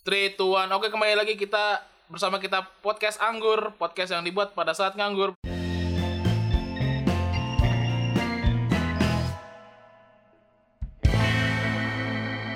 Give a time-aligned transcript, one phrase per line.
[0.00, 0.72] 3, 2, 1.
[0.72, 5.36] Oke kembali lagi kita bersama kita podcast Anggur Podcast yang dibuat pada saat nganggur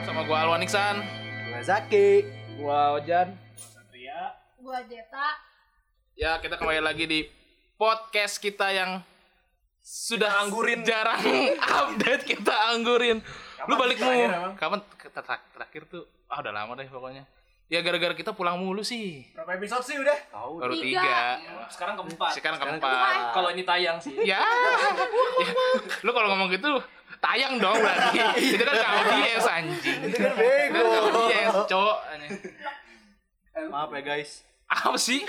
[0.04, 0.96] Sama gua Alwan Iksan
[1.50, 2.08] Gua Zaki.
[2.58, 3.28] Gua Ojan.
[4.58, 5.28] Gua Jeta.
[6.16, 7.20] Ya kita kembali lagi di
[7.76, 9.04] podcast kita yang
[9.84, 10.80] sudah Anggurin.
[10.80, 11.20] jarang
[11.84, 13.20] update kita anggurin.
[13.68, 14.50] Lu balik terakhir mulu.
[14.56, 16.04] Kapan Ter- ter- terakhir tuh?
[16.34, 17.22] Ah udah lama deh pokoknya.
[17.70, 19.22] Ya gara-gara kita pulang mulu sih.
[19.38, 20.18] Berapa episode sih udah?
[20.34, 20.52] Tahu.
[20.58, 20.98] Baru Tiga.
[20.98, 21.22] tiga.
[21.70, 22.30] Sekarang keempat.
[22.34, 23.30] Sekarang keempat.
[23.30, 24.18] Kalau ini tayang sih.
[24.26, 24.42] Ya.
[24.42, 24.42] ya.
[26.02, 26.74] Lu kalau ngomong gitu
[27.22, 28.18] tayang dong berarti.
[28.58, 30.00] Itu kan ke audiens anjing.
[30.10, 30.74] Itu kan bego.
[30.74, 31.98] kan audiens, cowok.
[33.70, 34.30] Maaf ya guys.
[34.66, 35.22] Apa sih?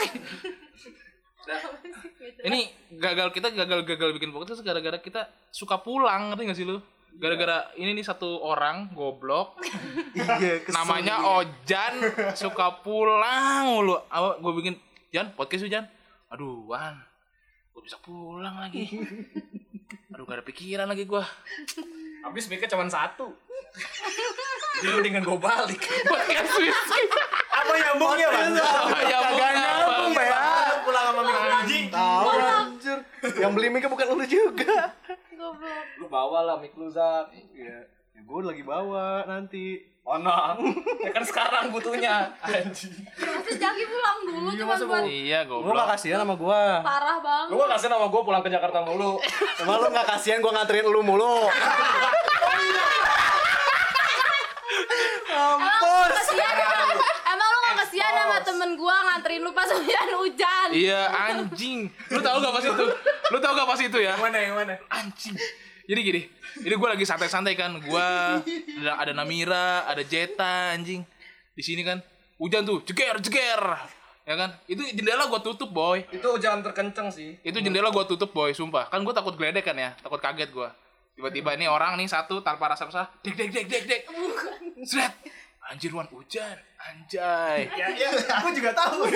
[2.41, 2.59] Ini
[2.97, 6.81] gagal kita gagal-gagal bikin podcast gara-gara kita suka pulang, ngerti gak sih lu?
[7.15, 9.55] Gara-gara ini nih satu orang goblok
[10.15, 11.93] Iya, namanya Ojan
[12.35, 13.95] suka pulang mulu.
[14.07, 14.75] Apa gue bikin
[15.11, 15.87] Jan podcast lu Jan.
[16.27, 16.99] Aduh, Wan.
[17.71, 18.87] Gue bisa pulang lagi.
[20.15, 21.27] Aduh, gak ada pikiran lagi gua.
[22.23, 23.35] Habis mic cuma satu.
[24.79, 25.83] Jadi mendingan gua balik.
[26.07, 27.03] Podcast whisky.
[27.51, 28.55] Apa nyambungnya, Bang?
[28.55, 30.27] Oh, ya Kagak nyambung, Bang.
[30.27, 30.39] ya.
[30.87, 31.21] Pulang sama.
[31.91, 32.64] Tahu anjir.
[33.35, 34.93] Yang beli mic bukan lu juga.
[35.31, 35.85] Goblok.
[35.97, 37.33] Lu bawa lah mic lu, Zak.
[37.51, 37.85] Iya.
[38.11, 39.81] Ya, gue lagi bawa nanti.
[40.01, 40.29] Oh, no.
[41.01, 42.29] Ya kan sekarang butuhnya.
[42.39, 42.93] Anjing.
[43.17, 45.73] Masa Jaki pulang dulu Iya, cuma buat Iya, Lu goblok.
[45.75, 46.61] gak kasihan sama gua.
[46.79, 47.49] parah banget.
[47.49, 49.17] Lu gak kasih nama gua pulang ke Jakarta mulu.
[49.61, 51.49] Emang lu gak kasihan gua nganterin lu mulu.
[55.25, 56.09] Lu Ampun.
[56.11, 57.01] kasihan lu
[57.95, 60.67] kasihan sama temen gua nganterin lu pas hujan hujan.
[60.75, 61.87] Iya, anjing.
[62.11, 62.85] Lu tahu gak pas itu?
[63.31, 64.13] Lu tahu gak pas itu ya?
[64.19, 64.75] Mana yang mana?
[64.91, 65.35] anjing.
[65.85, 66.21] Jadi gini
[66.65, 67.71] ini gue lagi santai-santai kan.
[67.79, 68.07] Gue
[68.83, 71.07] ada, ada Namira ada Jeta anjing.
[71.55, 72.03] Di sini kan
[72.35, 73.63] hujan tuh jeger jeger.
[74.25, 74.59] Ya kan?
[74.67, 76.03] Itu jendela gue tutup boy.
[76.11, 77.39] Itu jangan terkenceng sih.
[77.45, 78.91] itu jendela gue tutup boy sumpah.
[78.91, 79.95] Kan gue takut geledek kan ya?
[80.03, 80.69] Takut kaget gue
[81.15, 83.83] tiba-tiba ini orang nih satu tanpa rasa rasa dek dek dek dek.
[83.87, 84.01] Dek
[84.83, 85.15] seret
[85.71, 86.57] anjir wan hujan.
[86.85, 87.65] Anjay.
[87.79, 88.09] Ya, ya,
[88.41, 89.09] aku juga tahu.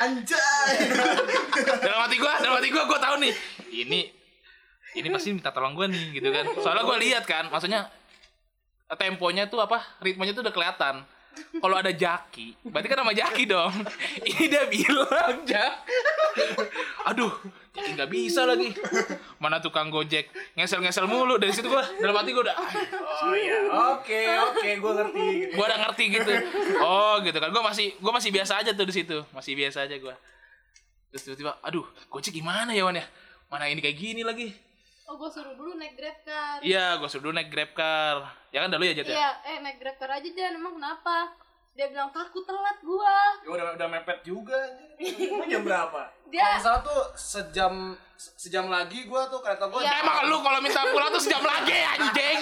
[0.00, 0.74] Anjay.
[1.84, 3.32] dalam hati gue dalam hati gue gue tahu nih.
[3.84, 4.00] Ini
[4.96, 6.44] ini pasti minta tolong gue nih gitu kan.
[6.56, 7.92] Soalnya gue lihat kan maksudnya
[8.96, 11.04] temponya tuh apa ritmenya tuh udah kelihatan
[11.60, 13.72] kalau ada Jaki berarti kan sama Jaki dong.
[14.28, 15.72] Ini dia bilang Jak.
[17.10, 17.32] Aduh
[17.74, 18.74] Jaki nggak bisa lagi.
[19.38, 20.30] Mana tukang gojek?
[20.58, 22.56] Ngesel ngesel mulu dari situ gue dalam hati gue udah
[23.24, 23.58] Oh iya.
[23.94, 25.26] Oke, oke, gua ngerti.
[25.54, 26.32] gue udah ngerti gitu.
[26.82, 27.48] Oh gitu kan.
[27.52, 29.18] Gue masih gue masih biasa aja tuh di situ.
[29.30, 30.14] Masih biasa aja gue
[31.10, 33.02] terus tiba-tiba aduh gojek gimana ya Wan ya?
[33.50, 34.54] Mana ini kayak gini lagi
[35.10, 36.62] Oh gua suruh dulu naik grab car.
[36.62, 39.30] iya gue suruh dulu naik grab car ya kan dah lu ya Jet ya Iya,
[39.44, 41.34] eh naik grab car aja Jan, emang kenapa?
[41.70, 43.16] Dia bilang takut telat gua.
[43.40, 44.54] Ya udah udah mepet juga.
[44.98, 46.02] Emang jam berapa?
[46.32, 47.74] Dia- Kalau salah tuh sejam
[48.14, 49.82] sejam lagi gua tuh kereta gua.
[49.82, 49.98] Iya.
[49.98, 52.38] emang lu kalau minta pulang tuh sejam lagi anjing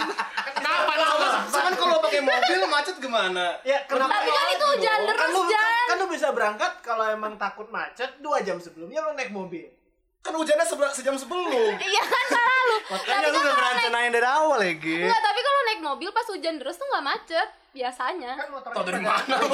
[0.51, 1.09] kenapa lu
[1.49, 3.57] Cuman kalau pakai mobil macet gimana?
[3.63, 4.13] Ya kenapa?
[4.13, 5.57] Tapi kan itu hujan kan terus lu, Jan.
[5.57, 9.73] kan, kan lu bisa berangkat kalau emang takut macet dua jam sebelumnya lu naik mobil.
[10.19, 11.73] Kan hujannya sebel- sejam sebelum.
[11.89, 12.77] Iya kan salah lu.
[12.89, 14.99] Makanya Tapi lu kan naik merencanain dari awal ya, Gi.
[15.01, 18.33] Enggak, tapi kalau naik mobil pas hujan deras tuh nggak macet biasanya.
[18.35, 19.49] Kan motornya Tau dari mana lu?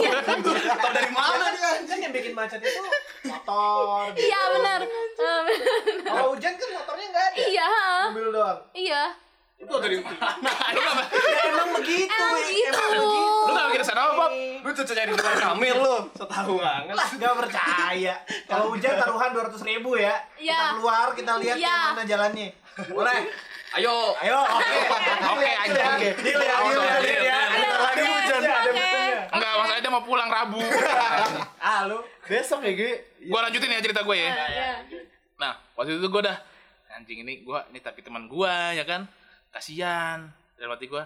[0.55, 1.71] Tau dari mana dia?
[1.85, 2.81] Kan yang bikin macet itu
[3.25, 4.09] motor.
[4.11, 4.25] gitu.
[4.25, 4.81] Iya benar.
[6.05, 7.37] Kalau hujan kan motornya nggak ada.
[7.39, 7.71] Iya.
[8.09, 8.59] Mobil doang.
[8.73, 9.03] iya.
[9.65, 10.29] Itu dari mana?
[10.37, 12.13] lu gak Ya emang begitu.
[12.13, 12.37] Emang.
[12.37, 12.85] Emang begitu.
[13.45, 15.97] lu gak mikir sana apa Bob Lu cucunya di luar kamil lu.
[16.13, 16.95] Setahu banget.
[16.95, 18.15] Lah, nggak percaya.
[18.45, 20.15] Kalau hujan taruhan dua ratus ribu ya.
[20.35, 20.53] Iya.
[20.55, 21.67] Kita keluar, kita lihat Iya.
[21.67, 22.49] yang mana jalannya.
[22.89, 23.19] Boleh.
[23.75, 23.95] Ayo.
[24.17, 24.77] Ayo, oke.
[25.35, 25.85] Oke, anjing.
[25.85, 27.39] Oke, deal ya, deal ya, deal, ya.
[27.45, 29.21] Ada lagi hujan, ada buktinya.
[29.29, 30.63] enggak masalahnya dia mau pulang Rabu
[31.65, 31.99] Ah, lu.
[32.23, 32.91] Besok ya, Gi.
[33.21, 34.69] gue lanjutin ya cerita gue ya Iya.
[35.37, 36.37] Nah, waktu itu gue dah
[36.95, 39.05] anjing ini gue ini tapi teman gue ya kan
[39.55, 40.27] kasihan
[40.59, 41.03] dalam hati gue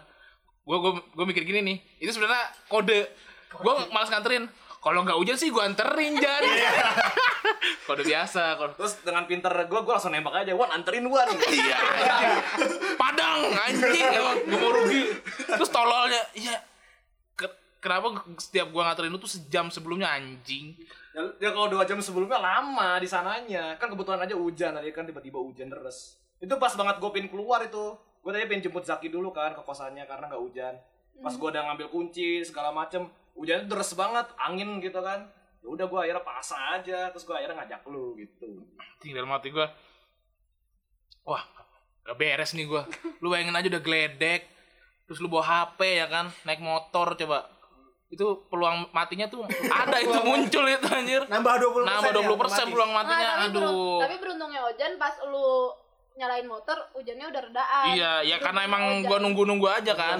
[0.65, 3.01] gue gue gue mikir gini nih itu sebenarnya kode.
[3.49, 4.45] Gue malas nganterin.
[4.79, 6.45] Kalau nggak hujan sih gue anterin Jan.
[7.89, 8.79] Kode biasa kode.
[8.79, 10.55] Terus dengan pinter gua gua langsung nembak aja.
[10.55, 11.27] Wan anterin Wan.
[11.51, 11.81] iya.
[12.95, 14.39] Padang anjing emang.
[14.47, 15.03] Gue mau rugi.
[15.51, 16.63] Terus tololnya iya.
[17.35, 20.79] Ke- kenapa setiap gue nganterin lu tuh sejam sebelumnya anjing?
[21.17, 23.75] Ya, ya kalau dua jam sebelumnya lama di sananya.
[23.83, 26.21] Kan kebetulan aja hujan tadi kan tiba-tiba hujan deras.
[26.39, 27.99] Itu pas banget gue pengen keluar itu.
[28.19, 30.75] Gue tadi pengen jemput Zaki dulu kan ke kosannya karena nggak hujan.
[31.17, 35.27] Pas gue udah ngambil kunci segala macem, hujannya deras banget, angin gitu kan.
[35.59, 38.63] Ya udah gue akhirnya paksa aja, terus gue akhirnya ngajak lu gitu.
[38.79, 39.67] anjing dalam hati gue
[41.23, 41.43] wah
[42.03, 42.83] gak beres nih gue
[43.21, 44.43] lu bayangin aja udah geledek
[45.05, 47.47] terus lu bawa HP ya kan naik motor coba
[48.09, 49.45] itu peluang matinya tuh
[49.85, 52.73] ada itu muncul itu anjir Nambah 20% nambah ya, 20 persen otomatis.
[52.73, 55.49] peluang Nah, matinya tapi, berun- aduh tapi beruntungnya Ojan pas lu
[56.19, 57.87] nyalain motor hujannya udah redaan.
[57.95, 59.07] iya ya karena Beruntungnya emang Ojan.
[59.07, 60.19] gua nunggu-nunggu aja kan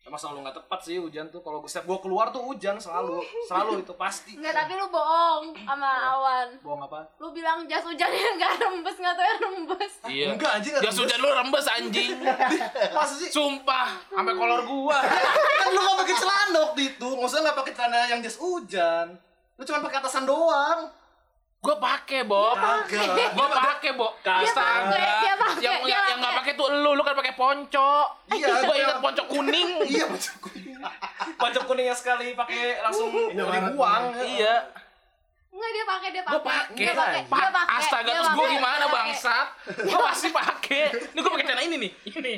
[0.00, 1.44] Emang selalu nggak tepat sih hujan tuh.
[1.44, 4.32] Kalau setiap gua keluar tuh hujan selalu, selalu itu pasti.
[4.32, 5.84] Enggak, tapi lu bohong sama
[6.16, 6.48] awan.
[6.64, 7.12] Bohong apa?
[7.20, 9.92] Lu bilang jas hujannya enggak rembes, enggak tahu yang rembes.
[10.08, 10.72] iya Enggak anjing.
[10.72, 12.10] nggak jas hujan lu rembes anjing
[12.96, 13.28] Masa sih?
[13.28, 17.08] sumpah sampai kolor gua kan lu gak pakai celana waktu itu.
[17.12, 19.06] Maksudnya gak pakai celana yang jas hujan.
[19.60, 20.88] Lu cuma pakai atasan doang.
[21.58, 23.34] Gua pakai bob Kagak.
[23.34, 26.36] gua pakai bob pakai, dia pakai, yang dia yang pakai.
[26.38, 27.92] pakai tuh lu lu kan pakai ponco
[28.28, 28.84] Iya, gua iya.
[28.84, 30.78] ingat ponco kuning Iya pojok kuning.
[31.34, 34.14] Pojok kuningnya sekali pakai langsung dibuang.
[34.20, 34.70] iya
[35.48, 36.34] Enggak dia pakai, dia pakai.
[36.36, 36.76] Gua pakai.
[36.78, 37.22] Dia pakai.
[37.26, 37.74] Pa- Dia pakai.
[37.74, 39.46] Astaga, terus gua gimana bangsat?
[39.82, 40.82] Gua pasti pakai.
[41.10, 41.90] Ini gua pakai celana ini nih.
[42.06, 42.32] Ini.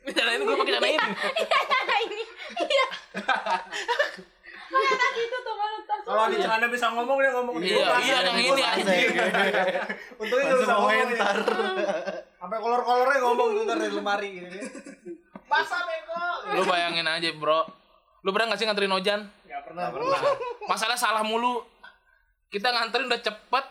[0.00, 1.06] Ini celana ini gua pakai celana ini.
[1.36, 2.22] Iya, cara ini.
[2.56, 2.86] Iya.
[4.70, 5.54] Pakai kaki itu tuh.
[6.00, 9.08] Kalau di celana bisa ngomong dia ngomong Iya, iya yang ini anjing.
[10.16, 11.34] Untungnya nggak usah komentar.
[12.40, 14.56] Sampai kolor-kolornya ngomong tuh ntar di lemari gitu.
[15.50, 16.22] Basah beko.
[16.54, 17.60] Lu bayangin aja, Bro.
[18.22, 19.20] Lu pernah gak sih nganterin Ojan?
[19.48, 19.86] Enggak pernah.
[20.68, 21.64] Masalah salah mulu.
[22.50, 23.64] Kita nganterin udah cepet.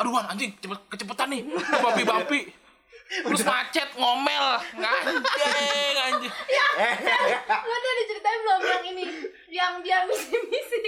[0.00, 1.42] Aduh, anjing, cepet kecepetan nih.
[1.80, 2.61] Babi-babi.
[3.12, 4.46] Terus macet, ngomel.
[4.72, 6.32] Anjing, anjing.
[7.44, 9.04] Lu dia diceritain belum yang ini?
[9.48, 10.82] Yang dia misi-misi.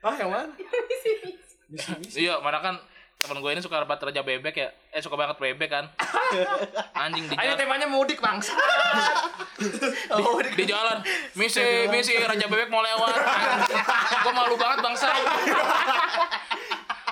[0.00, 0.54] Ah, yang mana?
[0.86, 2.14] Misi-misi.
[2.14, 2.78] Iya, mana kan
[3.16, 4.68] temen gue ini suka banget raja bebek ya.
[4.92, 5.90] Eh, suka banget bebek kan.
[6.94, 7.58] Anjing di Ah, Ini jalan.
[7.58, 8.52] temanya mudik bangsa.
[9.54, 10.98] di, di jalan
[11.32, 13.14] misi misi raja bebek mau lewat
[14.20, 15.08] gue malu banget bangsa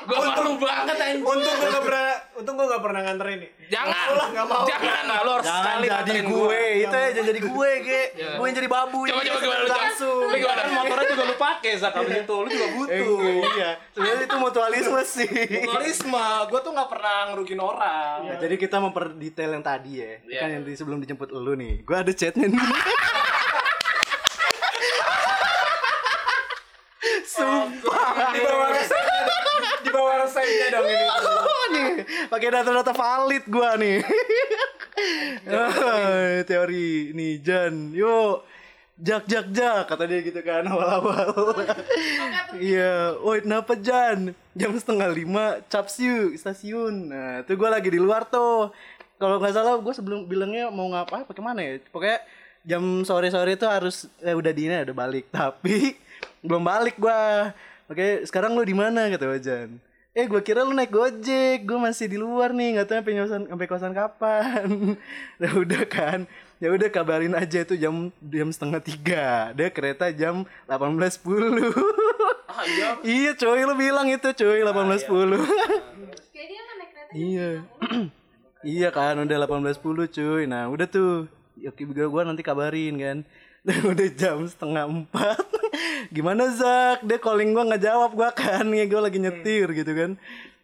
[0.02, 3.50] gue malu banget anjing Untung gua enggak pernah untung gua enggak pernah nganterin nih.
[3.69, 4.64] jangan nggak mau.
[4.64, 8.02] jangan Lu harus Jangan sekali jadi gue, itu ya jangan jadi gue, Ge.
[8.12, 8.31] Iya.
[8.34, 8.99] Gue yang jadi babu.
[9.02, 9.28] coba ini.
[9.28, 9.69] coba gimana lu?
[9.70, 10.22] Langsung.
[10.25, 13.19] lu gimana Kan motornya juga lu pakai Zak abis itu lu juga Eh, butuh.
[13.52, 13.70] iya.
[13.93, 15.31] Sebenarnya itu mutualisme sih.
[15.60, 18.16] Mutualisme, gue tuh gak pernah ngerugin orang.
[18.25, 20.12] Nah, jadi kita memperdetail yang tadi ya.
[20.22, 20.40] Iya.
[20.40, 21.81] Kan yang di sebelum dijemput lu nih.
[21.82, 22.58] Gue ada chatnya nih.
[27.25, 28.32] Sumpah.
[28.32, 29.40] Di bawah resepnya dong.
[29.82, 29.90] Di
[30.52, 31.06] resepnya dong ini.
[31.72, 31.93] Nih,
[32.28, 34.04] pakai data-data valid gua nih.
[35.49, 38.44] Ah, teori nih Jan, yuk.
[39.02, 41.32] Jak jak jak kata dia gitu kan awal-awal.
[42.54, 44.37] Iya, woi kenapa Jan?
[44.52, 47.08] Jam setengah lima Capsiu stasiun.
[47.08, 48.69] Nah, itu gua lagi di luar tuh.
[49.16, 51.81] Kalau nggak salah gua sebelum bilangnya mau ngapa pakai mana ya?
[51.88, 52.20] Pokoknya
[52.62, 55.25] jam sore-sore itu harus eh, udah dina udah balik.
[55.34, 55.96] Tapi
[56.44, 57.50] belum balik gua.
[57.88, 59.91] Oke, sekarang lu di mana kata Wajan?
[60.12, 63.43] Eh, gua kira lu naik Gojek, gua masih di luar nih, nggak tahu sampai kosan
[63.49, 64.69] sampai kosan kapan.
[65.41, 66.29] ya udah kan.
[66.61, 69.56] Ya udah kabarin aja itu jam jam setengah tiga.
[69.56, 71.73] Dia kereta jam 18.10.
[72.44, 72.88] Ah, iya.
[73.17, 75.09] iya, coy lu bilang itu coy 18.10.
[75.09, 77.12] Kayak dia kan naik kereta.
[77.17, 77.50] iya.
[78.76, 80.43] iya kan udah 18.10 cuy.
[80.44, 81.25] Nah, udah tuh.
[81.56, 83.19] Oke, gua, gua nanti kabarin kan.
[83.91, 85.47] Udah jam setengah empat.
[86.11, 87.06] Gimana Zak?
[87.06, 88.67] Dia calling gua nggak jawab gua kan.
[88.75, 90.19] Ya gua lagi nyetir gitu kan.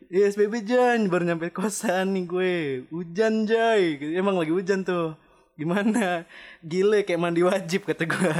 [0.08, 2.52] Iya SPB Jan baru nyampe kosan nih gue
[2.88, 5.12] Hujan Jay Emang lagi hujan tuh
[5.52, 6.24] Gimana?
[6.64, 8.32] Gile kayak mandi wajib kata gua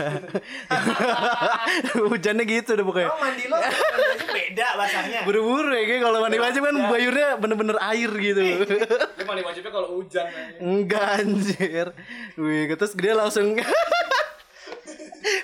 [2.09, 3.61] Hujannya gitu udah pokoknya Oh mandi lo
[4.29, 5.21] beda bahasanya.
[5.29, 8.41] Buru-buru ya kayak kalau mandi wajib kan bayurnya bener-bener air gitu
[9.29, 10.25] mandi wajibnya kalau hujan.
[10.65, 11.87] Enggak anjir
[12.41, 13.61] Wih terus dia langsung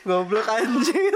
[0.07, 1.15] Goblok anjir.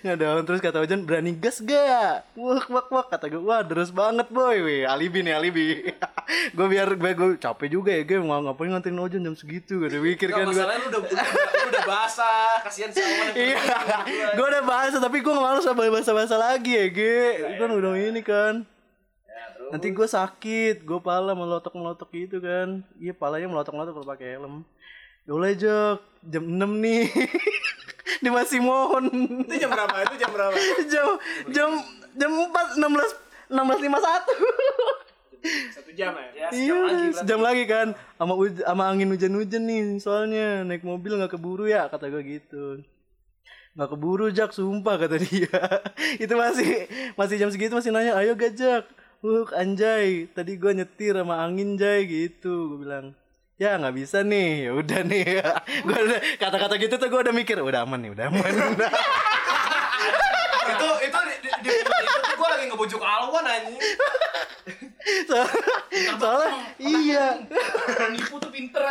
[0.00, 2.24] Nggak dong Terus kata Ojan berani gas gak?
[2.32, 4.64] Wak wak wak Kata gue Wah terus banget boy.
[4.64, 5.66] Wih alibi nih alibi.
[6.56, 9.80] Gue biar gue, gue capek juga ya Gue mau ngapain nganterin Ojan jam segitu?
[9.80, 11.26] Gue udah mikir Gak kan gue masalahnya lu udah, udah,
[11.72, 13.56] udah basah, kasihan si Awan yang Iya.
[14.36, 17.20] Gue udah bahasa Tapi gue gak malu sama bahasa-bahasa lagi ya Ge.
[17.60, 18.64] Kan udah ini kan.
[19.68, 22.80] Nanti gue sakit, gue pala melotok-melotok gitu kan.
[22.96, 24.64] Iya, palanya melotok-melotok kalau pakai helm.
[25.28, 27.04] Ya udah Jok, jam 6 nih.
[28.24, 29.12] Dia masih mohon.
[29.44, 30.08] Itu jam berapa?
[30.08, 30.56] Itu jam berapa?
[30.92, 31.20] jam
[31.52, 31.68] jam
[32.16, 35.76] jam 4 16 16.51.
[35.76, 36.32] Satu jam ya.
[36.32, 37.92] Ya, sejam Iya, lagi sejam lagi kan.
[38.16, 42.80] Sama sama angin hujan-hujan nih soalnya naik mobil nggak keburu ya kata gue gitu.
[43.76, 45.60] Nggak keburu Jak, sumpah kata dia.
[46.24, 46.88] Itu masih
[47.20, 48.88] masih jam segitu masih nanya, "Ayo gajak."
[49.20, 52.72] Uh, anjay, tadi gue nyetir sama angin Jay gitu.
[52.72, 53.12] Gue bilang,
[53.58, 55.24] "Ya nggak bisa nih, ya udah nih."
[55.86, 58.50] gue udah kata-kata gitu tuh gue udah mikir, udah aman nih, udah aman.
[60.68, 63.78] itu itu di, di, di, itu tuh gue lagi ngebujuk Alwan anjing
[65.28, 65.62] soalnya,
[66.20, 67.26] soalnya iya
[68.12, 68.84] Nipu tuh pinter.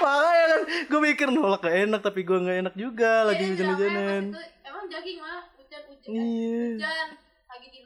[0.00, 4.22] makanya kan gue mikir nolak gak enak tapi gue nggak enak juga lagi Iya, hujan-hujanan
[4.32, 6.10] pas itu Emang jogging mah hujan-hujan.
[6.10, 6.64] Iya.
[6.76, 7.08] Hujan.
[7.46, 7.85] Lagi di.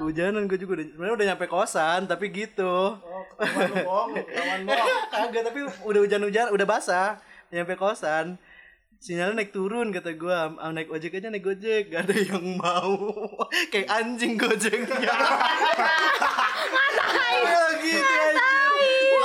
[0.00, 2.96] Hujanan gue juga udah sebenarnya udah nyampe kosan tapi gitu.
[2.96, 4.60] Oh, lu bohong, bohong.
[5.12, 8.40] kagak tapi udah hujan-hujan udah basah nyampe kosan.
[8.96, 12.96] Sinyalnya naik turun kata gue "Ah, naik ojek aja naik gojek gak ada yang mau.
[13.72, 14.92] Kayak anjing gojeknya
[17.40, 19.16] Ya gitu anjing.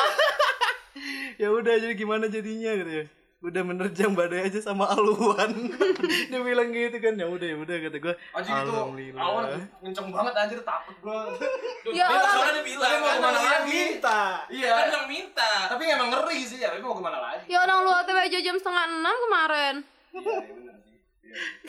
[1.36, 3.06] ya udah jadi gimana jadinya gitu ya
[3.38, 5.52] udah menerjang badai aja sama aluan
[6.32, 8.72] dia bilang gitu kan ya udah ya udah kata gue Anjing itu
[9.14, 9.44] awan
[9.84, 11.30] kenceng banget anjir takut gua.
[11.94, 12.32] Ya Dia Allah.
[12.32, 13.70] soalnya dia bilang Tapi mau kan ke mana lagi?
[13.70, 14.22] Minta.
[14.50, 14.72] Iya.
[14.74, 15.52] Kan yang minta.
[15.70, 17.44] Tapi emang ngeri sih ya, tapi mau ke mana lagi?
[17.46, 19.76] Ya orang lu OTW aja jam setengah enam kemarin.
[20.10, 20.98] Iya, iya bener sih.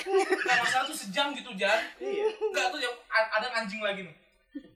[0.01, 0.57] Iya.
[0.57, 1.81] Masalah tuh sejam gitu, Jan.
[1.99, 2.27] Iya.
[2.33, 4.17] Enggak tuh yang a- ada anjing lagi nih.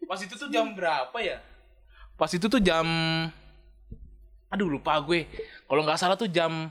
[0.04, 1.40] Pas itu tuh jam berapa ya?
[2.14, 2.84] Pas itu tuh jam
[4.50, 5.24] Aduh lupa gue.
[5.64, 6.68] Kalau nggak salah tuh jam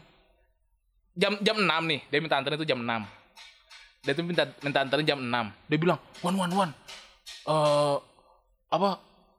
[1.20, 2.00] jam jam 6 nih.
[2.08, 3.04] Dia minta anterin itu jam 6.
[4.08, 5.52] Dia tuh minta minta anterin jam 6.
[5.68, 6.70] Dia bilang, "Wan wan wan.
[7.44, 7.96] Eh
[8.72, 8.90] apa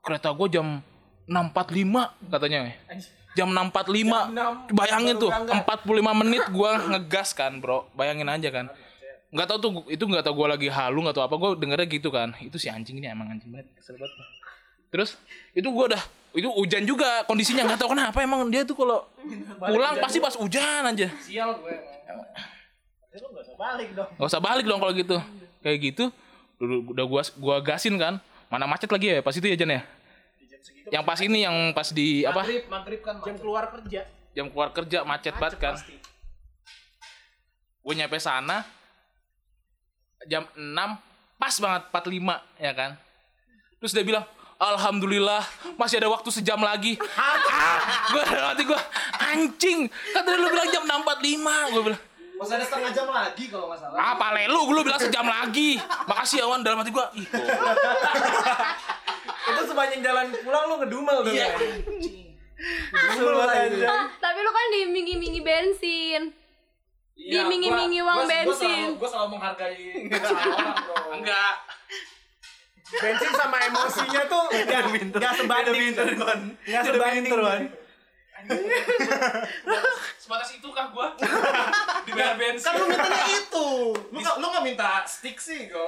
[0.04, 0.84] kereta gue jam
[1.30, 2.74] 6.45 katanya.
[3.38, 4.74] Jam 6.45.
[4.74, 7.86] Bayangin tuh 45 menit gua ngegas kan, Bro.
[7.94, 8.66] Bayangin aja kan.
[9.30, 12.10] Nggak tahu tuh itu nggak tahu gua lagi halu nggak tahu apa gua dengernya gitu
[12.10, 12.34] kan.
[12.42, 14.18] Itu si anjing ini emang anjing banget, kesel banget.
[14.90, 15.16] Terus
[15.54, 19.02] itu gua udah itu hujan juga kondisinya nggak tahu kenapa emang dia tuh kalau
[19.58, 21.10] pulang pasti pas hujan aja.
[21.26, 21.74] Sial gue
[22.06, 22.26] emang.
[23.10, 24.10] Ya lu gak usah balik dong.
[24.14, 25.16] Gak usah balik dong kalau gitu.
[25.62, 26.04] Kayak gitu
[26.60, 28.22] dulu udah gua gua gasin kan.
[28.50, 29.82] Mana macet lagi ya pas itu ya Jan ya?
[30.90, 32.42] Yang pas ini yang pas di apa?
[32.42, 33.42] Maghrib, maghrib kan Jam macet.
[33.42, 34.00] keluar kerja.
[34.30, 35.98] jam keluar kerja macet banget kan pasti.
[37.82, 38.62] gue nyampe sana
[40.30, 40.70] jam 6
[41.34, 42.90] pas banget 45 ya kan
[43.82, 44.22] terus dia bilang
[44.60, 45.40] Alhamdulillah
[45.74, 47.00] masih ada waktu sejam lagi.
[48.06, 48.80] gue hati gue
[49.18, 49.88] anjing.
[49.88, 51.72] Kan tadi lu bilang jam 6.45.
[51.72, 52.02] Gue bilang
[52.36, 53.96] Masih ada setengah jam lagi kalau nggak salah.
[53.96, 54.60] apa lelu?
[54.62, 55.80] Gue bilang sejam lagi.
[56.04, 57.06] Makasih Awan dalam hati gue.
[57.16, 57.26] Ih.
[59.42, 61.32] Itu sepanjang jalan pulang lu ngedumel tuh.
[61.32, 61.48] Iya.
[62.60, 63.88] aja.
[64.14, 66.22] Tapi lu kan diiming-imingi bensin.
[67.14, 68.88] Iya, Dimingi-mingi uang bensin.
[68.88, 69.88] selalu- Gua selalu menghargai
[70.56, 70.96] orang bro.
[71.12, 71.54] Enggak.
[72.90, 74.82] Bensin sama emosinya tuh gak,
[75.14, 75.78] gak sebanding.
[75.78, 76.40] pinter, Wan.
[76.66, 77.30] Gak Udah sebanding.
[80.16, 81.06] Sebatas itu kah gue?
[82.08, 82.66] Dibayar bensin.
[82.66, 83.68] Kan lu mintanya itu.
[84.10, 85.86] Lu nggak lu nggak minta stick sih, kok.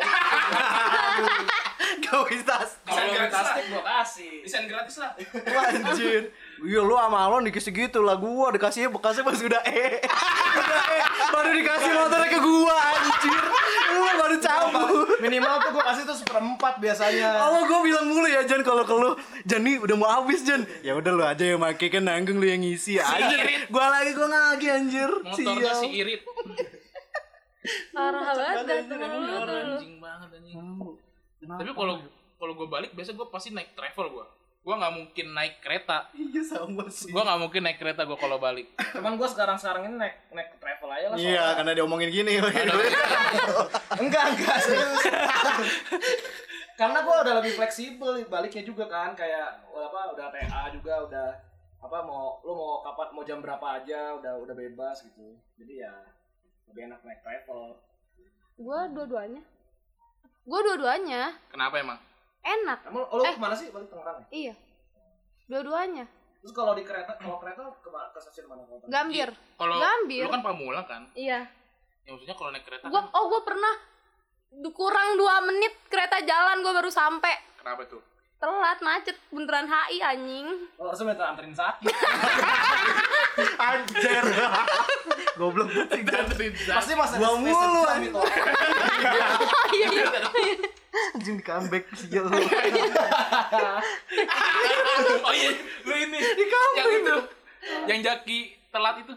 [2.04, 2.82] Gak.
[2.84, 3.54] Desain gratis minta lah.
[3.56, 4.34] stick gua kasih.
[4.44, 5.10] Desain gratis lah.
[5.16, 6.22] Anjir.
[6.62, 9.98] Iya lu sama Alon dikasih gitu lah gua dikasihnya bekasnya pas udah eh.
[10.62, 11.04] udah eh
[11.34, 13.42] baru dikasih motornya ke gua anjir.
[13.92, 15.08] Lu baru cabut.
[15.18, 17.28] Minimal tuh gua kasih tuh seperempat biasanya.
[17.42, 19.10] Allah gua bilang mulu ya Jan kalau ke lu
[19.42, 20.62] Jan nih udah mau habis Jan.
[20.86, 23.42] Ya udah lu aja yang make kan nanggung lu yang ngisi anjir.
[23.42, 23.66] irit.
[23.66, 25.10] Gua lagi gua lagi anjir.
[25.10, 25.82] Motornya Sial.
[25.82, 26.22] si irit.
[27.94, 28.86] Parah banget.
[28.86, 30.58] Anjing banget anjing.
[31.42, 31.94] Tapi kalau
[32.42, 34.26] kalau gue balik biasa gue pasti naik travel gue.
[34.62, 36.06] Gue nggak mungkin naik kereta.
[36.14, 37.10] Iya sama sih.
[37.10, 38.70] Gue nggak mungkin naik kereta gue kalau balik.
[38.94, 41.16] Cuman gua sekarang-sekarang ini naik naik travel aja lah.
[41.18, 41.54] Iya, soalnya.
[41.58, 42.32] karena diomongin gini.
[44.02, 45.02] Enggak, enggak serius.
[46.78, 51.28] Karena gua udah lebih fleksibel baliknya juga kan kayak apa udah TA juga udah
[51.82, 55.34] apa mau lu mau kapan mau jam berapa aja udah udah bebas gitu.
[55.58, 55.94] Jadi ya
[56.70, 57.82] lebih enak naik travel.
[58.62, 59.42] Gua dua-duanya.
[60.46, 61.34] Gua dua-duanya.
[61.50, 62.11] Kenapa emang?
[62.42, 62.78] Enak.
[62.84, 63.34] Kamu lu Eh.
[63.34, 64.26] ke mana sih balik Tangerang ya?
[64.30, 64.54] Iya.
[65.46, 66.04] Dua-duanya.
[66.42, 68.62] Terus kalau di kereta kalau kereta ke, ke stasiun mana?
[68.84, 69.30] Gambir.
[69.30, 70.26] Kalau Gambir.
[70.26, 71.02] lu kan pamulang kan?
[71.14, 71.46] Iya.
[72.02, 73.74] Ya maksudnya kalau naik kereta Gua kan oh gua pernah
[74.68, 78.02] kurang dua menit kereta jalan gua baru sampai kenapa tuh?
[78.36, 81.86] telat macet bundaran HI anjing Oh, harusnya minta anterin sakit.
[83.62, 84.24] Anjir.
[85.38, 86.50] Goblok banget.
[86.66, 88.10] Pasti masih ada Gua mulu, anjing.
[88.18, 88.26] oh
[89.70, 92.36] iya iya Anjing di comeback sial lu.
[95.26, 95.50] oh iya,
[95.88, 96.18] lu ini.
[96.76, 97.16] yang itu.
[97.88, 99.14] Yang jaki telat itu.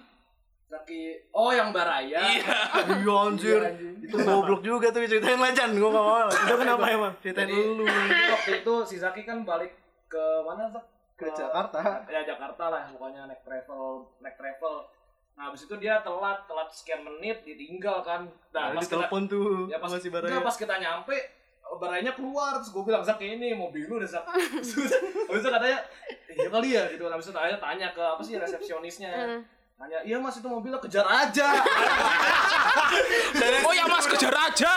[0.65, 2.19] Zaki, oh yang Baraya.
[2.25, 2.59] Iya.
[2.99, 3.61] Iya anjir.
[4.01, 6.27] Itu goblok juga tuh ceritain lah Jan, gua gak mau.
[6.27, 7.13] Itu kenapa emang?
[7.21, 7.85] Ceritain Jadi, lu.
[8.33, 9.77] waktu itu si Zaki kan balik
[10.09, 10.83] ke mana tuh?
[11.15, 12.01] Ke Jakarta.
[12.09, 14.89] Ya Jakarta lah, pokoknya naik travel, naik travel.
[15.35, 18.23] Nah, habis itu dia telat, telat sekian menit, ditinggal kan.
[18.55, 21.17] Nah, Nah, pas di kita, telepon tuh ya pas, masih enggak, pas kita nyampe,
[21.75, 24.71] barayanya keluar terus gue bilang Zak ini mobil lu deh Zak habis
[25.35, 25.79] itu katanya
[26.29, 29.41] iya kali ya gitu habis itu tanya tanya ke apa sih resepsionisnya Hmm.
[29.75, 31.47] tanya iya mas itu mobilnya kejar aja
[33.65, 34.71] Oh ya mas kejar aja.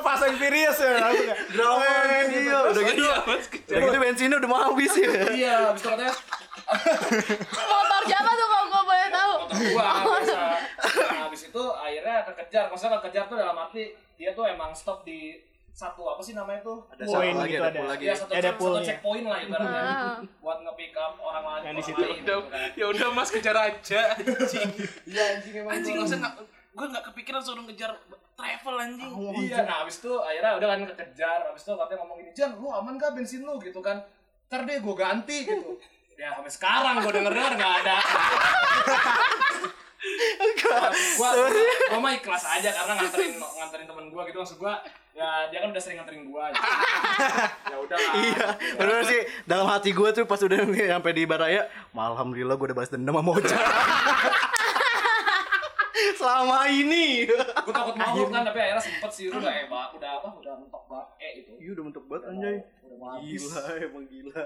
[0.00, 1.36] Pas and Furious ya langsung ya.
[1.50, 1.84] Drama
[2.24, 2.38] gitu.
[2.40, 3.02] Iya, udah gitu.
[3.02, 3.44] Iya, Mas.
[3.50, 5.10] Udah gitu bensinnya udah mau habis ya.
[5.28, 6.14] Iya, habis itu katanya
[7.44, 9.32] Motor siapa tuh kalau gue boleh tahu?
[9.74, 10.38] gua biasa.
[10.38, 12.64] Nah, habis itu akhirnya kekejar.
[12.70, 15.36] Maksudnya kekejar tuh dalam arti dia tuh emang stop di
[15.74, 16.86] satu apa sih namanya tuh?
[16.86, 17.78] Ada satu lagi, gitu ada ada.
[17.82, 18.04] pool lagi.
[18.06, 19.82] Ya satu, Ada check, satu checkpoint lah ibaratnya.
[19.82, 20.16] Ah.
[20.38, 21.62] Buat nge-pick up orang lain.
[21.66, 21.98] Yang di situ.
[21.98, 22.68] lain Udah, gitu kan.
[22.78, 24.70] ya udah Mas kejar aja anjing.
[25.10, 25.72] Iya anjing emang.
[25.74, 26.34] Anjing nggak usah nggak
[26.74, 27.90] gue nggak kepikiran suruh ngejar
[28.38, 29.12] travel anjing.
[29.50, 32.66] Iya, nah abis itu akhirnya udah kan kekejar, abis itu katanya ngomong gini, Jan, lu
[32.70, 34.02] aman gak bensin lu gitu kan?
[34.50, 35.70] Ntar deh gue ganti gitu.
[36.14, 37.96] Ya sampai sekarang gue denger denger nggak ada.
[40.62, 40.78] gua,
[41.18, 41.30] gua,
[41.90, 44.78] gua mah ikhlas aja karena nganterin nganterin temen gua gitu maksud gua
[45.14, 46.58] ya dia kan udah sering nganterin gua gitu.
[47.70, 48.12] ya udah lah.
[48.16, 49.20] Iya, bener sih.
[49.44, 50.58] Dalam hati gue tuh pas udah
[50.92, 53.54] sampai di Baraya, alhamdulillah gue udah balas dendam sama Oja.
[56.14, 57.24] Selama ini.
[57.28, 60.84] gua takut mabuk kan tapi akhirnya sempet sih udah eh ba- udah apa udah mentok
[60.84, 62.56] banget eh itu Iya udah mentok banget anjay.
[62.94, 64.44] mau Gila, emang gila.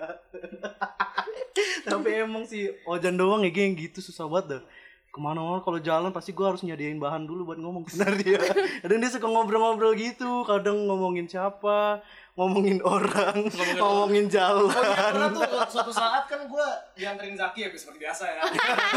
[1.84, 4.62] Tapi emang sih Ojan doang ya yang gitu susah banget dah.
[5.08, 8.36] Ke mana-mana kalau jalan pasti gue harus nyediain bahan dulu buat ngomong benar dia.
[8.84, 12.04] Kadang dia suka ngobrol-ngobrol gitu, kadang ngomongin siapa,
[12.36, 13.48] ngomongin orang,
[13.80, 14.68] ngomongin, jalan.
[14.68, 18.42] Oh iya pernah tuh suatu saat kan gua dianterin Zaki ya seperti biasa ya.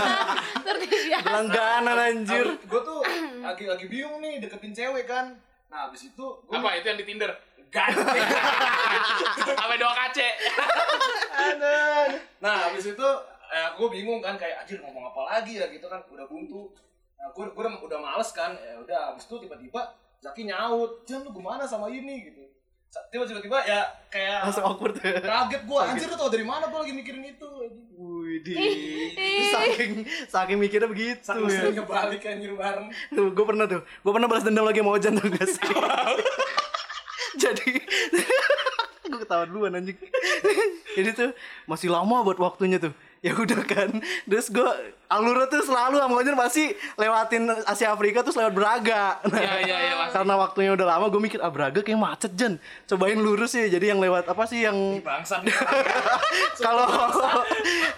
[0.67, 1.27] Terbiasa.
[1.31, 2.45] Langganan anjir.
[2.59, 2.99] gue tuh
[3.39, 5.39] lagi lagi bingung nih deketin cewek kan.
[5.71, 7.31] Nah abis itu gua Apa itu yang di Tinder?
[7.71, 8.19] ganti.
[9.63, 10.27] Apa doa kace?
[12.43, 13.07] nah abis itu
[13.51, 16.71] eh, gue bingung kan kayak anjir ngomong apa lagi ya gitu kan udah buntu.
[17.15, 18.55] Nah gue gue udah, udah males kan.
[18.55, 19.81] Ya udah abis itu tiba-tiba
[20.17, 22.45] Zaki nyaut, Jan lu gimana sama ini gitu.
[23.07, 25.15] Tiba-tiba ya kayak Langsung awkward ya.
[25.17, 27.47] kaget gue anjir lu tau dari mana gue lagi mikirin itu.
[27.95, 28.43] Wih,
[29.47, 29.91] saking
[30.27, 31.55] saking mikirnya begitu Saking ya.
[31.57, 32.87] sering kebalik anjir bareng.
[33.09, 33.81] Tuh, gue pernah tuh.
[33.81, 35.63] Gue pernah balas dendam lagi sama Ojan tuh gak sih?
[37.41, 37.69] Jadi
[39.09, 39.95] gue ketawa duluan anjing.
[40.91, 41.31] Jadi tuh
[41.65, 42.91] masih lama buat waktunya tuh.
[43.27, 44.01] Ya udah kan.
[44.25, 44.65] Terus gue
[45.05, 49.21] alurnya tuh selalu sama Ojan pasti lewatin Asia Afrika terus lewat Braga.
[49.29, 50.13] Nah, Iya, iya, iya, pasti.
[50.17, 52.57] Karena waktunya udah lama gue mikir ah Braga kayak macet Jan.
[52.89, 53.69] Cobain lurus ya.
[53.69, 54.73] Jadi yang lewat apa sih yang
[56.65, 56.87] kalau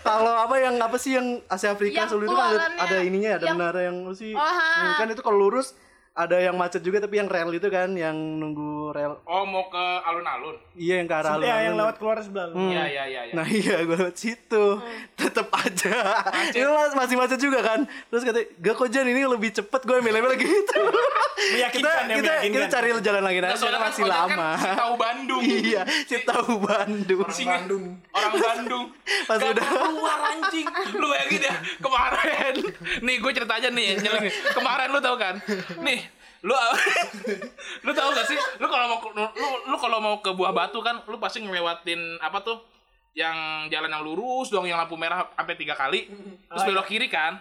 [0.03, 3.45] kalau apa yang apa sih yang Asia Afrika Yang itu kan ada, ada ininya ada
[3.47, 5.71] Yang- menara yang sih Oh, kan itu kalau lurus
[6.13, 9.81] ada yang macet juga tapi yang rel itu kan yang nunggu rel Oh mau ke
[9.99, 10.53] alun-alun?
[10.73, 11.77] iya yang ke arah Ya yang alun-alun.
[11.79, 12.69] lewat keluar sebelah lu.
[12.69, 13.21] Iya iya iya.
[13.23, 13.33] iya.
[13.33, 14.65] Nah iya gue lewat situ
[15.15, 15.97] Tetep aja
[16.51, 19.97] Itu mas- masih macet juga kan Terus kata Gak kok Jan ini lebih cepet gue
[19.99, 20.81] milih gitu
[21.51, 22.69] Meyakinkan kita, ya, kita, kita meyakinkan.
[22.69, 25.41] cari jalan lagi Nah, nah, soalnya kan masih Ojek lama Kan si tahu Bandung.
[25.41, 27.83] Iya si tahu Bandung Si Bandung.
[28.11, 28.85] Orang Bandung.
[29.27, 30.67] Pas Gak udah- keluar anjing.
[30.93, 32.53] Lu bayangin ya kemarin.
[33.01, 33.97] Nih gue cerita aja nih.
[34.53, 35.41] Kemarin lu tau kan?
[35.81, 36.02] Nih
[36.43, 36.53] lu
[37.85, 39.23] lu tahu gak sih lu kalau mau ke- lu,
[39.65, 42.59] lu kalau mau ke buah batu kan lu pasti ngelewatin apa tuh
[43.13, 43.37] yang
[43.69, 46.09] jalan yang lurus doang yang lampu merah sampai tiga kali
[46.43, 47.37] terus belok kiri kan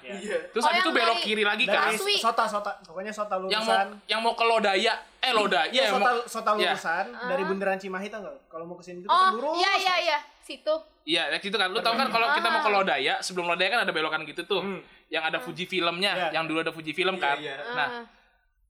[0.52, 3.64] terus Oh, habis itu belok dari- kiri lagi kan Dari sota sota pokoknya sota yang
[3.64, 6.70] mau yang mau ke Lodaya eh Lodaya Ya, yang sota, mau sota ya.
[6.70, 8.36] lulusan dari bundaran Cimahi tau nggak?
[8.46, 9.54] Kalau mau ke sini itu Oh, kan lurus.
[9.56, 10.18] iya iya iya.
[10.42, 10.74] Situ.
[11.04, 11.70] Iya, ya gitu kan.
[11.70, 14.62] Lu tau kan kalau kita mau ke Lodaya, sebelum Lodaya kan ada belokan gitu tuh.
[15.06, 16.28] Yang ada Fuji filmnya, Iya.
[16.34, 17.38] yang dulu ada Fuji film kan.
[17.38, 17.62] iya.
[17.72, 17.88] Nah,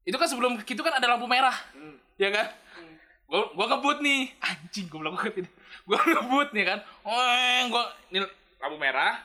[0.03, 1.55] itu kan sebelum gitu kan ada lampu merah.
[2.19, 2.47] Ya kan?
[3.31, 4.35] Gua gua ngebut nih.
[4.43, 5.49] Anjing gua bilang ini.
[5.88, 6.79] Gua ngebut nih kan.
[7.07, 8.19] Weng, gua ini
[8.59, 9.23] lampu merah.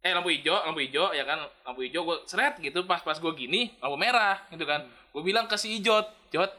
[0.00, 1.42] Eh lampu hijau, lampu hijau ya kan.
[1.66, 4.86] Lampu hijau gua seret gitu pas pas gua gini, lampu merah gitu kan.
[5.10, 6.52] Gua bilang ke si Ijot, Jot,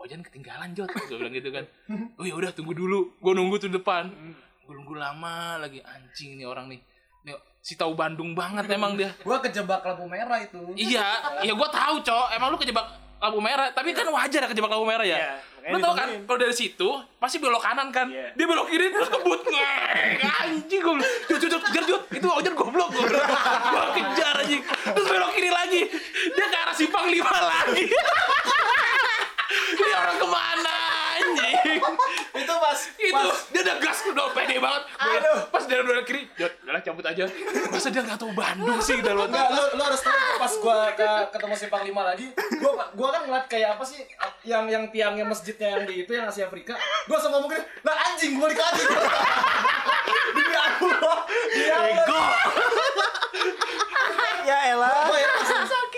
[0.00, 1.68] Oh jangan ketinggalan Jot, gue bilang gitu kan.
[2.18, 4.08] Oh ya udah tunggu dulu, gue nunggu tuh depan.
[4.64, 6.80] Gue nunggu lama lagi anjing nih orang nih.
[7.60, 9.12] Si tahu Bandung banget emang dia.
[9.20, 10.60] Gua kejebak lampu merah itu.
[10.72, 11.06] Iya,
[11.44, 12.26] iya gue tahu cok.
[12.32, 12.88] Emang lu kejebak
[13.20, 15.18] lampu merah, tapi kan wajar ya kejebak lampu merah ya.
[15.60, 16.88] Iya, lu tau kan, kalau dari situ
[17.20, 18.08] pasti belok kanan kan.
[18.08, 18.32] Iya.
[18.32, 19.44] Dia belok kiri terus kebut.
[20.40, 22.02] Anjing gue, jut jut jut kejar jut.
[22.08, 23.04] Itu wajar goblok gue.
[23.12, 24.64] Gue kejar anjing.
[24.64, 25.84] Terus belok kiri lagi.
[26.32, 27.84] Dia ke arah simpang lima lagi.
[29.80, 30.79] Ini orang ke mana?
[32.32, 35.38] Itu pas itu pas dia udah gas udah pede banget Gua- Aduh.
[35.48, 37.24] pas dari dari kiri Jod, udah cabut aja
[37.68, 41.08] masa dia nggak tahu Bandung sih dalam Enggak, lu, lu harus tahu pas gua ke,
[41.30, 42.26] ketemu Simpang 5 lagi,
[42.58, 44.00] gua gua kan ngeliat kayak apa sih
[44.42, 46.72] yang yang tiangnya masjidnya yang di itu yang Asia Afrika.
[47.04, 48.82] Gua sama ngomong gini, "Lah anjing, gua balik lagi."
[50.36, 50.70] Demi Allah.
[50.80, 51.18] Allah.
[51.90, 52.20] Ego
[54.40, 55.06] Ya elah.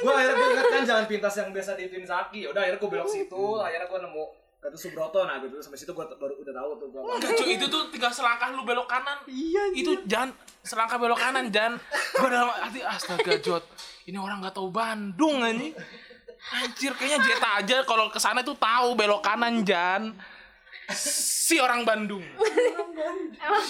[0.03, 2.51] Gua akhirnya ingat kan jalan pintas yang biasa di tim Zaki.
[2.51, 4.25] Udah akhirnya gua belok situ, akhirnya gua nemu
[4.63, 7.19] Gatu Subroto nah gitu sampai situ gua t- baru udah tahu tuh gua.
[7.19, 10.31] Cuy, itu tuh tinggal selangkah lu belok kanan Iya itu jangan
[10.63, 11.83] selangkah belok kanan Jan
[12.15, 13.67] gua dalam hati astaga Jod
[14.07, 15.75] ini orang nggak tahu Bandung anjing
[16.43, 20.11] Anjir, kayaknya Jeta aja kalau ke sana tuh tahu belok kanan, Jan.
[20.91, 22.27] Si orang Bandung.
[23.39, 23.65] Emang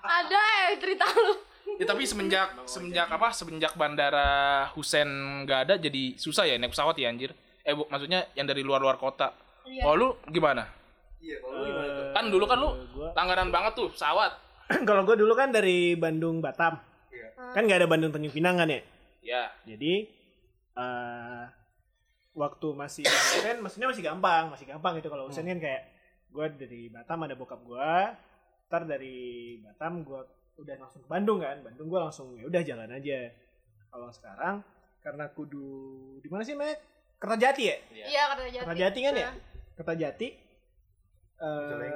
[0.00, 1.36] ada ya cerita lu.
[1.76, 3.36] Ya tapi semenjak semenjak apa?
[3.36, 7.36] Semenjak bandara Husen nggak ada jadi susah ya naik pesawat ya anjir.
[7.68, 9.36] Eh bu, maksudnya yang dari luar-luar kota.
[9.70, 9.82] Iya.
[9.86, 10.66] Kalau lu gimana?
[11.22, 12.04] Iya, kalau lu gimana tuh?
[12.10, 12.70] Kan dulu kan lu
[13.14, 14.32] langganan banget tuh pesawat.
[14.88, 16.78] Kalau gue dulu kan dari Bandung Batam.
[17.14, 17.54] Iya.
[17.54, 18.82] Kan nggak ada Bandung Tanjung Pinang kan ya.
[19.22, 19.42] Ya.
[19.62, 20.10] Jadi
[20.74, 21.44] eh
[22.34, 23.06] waktu masih
[23.38, 25.82] Usen, maksudnya masih gampang, masih gampang gitu kalau Usen kan kayak
[26.30, 27.94] gue dari Batam ada bokap gue,
[28.70, 30.20] ntar dari Batam gue
[30.58, 33.30] udah langsung ke Bandung kan, Bandung gue langsung ya udah jalan aja.
[33.90, 34.62] Kalau sekarang
[35.02, 35.66] karena kudu
[36.22, 36.78] di mana sih Mek?
[37.20, 37.76] Kertajati ya?
[37.92, 38.64] Iya kata jati.
[38.64, 39.30] Kertajati kan ya?
[39.80, 40.28] Kertajati.
[41.40, 41.88] Eh,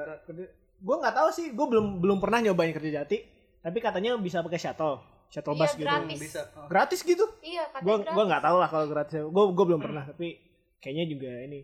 [0.80, 3.18] gue nggak tahu sih, gue belum belum pernah nyobain Kertajati,
[3.60, 5.84] tapi katanya bisa pakai shuttle, shuttle Iya, bus gitu.
[5.84, 6.18] gratis.
[6.18, 6.40] Bisa.
[6.66, 7.24] Gratis gitu?
[7.40, 10.40] Iya gue gua nggak tahu lah kalau gratis gue gue belum pernah tapi
[10.78, 11.60] kayaknya juga ini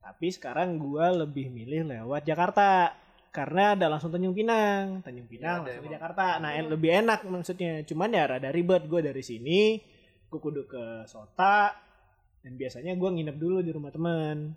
[0.00, 2.92] tapi sekarang gue lebih milih lewat Jakarta
[3.30, 5.94] karena ada langsung Tanjung Pinang Tanjung Pinang ada langsung ke.
[5.94, 9.78] Jakarta nah en- lebih enak maksudnya cuman ya rada ribet gue dari sini
[10.26, 11.70] gue kudu ke Sota
[12.40, 14.50] dan biasanya gue nginep dulu di rumah teman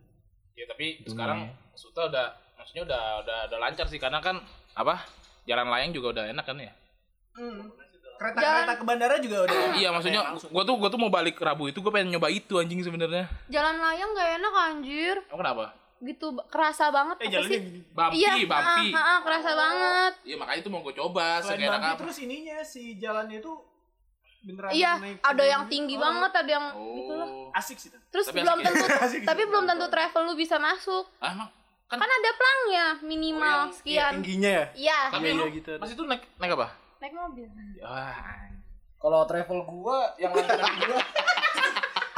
[0.53, 1.49] Ya tapi Itu sekarang.
[1.73, 4.37] Suta udah maksudnya udah udah udah lancar sih karena kan
[4.73, 5.01] apa?
[5.43, 6.71] Jalan layang juga udah enak kan ya?
[8.13, 11.67] kereta kereta ke bandara juga udah Iya maksudnya gua tuh gua tuh mau balik Rabu
[11.67, 13.27] itu gua pengen nyoba itu anjing sebenarnya.
[13.49, 15.15] Jalan layang gak enak anjir.
[15.27, 15.65] Emang kenapa?
[16.03, 17.61] Gitu kerasa banget eh apa jalannya sih?
[17.91, 18.87] Bumpy, Iya, bumpy.
[18.91, 20.13] ah, ah, ah, kerasa banget.
[20.23, 21.99] Iya makanya itu mau gua coba selain apa.
[21.99, 23.53] terus ininya si jalannya itu
[24.43, 25.71] beneran Iya, naik ada yang gitu.
[25.73, 27.27] tinggi Oh, banget, ada yang gitu lah.
[27.27, 27.47] Oh.
[27.53, 27.89] asik sih.
[28.09, 28.63] Terus Tapi belum ya?
[28.65, 29.25] tentu Asik sih.
[29.25, 31.07] tapi belum tentu travel lu bisa masuk.
[31.17, 31.49] Ah, emang
[31.85, 34.11] kan Kan ada pelangnya minimal Oh, yang- sekian.
[34.17, 34.65] Tingginya ya?
[34.73, 35.71] Iya, tapi Iya, lu iya, gitu.
[35.75, 36.67] pas itu naik naik apa?
[36.99, 37.47] naik mobil.
[37.79, 38.47] Wah.
[38.97, 40.99] Kalau travel gua yang langganan gua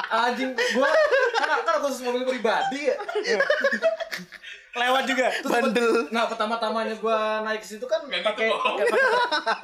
[0.21, 0.89] anjing gua
[1.35, 2.95] kan kan khusus mobil pribadi ya.
[4.75, 5.91] Lewat juga Bandel.
[6.09, 8.91] Nah, pertama-tamanya gua naik ke situ kan pakai gitu, pakai-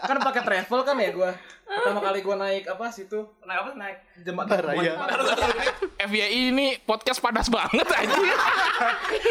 [0.01, 1.31] kan pakai travel kan ya gua.
[1.63, 3.19] Pertama kali gua naik apa situ?
[3.41, 3.69] Naik apa?
[3.73, 4.55] Naik jembatan.
[4.57, 4.93] Baraya.
[6.01, 8.23] FYI ini podcast padas banget anjing.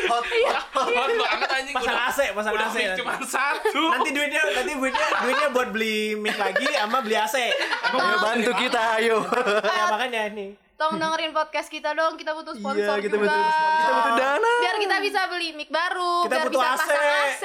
[0.07, 0.87] Hot, hot, hot.
[0.87, 1.75] Hot banget anjing.
[1.75, 3.83] pasang Udah- AC pasang Udah AC cuma satu.
[3.91, 8.83] nanti duitnya nanti duitnya duitnya buat beli mic lagi sama beli AC Ayo bantu kita,
[8.97, 9.17] ayo.
[9.63, 10.47] ya makanya ini
[10.81, 13.29] Tolong dengerin podcast kita dong, kita butuh sponsor Iya, kita juga.
[13.29, 14.53] butuh kita butuh dana.
[14.65, 16.81] Biar kita bisa beli mic baru, Kita biar butuh bisa AC.
[16.81, 17.45] pasang AC.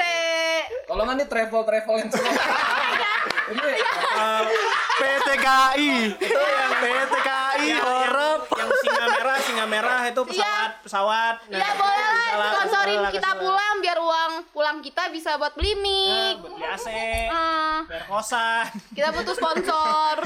[0.88, 2.32] Kalau nggak nih travel travel yang semua.
[3.46, 3.68] Ini
[4.16, 4.42] uh,
[4.96, 5.92] PTKI.
[6.16, 8.40] Itu yang PTKI, orang.
[8.48, 10.45] yang singa merah singa merah itu pesawat
[10.86, 13.36] pesawat Nah, Ya boleh lah sponsorin kita lah.
[13.36, 16.36] pulang biar uang pulang kita bisa buat beli Ya, mic.
[16.38, 16.88] buat beli AC
[17.28, 20.16] Hmm, biar kosan kita butuh sponsor.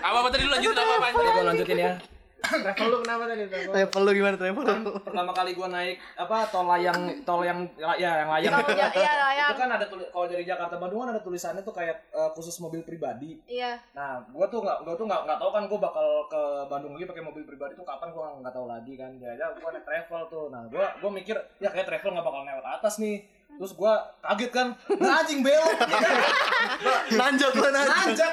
[0.00, 1.92] Apa apa tadi lu lanjutin apa apa gua lanjutin ya.
[2.64, 4.92] travel lu kenapa tadi travel Travel lu gimana travel lu?
[5.04, 8.52] Pertama kali gua naik apa tol layang tol yang ya yang layang.
[8.56, 9.50] Oh, ya, iya layang.
[9.52, 12.56] Itu kan ada tulis kalau dari Jakarta Bandung kan ada tulisannya tuh kayak eh, khusus
[12.64, 13.38] mobil pribadi.
[13.44, 13.76] Iya.
[13.92, 17.06] Nah, gua tuh nggak, gua tuh nggak nggak tahu kan gua bakal ke Bandung lagi
[17.08, 19.10] pakai mobil pribadi tuh kapan gua nggak tahu lagi kan.
[19.20, 20.44] Ya, ya gua naik travel tuh.
[20.48, 23.39] Nah, gua gua mikir ya kayak travel nggak bakal lewat atas nih.
[23.60, 23.92] Terus gua
[24.24, 25.68] kaget kan, nah, anjing belok.
[27.20, 27.92] Nanjak lu nanjak.
[28.08, 28.32] Nanjak.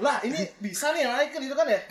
[0.00, 1.76] lah, ini bisa nih naik kan itu kan ya?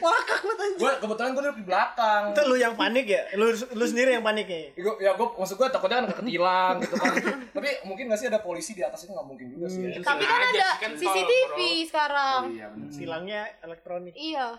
[0.00, 0.80] Wakak lu anjing.
[0.80, 2.22] Gua kebetulan gua duduk di belakang.
[2.32, 5.60] itu lu yang panik ya lu lu sendiri yang panik ya Gua, ya gua maksud
[5.60, 7.12] gua takutnya kan ketilang gitu kan.
[7.52, 9.92] Tapi mungkin nggak sih ada polisi di atas itu nggak mungkin juga sih.
[9.92, 10.00] Ya.
[10.00, 12.42] Tapi kan ada kan CCTV sekarang.
[12.56, 12.88] Iya, bener.
[12.88, 14.56] silangnya elektronik Iya.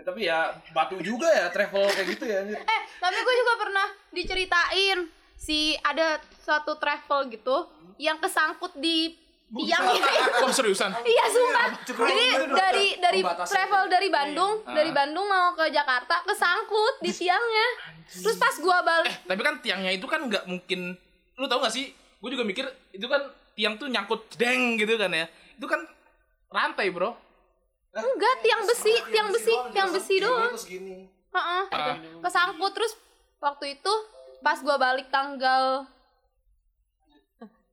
[0.00, 2.40] Ya, tapi ya batu juga ya travel kayak gitu ya.
[2.40, 2.56] anjir.
[2.56, 3.86] Eh, tapi gue juga pernah
[4.16, 4.98] diceritain
[5.36, 7.68] si ada suatu travel gitu
[8.00, 9.12] yang kesangkut di
[9.52, 10.12] tiang ini.
[10.40, 10.88] Wah seriusan.
[11.04, 11.68] Iya sumpah.
[11.84, 13.52] Jadi dari dari Pembatasnya.
[13.52, 17.68] travel dari Bandung, dari Bandung mau ke Jakarta kesangkut di tiangnya.
[18.08, 20.96] Terus pas gua balik, Eh tapi kan tiangnya itu kan nggak mungkin.
[21.36, 21.92] Lu tau gak sih?
[22.24, 22.64] Gue juga mikir
[22.96, 23.20] itu kan
[23.52, 25.28] tiang tuh nyangkut deng gitu kan ya.
[25.60, 25.84] Itu kan
[26.48, 27.12] rantai bro.
[27.90, 30.54] Enggak tiang besi, tiang besi, tiang besi doang.
[30.54, 31.10] Terus gini.
[31.30, 31.64] Heeh.
[31.74, 31.96] Ah.
[32.22, 32.94] Kesangkut terus
[33.38, 33.92] waktu itu
[34.40, 35.84] pas gua balik tanggal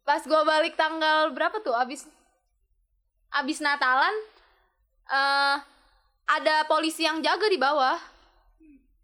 [0.04, 2.08] pas gua balik tanggal berapa tuh abis
[3.32, 4.16] abis Natalan
[5.08, 5.56] eh
[6.28, 7.96] ada polisi yang jaga di bawah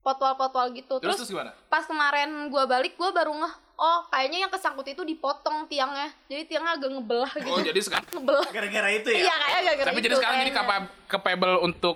[0.04, 1.52] potwal-potwal gitu Terus terus terus gimana?
[1.72, 6.46] pas kemarin gua balik gua baru ngeh oh kayaknya yang kesangkut itu dipotong tiangnya jadi
[6.46, 8.08] tiangnya agak ngebelah gitu Oh jadi sekarang.
[8.12, 10.70] ngebelah gara-gara itu ya iya kayaknya gara-gara Tapi itu jadi sekarang jadi kayaknya.
[10.80, 11.96] capa- capable untuk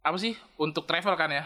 [0.00, 0.34] apa sih?
[0.56, 1.44] Untuk travel kan ya?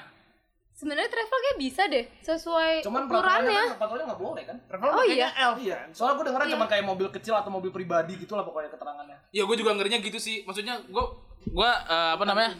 [0.73, 4.57] sebenarnya travel kayak bisa deh sesuai Cuman ukurannya peraturannya peraturannya nggak boleh kan?
[4.63, 5.29] travel Oh, iya.
[5.33, 5.79] L Iya.
[5.91, 6.53] Soalnya gue dengeran Iya.
[6.53, 9.17] cuma kayak mobil kecil atau mobil pribadi gitu lah pokoknya keterangannya.
[9.31, 10.45] Ya gue juga ngerinya gitu sih.
[10.45, 11.05] Maksudnya gue
[11.49, 12.53] gua eh, apa namanya?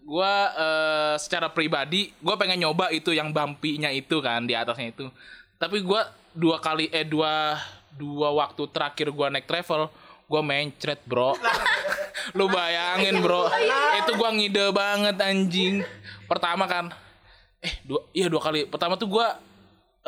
[0.00, 5.06] Gua eh, secara pribadi gua pengen nyoba itu yang bumpy-nya itu kan di atasnya itu.
[5.60, 7.60] Tapi gua dua kali eh dua
[7.92, 9.92] dua waktu terakhir gua naik travel
[10.24, 11.36] gua mencret bro.
[12.36, 13.44] Lu bayangin bro.
[14.00, 15.84] Itu gua ngide banget anjing.
[16.24, 16.88] Pertama kan
[17.60, 18.64] eh dua iya dua kali.
[18.72, 19.36] Pertama tuh gua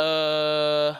[0.01, 0.97] eh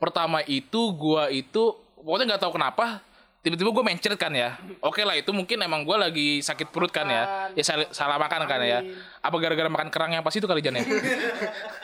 [0.00, 2.98] pertama itu gua itu pokoknya nggak tahu kenapa
[3.44, 4.56] tiba-tiba gue mencret kan ya.
[4.80, 7.52] Oke lah itu mungkin emang gua lagi sakit perut kan ya.
[7.52, 8.80] Ya salah, salah makan kan ya.
[9.20, 10.86] Apa gara-gara makan kerang yang pas itu kali Jan ya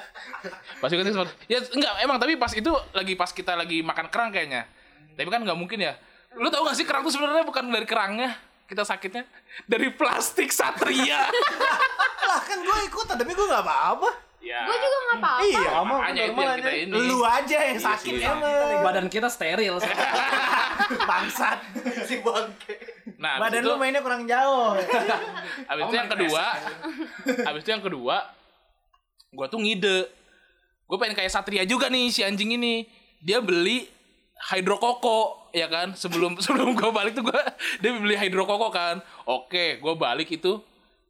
[0.79, 4.31] pas itu kan ya enggak emang tapi pas itu lagi pas kita lagi makan kerang
[4.31, 4.67] kayaknya.
[5.19, 5.99] Tapi kan nggak mungkin ya.
[6.39, 8.37] Lu tau gak sih kerang tuh sebenarnya bukan dari kerangnya
[8.69, 9.25] kita sakitnya?
[9.65, 11.27] Dari plastik satria.
[12.29, 14.11] Lah kan gue ikutan tapi gue gak apa-apa.
[14.39, 14.63] Ya.
[14.71, 15.43] Gue juga nggak apa-apa.
[15.51, 15.71] iya.
[15.83, 16.99] Makanya itu yang kita ini.
[17.11, 18.23] Lu aja yang sakit sih.
[18.23, 18.85] emang.
[18.87, 19.83] Badan kita steril.
[21.11, 21.59] bangsat.
[22.07, 22.77] Si bangke.
[23.19, 24.79] nah badan itu, lu mainnya kurang jauh.
[25.67, 26.45] Abis itu yang kedua
[27.51, 28.17] abis itu yang kedua
[29.35, 30.07] gua tuh ngide
[30.89, 32.89] gue pengen kayak satria juga nih si anjing ini
[33.21, 33.85] dia beli
[34.49, 37.41] hidrokoko ya kan sebelum sebelum gue balik tuh gue
[37.79, 40.59] dia beli hidrokoko kan oke gue balik itu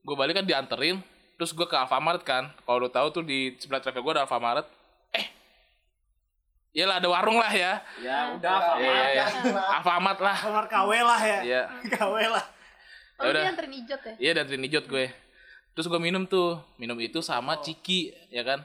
[0.01, 0.99] gue balik kan dianterin
[1.37, 4.67] terus gue ke Alfamart kan kalau lu tahu tuh di sebelah travel gue ada Alfamart
[5.13, 5.27] eh
[6.69, 7.81] Iyalah ada warung lah ya.
[7.99, 9.63] Ya udah, Iya, iya, iya.
[9.81, 10.37] Alfamart lah.
[10.37, 11.63] kamar KW lah ya Iya.
[11.97, 12.45] KW lah
[13.19, 13.43] Oh, Ya udah.
[13.43, 14.15] dia anterin ijot ya?
[14.15, 15.11] Iya dan Trinijot gue.
[15.75, 18.63] Terus gue minum tuh, minum itu sama Ciki, ya kan.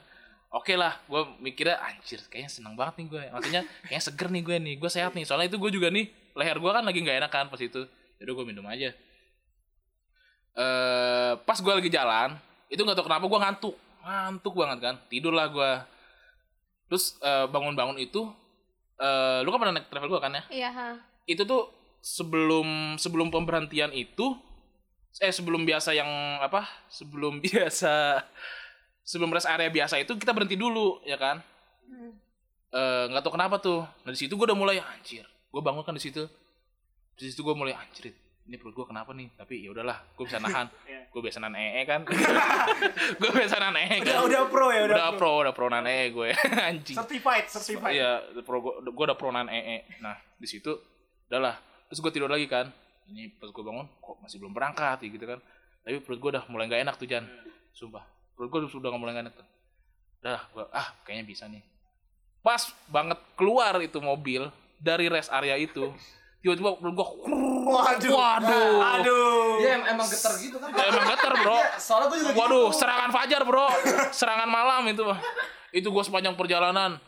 [0.54, 3.24] Oke lah, gue mikirnya anjir, kayaknya seneng banget nih gue.
[3.34, 5.26] Maksudnya kayaknya seger nih gue nih, gue sehat nih.
[5.26, 6.06] Soalnya itu gue juga nih,
[6.38, 7.82] leher gue kan lagi nggak enak kan pas itu.
[8.22, 8.94] Jadi gue minum aja.
[10.54, 12.38] Eh, pas gue lagi jalan,
[12.70, 14.96] itu nggak tau kenapa gue ngantuk, ngantuk banget kan.
[15.10, 15.72] Tidur lah gue.
[16.86, 18.30] Terus eh, bangun-bangun itu,
[19.02, 20.44] eh, lu kan pernah naik travel gue kan ya?
[20.54, 20.90] Iya, ha.
[21.26, 24.36] itu tuh sebelum sebelum pemberhentian itu
[25.24, 26.10] eh sebelum biasa yang
[26.44, 28.22] apa sebelum biasa
[29.04, 31.40] sebelum rest area biasa itu kita berhenti dulu ya kan
[31.84, 32.16] Hmm.
[32.72, 35.92] Eh, nggak tahu kenapa tuh nah di situ gue udah mulai anjir gue bangun kan
[35.92, 36.24] di situ
[37.14, 40.40] di situ gue mulai anjir ini perut gue kenapa nih tapi ya udahlah gue bisa
[40.40, 41.06] nahan Iya.
[41.06, 42.02] gue biasa nahan ee kan
[43.22, 45.86] gue biasa nahan ee udah kan udah pro ya udah, udah pro udah pro nahan
[45.86, 46.30] ee gue
[46.72, 48.12] anjing certified certified Iya,
[48.42, 49.84] pro gue udah pro nan ee.
[50.00, 50.72] Nah, di situ
[51.30, 51.60] udahlah.
[51.92, 52.72] Terus gue tidur lagi kan.
[53.12, 55.40] Ini pas gue bangun kok masih belum berangkat ya gitu kan.
[55.84, 57.26] Tapi perut gue udah mulai gak enak tuh Jan.
[57.74, 58.06] Sumpah.
[58.34, 59.48] Perut gue udah mulai gak enak tuh.
[60.24, 61.62] Udah, gue ah kayaknya bisa nih.
[62.44, 62.60] Pas
[62.92, 64.50] banget keluar itu mobil
[64.82, 65.94] dari rest area itu.
[66.44, 67.08] Tiba-tiba perut gue
[67.64, 68.12] Waduh.
[68.20, 68.76] Waduh.
[68.84, 70.76] aduh Dia emang geter gitu kan.
[70.76, 71.58] Ya, emang geter bro.
[71.80, 72.40] Soalnya gue juga gitu.
[72.44, 73.68] Waduh, serangan fajar bro,
[74.12, 75.04] serangan malam itu.
[75.72, 77.00] Itu gue sepanjang perjalanan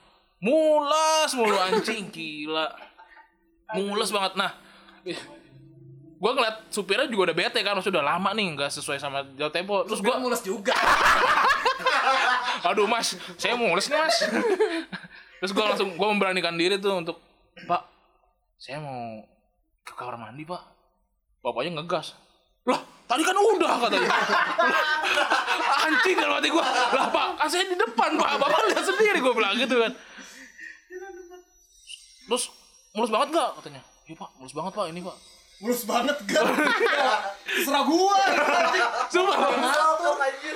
[0.46, 2.70] mules mulu anjing gila,
[3.74, 4.38] mules banget.
[4.38, 4.52] Nah,
[6.16, 9.52] gue ngeliat supirnya juga udah bete kan, maksudnya udah lama nih nggak sesuai sama jauh
[9.52, 9.84] tempo.
[9.84, 10.76] Terus gue, mules juga.
[12.72, 14.18] aduh mas, saya mules nih mas.
[15.44, 17.20] Terus gue langsung gue memberanikan diri tuh untuk,
[17.68, 17.82] Pak,
[18.56, 19.22] saya mau
[19.84, 20.64] ke kamar mandi pak.
[21.44, 22.18] Bapaknya ngegas.
[22.66, 24.10] Lah, tadi kan udah katanya.
[25.86, 26.66] Anjing dalam hati gue.
[26.98, 28.32] Lah pak, kan saya di depan pak.
[28.42, 29.92] Bapak lihat sendiri gue bilang gitu kan.
[32.26, 32.50] Terus,
[32.98, 33.82] mulus banget gak katanya?
[34.10, 35.18] Iya pak, mulus banget pak ini pak.
[35.60, 36.46] Mulus banget kan.
[37.48, 38.20] Terserah gue.
[39.08, 39.36] Sumpah.
[39.40, 40.56] Ngantuk anjir.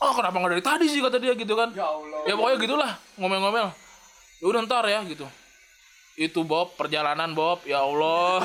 [0.00, 1.68] Oh kenapa nggak dari tadi sih kata dia gitu kan?
[1.76, 2.20] Ya Allah.
[2.24, 3.68] Ya pokoknya gitulah ngomel-ngomel.
[4.40, 5.28] Ya udah ntar ya gitu.
[6.16, 8.40] Itu Bob perjalanan Bob ya Allah.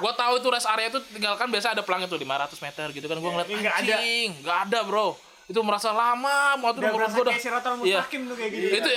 [0.00, 3.04] gua tahu itu rest area itu tinggal kan biasa ada pelangnya tuh 500 meter gitu
[3.04, 3.96] kan gua ngeliat Ini nggak ada.
[4.40, 5.08] nggak ada bro.
[5.50, 7.34] Itu merasa lama mau tuh nomor udah.
[7.34, 8.06] kayak siratal Iya.
[8.06, 8.90] tuh kayak gitu Itu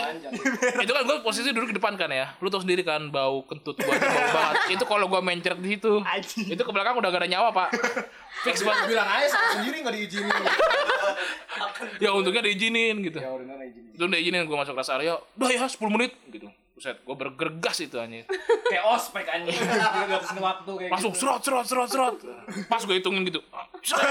[0.80, 2.38] itu kan gua posisi duduk di depan kan ya.
[2.38, 4.56] Lu tau sendiri kan bau kentut tuh bau banget.
[4.78, 5.98] Itu kalau gua mencret di situ.
[6.46, 7.70] Itu ke belakang udah gak ada nyawa, Pak.
[8.46, 8.86] Fix banget.
[8.94, 10.30] Bilang aja sama sendiri gak diizinin.
[12.00, 13.20] Ya untungnya diizinin gitu.
[13.20, 13.92] Ya udah nggak izinin.
[13.94, 17.78] itu udah izinin gue masuk rest area udah ya 10 menit gitu Buset, gue bergergas
[17.86, 18.26] itu anjir
[18.74, 19.54] Kayak ospek anjing.
[19.54, 21.22] Dia batasin waktu kayak langsung gitu.
[21.22, 22.16] serot serot serot serot.
[22.66, 23.46] Pas gue hitungin gitu.
[23.86, 24.10] Seret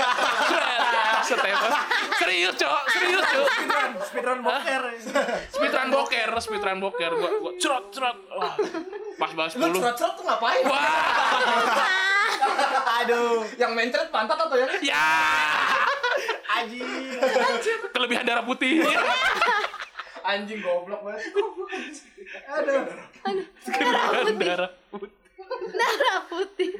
[1.26, 1.74] seret seret
[2.22, 3.46] serius cok serius cok.
[3.50, 4.82] Speedrun speedrun boker.
[5.50, 7.10] Speedrun boker speedrun boker.
[7.18, 8.54] Gue gue cerot cerot Wah,
[9.18, 10.62] pas bahas Lu 10 curhat-curhat tuh ngapain?
[10.62, 11.02] wah.
[13.02, 13.42] Aduh.
[13.58, 15.10] Yang mencret pantat atau yang ya.
[16.46, 16.86] Anjing.
[17.90, 18.86] Kelebihan darah putih
[20.22, 21.22] anjing goblok banget.
[22.48, 22.82] aduh
[23.66, 25.10] kelebihan darah putih
[25.52, 26.70] Darah putih.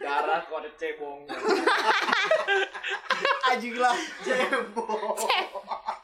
[0.00, 1.20] Darah kok ada cebong.
[3.50, 3.94] anjing lah.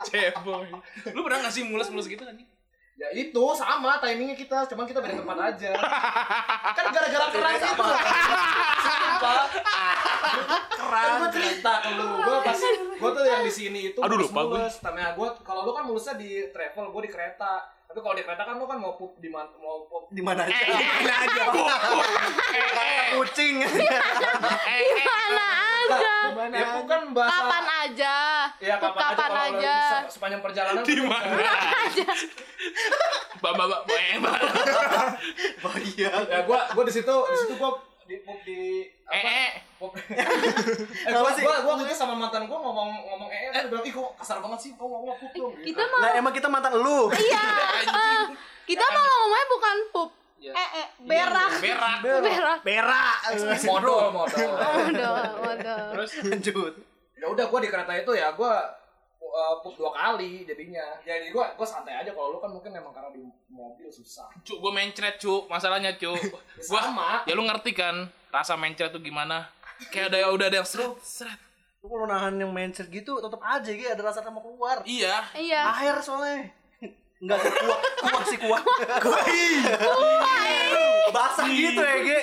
[0.07, 0.71] Ceboy
[1.13, 2.37] lu pernah ngasih mules mules gitu kan
[2.97, 5.71] Ya itu sama timingnya kita, cuman kita beda tempat aja.
[6.81, 7.69] kan gara-gara keran itu.
[7.69, 9.43] Sumpah.
[10.81, 12.57] Kan gue cerita ke lu, gue pas
[12.97, 14.59] gue tuh yang di sini itu Aduh, mulus lupa gue.
[14.65, 14.75] mulus.
[14.81, 17.69] Nah, gue kalau lu kan mulusnya di travel, gue di kereta.
[17.85, 20.49] Tapi kalau di kereta kan lu kan mau pup di mana mau pup Di mana
[20.49, 20.57] aja?
[20.57, 21.43] Mana aja.
[23.21, 23.61] Kucing.
[23.61, 25.46] Mana
[25.79, 26.11] aja.
[26.49, 28.17] Ya bukan bahasa Kapan aja.
[28.59, 29.75] Ya kapan, kapan aja, kalau aja.
[29.77, 31.37] bisa sepanjang perjalanan Di mana?
[31.83, 32.09] aja.
[33.37, 33.83] Mbak, mbak, mbak,
[34.19, 34.37] mbak.
[35.63, 36.11] Oh iya.
[36.27, 37.71] Ya gua gua di situ di situ gua
[38.07, 39.51] di pup di Eh, eh.
[39.77, 39.95] pup.
[39.99, 40.27] eh,
[41.07, 41.43] gua, Apa sih?
[41.43, 44.59] gua gua waktu sama mantan gua ngomong ngomong eh eh bilang ih kok kasar banget
[44.61, 45.53] sih kok ngomong pup dong.
[45.61, 47.11] Kita mau Lah emang kita mantan lu.
[47.11, 47.47] Iya.
[48.03, 48.23] eh,
[48.65, 50.11] kita mau ngomongnya bukan pup.
[50.37, 50.53] Iya.
[50.53, 51.51] Eh, eh, berak.
[51.65, 51.99] Berak.
[52.05, 52.59] Berak.
[52.61, 53.17] Berak.
[53.65, 54.51] modal modal.
[54.53, 55.85] Waduh, waduh.
[55.97, 56.73] Terus Lanjut.
[57.17, 58.61] ya udah gua di kereta itu ya gua
[59.17, 61.01] uh, pup dua kali jadinya.
[61.01, 64.29] Jadi gua gua santai aja kalau lu kan mungkin emang karena di mobil susah.
[64.45, 65.49] Cuk, gue mencret, cuk.
[65.49, 66.21] Masalahnya, cuk.
[66.69, 67.25] Gua, Sama.
[67.25, 69.49] ya lu ngerti kan rasa mencret tuh gimana?
[69.89, 71.41] Kayak ada udah ada yang seret, seret.
[71.81, 74.85] Lu kalau nahan yang mindset gitu tetap aja gitu ada rasa mau keluar.
[74.85, 75.25] Iya.
[75.33, 75.63] Iya.
[75.81, 76.53] Air soalnya.
[77.17, 78.61] Enggak sih kuah, kuah sih kuah.
[81.09, 82.21] Basah gitu ya, Ge.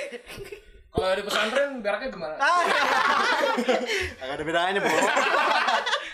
[0.93, 2.35] Kalau di pesantren beraknya gimana?
[2.37, 4.93] Enggak ada bedanya, Bro.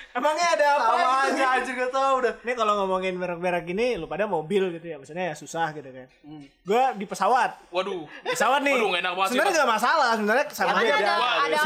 [0.09, 0.83] Emangnya ada apa?
[0.89, 2.33] Sama aja anjir gak tau udah.
[2.41, 6.07] Ini kalau ngomongin berak-berak gini, lu pada mobil gitu ya, maksudnya ya susah gitu kan.
[6.65, 8.09] Gua di pesawat, Waduh.
[8.25, 8.73] pesawat nih.
[8.73, 10.93] Waduh, nggak enak banget Sebenarnya gak masalah, sebenarnya sama Ada aja.
[10.97, 11.13] ada
[11.45, 11.57] ada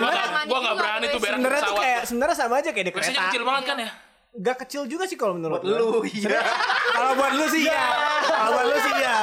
[0.44, 1.34] nggak berani tuh berak.
[1.40, 1.84] Sebenarnya tuh pesawat.
[1.88, 3.30] kayak sebenarnya sama aja kayak di Biasanya kereta.
[3.32, 3.90] kecil banget kan ya?
[4.34, 6.42] Gak kecil juga sih kalau menurut Buat lu, iya.
[6.98, 7.86] Kalau buat lu sih ya.
[8.26, 9.18] Kalau buat lu sih ya.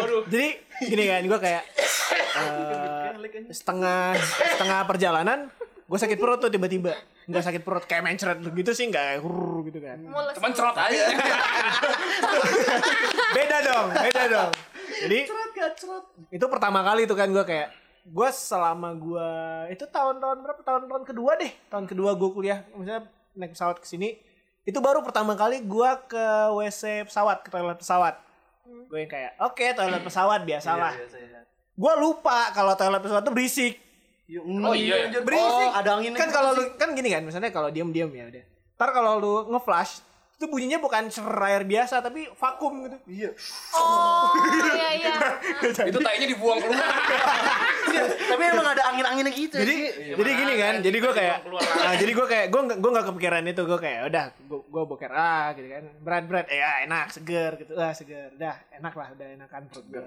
[0.00, 0.22] Waduh.
[0.32, 0.48] Jadi
[0.88, 1.62] gini kan, gue kayak
[2.40, 4.16] eh, setengah
[4.56, 5.38] setengah perjalanan
[5.86, 6.98] gue sakit perut tuh tiba-tiba
[7.30, 10.34] nggak sakit perut kayak mencret gitu sih nggak hurr gitu kan Mules.
[10.34, 11.06] Cuman cerot aja.
[13.38, 14.50] beda dong beda dong
[15.06, 15.18] jadi
[16.34, 17.70] itu pertama kali tuh kan gue kayak
[18.06, 19.30] gue selama gue
[19.74, 24.18] itu tahun-tahun berapa tahun-tahun kedua deh tahun kedua gue kuliah misalnya naik pesawat ke sini
[24.66, 28.18] itu baru pertama kali gue ke WC pesawat ke toilet pesawat.
[28.90, 30.92] Gue yang kayak oke toilet pesawat biasalah.
[31.76, 33.78] gue lupa kalau toilet pesawat tuh berisik.
[34.42, 35.06] Oh iya.
[35.06, 35.70] anjir, berisik.
[35.70, 38.44] Oh, ada angin kan kalau lu kan gini kan misalnya kalau diem-diem ya udah.
[38.74, 40.02] Ntar kalau lu nge-flash
[40.36, 41.08] itu bunyinya bukan
[41.48, 43.30] air biasa tapi vakum gitu Iya.
[43.72, 44.28] Oh,
[44.76, 45.14] iya iya.
[45.88, 46.92] Itu tainya dibuang keluar.
[47.96, 49.56] Tapi emang ada angin-anginnya gitu.
[49.56, 49.76] jadi
[50.12, 53.62] jadi gini kan jadi gue kayak nah, jadi gue kayak gue gue nggak kepikiran itu
[53.64, 57.56] gue kayak udah gue gue boker ah gitu kan berat berat eh ah, enak seger
[57.56, 60.04] gitu ah seger dah enak lah udah enakan gue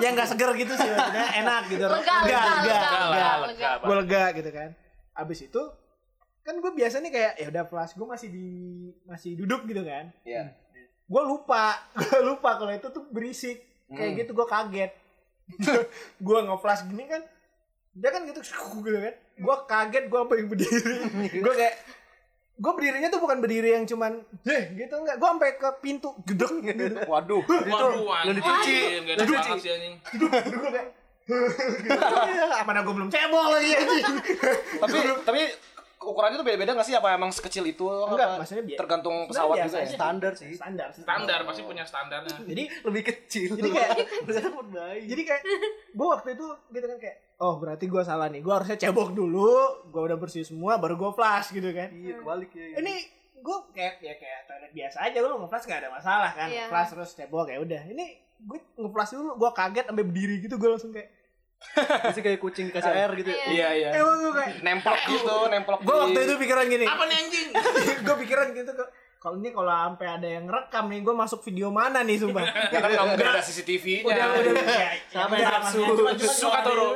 [0.00, 2.80] ya nggak seger gitu sih maksudnya enak gitu Lega, lega, lega,
[3.12, 3.70] lega, lega.
[3.84, 4.68] gue lega gitu kan
[5.12, 5.62] abis itu
[6.42, 8.46] kan gue biasanya kayak ya udah flash gue masih di
[9.06, 10.10] masih duduk gitu kan.
[10.26, 10.58] Iya.
[11.02, 13.62] gue lupa gue lupa kalau itu tuh berisik.
[13.92, 14.92] Kayak gitu gue kaget.
[16.26, 17.20] Gue nge-flash gini kan
[17.92, 19.14] dia kan gitu gitu kan.
[19.36, 20.96] Gue kaget gue apa yang berdiri.
[21.44, 21.74] Gue kayak
[22.52, 25.20] gue berdirinya tuh bukan berdiri yang cuman deh gitu enggak.
[25.20, 27.04] Gue sampai ke pintu gedek gitu.
[27.04, 27.44] Waduh.
[27.44, 28.76] Waduh, Udah dicuci.
[29.04, 29.94] banget sih anjing.
[30.16, 30.88] gue kayak
[32.66, 34.04] mana gue belum cebol lagi anjing.
[34.80, 34.96] Tapi
[35.28, 35.42] tapi
[36.04, 38.38] ukurannya tuh beda-beda nggak sih apa emang sekecil itu Enggak, apa?
[38.38, 38.78] maksudnya biasa.
[38.78, 40.50] tergantung pesawat Sebenarnya juga ya Standar sih.
[40.52, 42.36] standar Standar, pasti punya standarnya.
[42.50, 43.50] jadi Lebih kecil.
[43.54, 45.04] Jadi kayak- Ternyata bayi.
[45.06, 45.42] jadi kayak
[45.92, 49.50] gue waktu itu gitu kan kayak oh berarti gue salah nih gue harusnya cebok dulu
[49.86, 52.78] gue udah bersih semua baru gue flash gitu kan Iya, kebalik ya.
[52.78, 52.94] ini
[53.36, 56.66] gue kayak ya kayak toilet biasa aja lu nge-flash gak ada masalah kan Iya.
[56.66, 58.06] flash terus cebok ya udah ini
[58.40, 61.10] gue nge-flash dulu gue kaget sampai berdiri gitu gue langsung kayak
[62.02, 63.28] Masih kayak kucing dikasih air gitu.
[63.28, 63.44] ya.
[63.48, 63.90] iya iya.
[63.94, 66.84] Emang gue kayak nemplok gitu nemplok gue waktu itu pikiran gini.
[66.84, 67.48] Apa nih anjing?
[68.06, 71.70] gue pikiran gitu kok kalau ini kalau sampai ada yang rekam nih gue masuk video
[71.70, 72.42] mana nih sumpah?
[72.42, 74.64] Ya kan kamu gak ada CCTV-nya udah udah.
[75.08, 75.78] Ya udah, nafsu.
[75.78, 76.88] maksudnya cuma- cuma Suka Toro.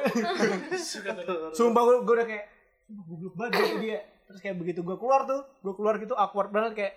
[1.53, 2.45] sumpah gue, gue udah kayak
[2.83, 3.99] sumpah goblok banget gitu dia.
[4.27, 6.93] Terus kayak begitu gue keluar tuh gue keluar gitu awkward banget kayak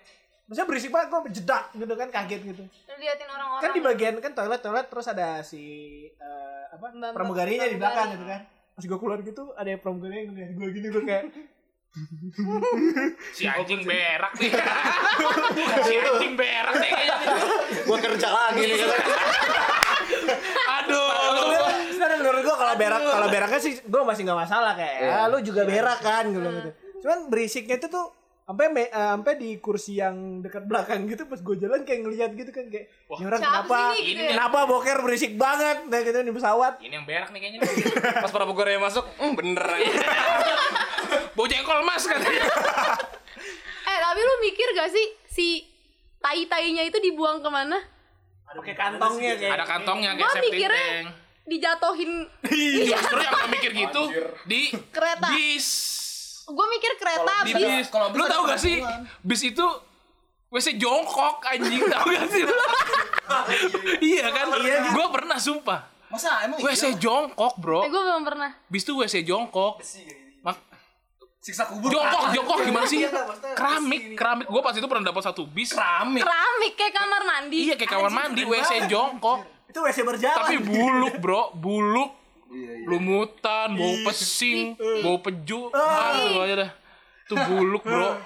[0.50, 3.62] Maksudnya berisik banget gue jedak gitu kan kaget gitu Lu liatin orang-orang.
[3.62, 5.62] kan di bagian kan toilet toilet terus ada si
[6.10, 8.40] eh, apa Mbak-mbak pramugarinya di belakang gitu kan
[8.74, 11.24] pas gue keluar gitu ada yang pramugari yang ngeliat gue gini gue kayak
[13.34, 14.50] Si anjing berak nih.
[15.86, 17.16] si anjing berak nih kayaknya.
[17.18, 17.82] nih.
[17.82, 18.78] Gua kerja lagi nih.
[20.78, 21.06] Aduh.
[21.90, 25.38] sebenarnya menurut gue kalau berak kalau beraknya sih gue masih nggak masalah kayak ah, lu
[25.42, 26.70] juga berak kan gitu gitu
[27.00, 28.06] cuman berisiknya itu tuh
[28.50, 32.30] sampai me- eh, sampai di kursi yang dekat belakang gitu pas gue jalan kayak ngeliat
[32.32, 34.30] gitu kan kayak ini orang Siapa kenapa sih ini gitu ya?
[34.32, 37.60] kenapa boker berisik banget nah gitu di pesawat Ini yang berak nih kayaknya.
[38.24, 39.86] pas para yang masuk hmm, bener aja
[41.30, 42.42] Bau jengkol mas katanya.
[43.80, 45.46] Eh tapi lu mikir gak sih si
[46.18, 47.78] tai-tainya itu dibuang ke mana?
[48.44, 49.52] Pakai kantongnya kayak.
[49.54, 51.08] ada kantongnya kayak Gua septic mikirnya- tank
[51.42, 52.12] dijatohin
[52.84, 54.02] justru yang gak mikir gitu
[54.44, 55.28] di Kereta.
[55.32, 55.66] bis
[56.50, 57.64] gue mikir kereta di bis.
[57.64, 58.82] bis kalau bis lu tau gak sih?
[59.22, 59.66] bis itu
[60.50, 61.78] WC jongkok anjing.
[61.86, 62.42] Tau gak sih?
[62.42, 62.50] Lu?
[64.10, 64.50] iya kan?
[64.90, 65.86] Gue pernah sumpah.
[66.10, 67.86] Masa emang WC jongkok bro.
[67.86, 68.50] Eh, gue belum pernah.
[68.66, 69.78] Bis tuh WC jongkok.
[70.42, 70.58] Mak-
[71.38, 71.94] siksa kubur?
[71.94, 73.06] jongkok jongkok gimana sih?
[73.06, 73.14] Iya,
[73.54, 74.46] keramik keramik.
[74.50, 75.70] Gue pas itu pernah dapat satu bis.
[75.70, 76.26] Keramik.
[76.26, 77.58] keramik kayak kamar mandi.
[77.70, 79.46] Iya kayak kamar mandi WC jongkok.
[79.70, 80.34] Itu WC berjalan.
[80.34, 82.19] tapi buluk bro buluk
[82.50, 82.86] Iya, iya.
[82.90, 84.74] lumutan bau pesing
[85.06, 86.70] bau peju ah semuanya dah.
[87.30, 88.18] Itu buluk bro.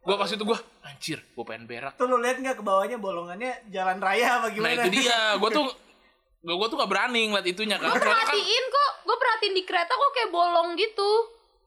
[0.00, 1.92] Gua pas itu gua anjir gua pengen berak.
[2.00, 4.80] Tuh lu lihat nggak ke bawahnya bolongannya jalan raya apa nah gimana?
[4.80, 5.36] itu dia.
[5.36, 5.68] Gua tuh
[6.48, 7.92] gua, gua tuh gak berani ngeliat itunya kan.
[7.92, 11.10] Gue kan perhatiin kok gue perhatiin di kereta kok kayak bolong gitu.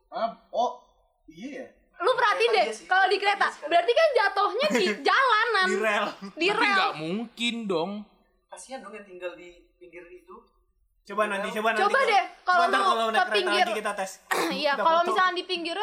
[0.09, 0.81] Ah, oh,
[1.29, 1.67] iya ya.
[1.99, 5.67] lu perhatiin deh kalau di kereta berarti kan jatuhnya di jalanan.
[5.69, 6.05] Di rel.
[6.41, 6.73] di tapi rel.
[6.73, 7.91] nggak mungkin dong.
[8.49, 10.48] Kasihan dong yang tinggal di pinggir itu.
[11.09, 11.81] Coba nanti, coba nanti.
[11.89, 14.11] Coba deh, kalau lu kalau ke pinggir- lagi kita tes.
[14.61, 15.77] iya kalau misalnya di pinggir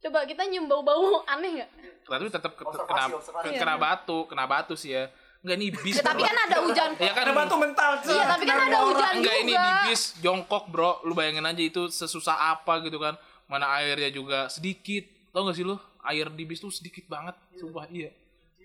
[0.00, 1.70] coba kita nyium bau-bau aneh nggak?
[2.08, 5.12] Tapi tetap ke, kena, ke- kena batu kena batu sih ya.
[5.44, 6.90] Enggak nih bis ya, tapi kan ada hujan.
[6.96, 7.22] Ya kan?
[7.28, 7.90] Ada batu mental.
[8.02, 9.60] iya tapi kan ada hujan enggak ini juga.
[9.60, 10.92] di bis jongkok bro.
[11.04, 13.14] Lu bayangin aja itu sesusah apa gitu kan.
[13.46, 15.04] Mana airnya juga sedikit.
[15.30, 15.76] Tau gak sih lu?
[16.00, 17.36] Air di bis tuh sedikit banget.
[17.60, 18.08] Sumpah iya.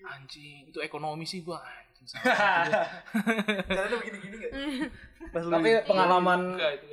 [0.02, 4.52] Anjing itu ekonomi sih gua anjing Jalannya begini-gini gak?
[5.54, 6.40] Tapi pengalaman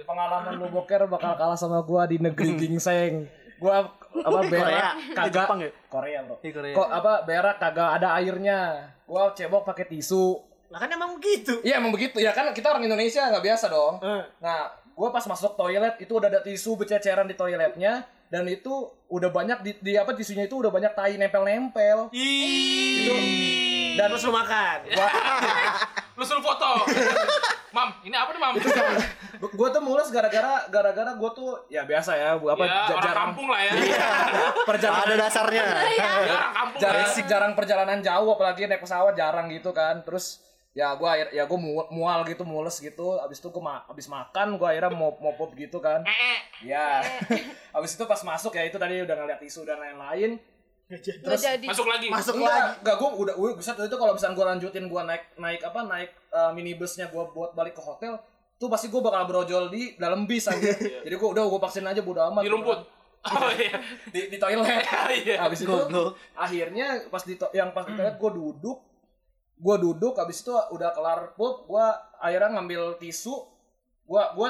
[0.06, 3.26] pengalaman lu boker bakal kalah sama gua di negeri gingseng.
[3.60, 5.70] Gua apa berak kagak Jepang ya?
[5.92, 6.36] Korea, Bro.
[6.40, 6.74] Iya, Korea.
[6.78, 8.60] Kok apa berak kagak ada airnya.
[9.04, 10.40] Gua cebok pakai tisu.
[10.70, 11.60] Lah kan emang begitu.
[11.66, 14.00] Iya emang begitu ya kan kita orang Indonesia nggak biasa dong.
[14.06, 14.24] Eh.
[14.40, 19.34] Nah, gua pas masuk toilet itu udah ada tisu bececeran di toiletnya dan itu udah
[19.34, 22.14] banyak di, di apa tisunya itu udah banyak tai nempel-nempel.
[22.14, 23.16] Itu
[24.00, 24.78] dan Terus lu makan.
[24.88, 25.08] gua,
[26.18, 26.70] lu suruh foto.
[27.70, 28.54] Mam ini apa nih mam?
[29.52, 33.26] Gua tuh mules gara-gara gara-gara gua tuh ya biasa ya gua apa ya orang jarang.
[33.30, 33.72] kampung lah ya.
[34.64, 35.64] Perjalanan Ada dasarnya.
[35.92, 36.80] ya orang kampung.
[36.80, 40.02] jarang jarang perjalanan jauh apalagi naik pesawat jarang gitu kan.
[40.02, 40.40] Terus
[40.72, 43.16] ya gua akhir- ya gua mu- mual gitu mules gitu.
[43.18, 46.02] Abis itu gua ma- abis makan gua akhirnya mau mau pop gitu kan.
[46.60, 47.04] Ya
[47.78, 50.42] abis itu pas masuk ya itu tadi udah ngeliat isu dan lain-lain
[50.90, 51.66] Nggak jadi.
[51.70, 52.08] Masuk lagi?
[52.10, 52.74] Masuk enggak lagi.
[52.82, 56.10] enggak gua udah gua bisa itu kalau misalnya gua lanjutin gua naik naik apa naik
[56.30, 58.18] uh, minibusnya gua buat balik ke hotel
[58.58, 60.74] tuh pasti gua bakal brojol di dalam bis aja.
[60.76, 62.42] Jadi gua udah gua vaksin aja bodo amat.
[62.42, 62.80] Di rumput?
[63.20, 63.78] Oh iya.
[64.10, 64.66] Di, di toilet.
[65.20, 65.36] Iya.
[65.44, 66.16] Habis itu Goblok.
[66.34, 68.80] akhirnya pas di to- yang pas di toilet gue duduk
[69.60, 71.86] gue duduk habis itu udah kelar pup gue
[72.16, 73.36] akhirnya ngambil tisu
[74.08, 74.50] gue gue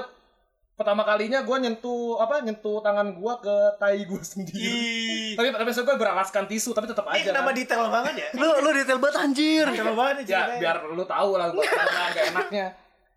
[0.79, 5.95] pertama kalinya gue nyentuh apa nyentuh tangan gue ke tai gue sendiri tapi tapi gue
[5.99, 7.55] beralaskan tisu tapi tetap Ini aja kenapa kan.
[7.59, 8.29] detail banget ya?
[8.39, 9.65] Lu lu detail banget anjir.
[9.67, 10.59] Detail banget nih ya ceritanya.
[10.63, 12.67] biar lu tahu lah gue gak enaknya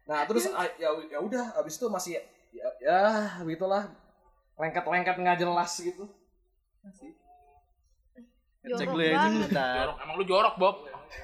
[0.03, 2.19] nah terus ah, ya ya udah habis itu masih
[2.51, 3.01] ya, ya
[3.47, 3.87] begitulah
[4.59, 6.11] lengket-lengket nggak jelas gitu
[8.63, 9.75] Cek Jorok lu ya bentar.
[9.79, 10.77] jorok emang lu jorok Bob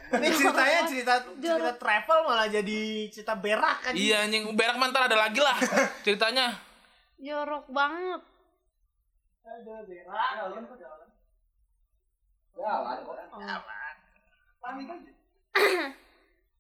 [0.08, 2.80] Ini ceritanya cerita cerita travel malah jadi
[3.12, 3.92] cerita berak kan.
[3.92, 4.48] iya anjing.
[4.56, 5.56] Berak mantar ada lagi lah.
[6.04, 6.56] Ceritanya.
[7.20, 8.20] Jorok banget.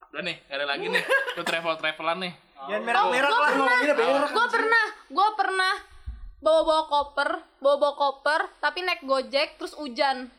[0.08, 1.04] Udah nih gak ada lagi nih.
[1.36, 2.32] Lu travel travelan nih.
[2.68, 3.48] Jangan berak-berak gue lah.
[3.48, 5.74] pernah gue pernah gue pernah
[6.38, 10.30] bawa bawa koper bawa bawa koper tapi naik gojek terus hujan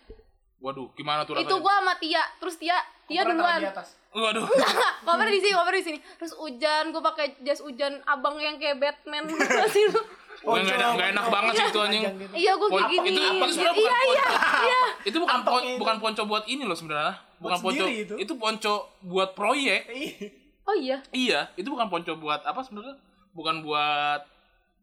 [0.60, 2.76] waduh gimana tuh itu gue sama Tia terus Tia
[3.10, 3.98] Tia duluan di atas.
[4.14, 4.46] waduh.
[5.06, 6.00] Koper di sini koper di sini.
[6.22, 9.26] Terus hujan gue pakai jas hujan abang yang kayak Batman.
[9.74, 10.02] Sih lu?
[10.40, 12.04] Gak, gak, enak, gak enak banget sih itu anjing.
[12.32, 13.12] iya gue kayak gini.
[13.12, 13.76] itu sebenarnya?
[13.76, 14.28] Bukan iya iya
[14.64, 14.82] iya.
[15.04, 15.76] Itu bukan pon, itu.
[15.84, 17.12] bukan ponco buat ini loh sebenarnya.
[17.44, 18.14] Bukan ponco itu.
[18.16, 19.92] itu ponco buat proyek.
[19.92, 20.32] Ih,
[20.64, 21.04] oh iya?
[21.12, 22.96] Iya itu bukan ponco buat apa sebenarnya?
[23.36, 24.22] Bukan buat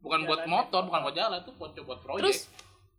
[0.04, 1.40] bukan buat motor bukan buat jalan.
[1.40, 2.20] Itu ponco buat proyek.
[2.20, 2.52] Terus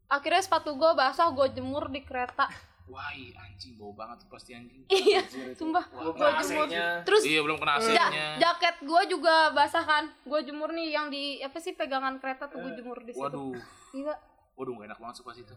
[0.10, 2.50] akhirnya sepatu gue basah gue jemur di kereta
[2.88, 4.82] wah iya, anjing bau banget tuh pasti anjing.
[4.90, 5.22] Iya
[5.54, 5.84] sumpah.
[5.88, 6.68] Gue jemur.
[7.04, 8.28] terus iya belum kena Ja- AC-nya.
[8.40, 10.08] jaket gue juga basah kan.
[10.24, 13.22] Gue jemur nih yang di apa sih pegangan kereta tuh gue jemur di situ.
[13.22, 13.54] waduh.
[13.92, 14.16] Gila.
[14.58, 15.54] waduh gak enak banget suka situ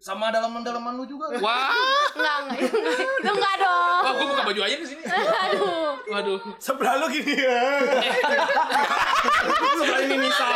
[0.00, 1.28] sama dalaman-dalaman lu juga.
[1.38, 1.76] Wah.
[2.16, 4.00] Enggak enggak itu enggak dong.
[4.00, 5.02] Wah gue buka baju aja di sini.
[5.04, 5.92] Aduh.
[6.08, 6.38] Waduh.
[6.56, 7.34] Sebelah lu gini.
[7.36, 7.60] Ya.
[9.76, 10.50] sebelah ini misal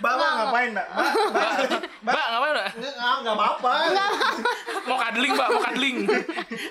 [0.00, 0.86] Mbak, Mbak, ngapain, Mbak?
[0.88, 1.10] Mbak,
[1.60, 3.72] Mbak, mbak ngapain mbak Enggak, enggak apa-apa.
[4.88, 5.96] mau kadling mbak mau kadling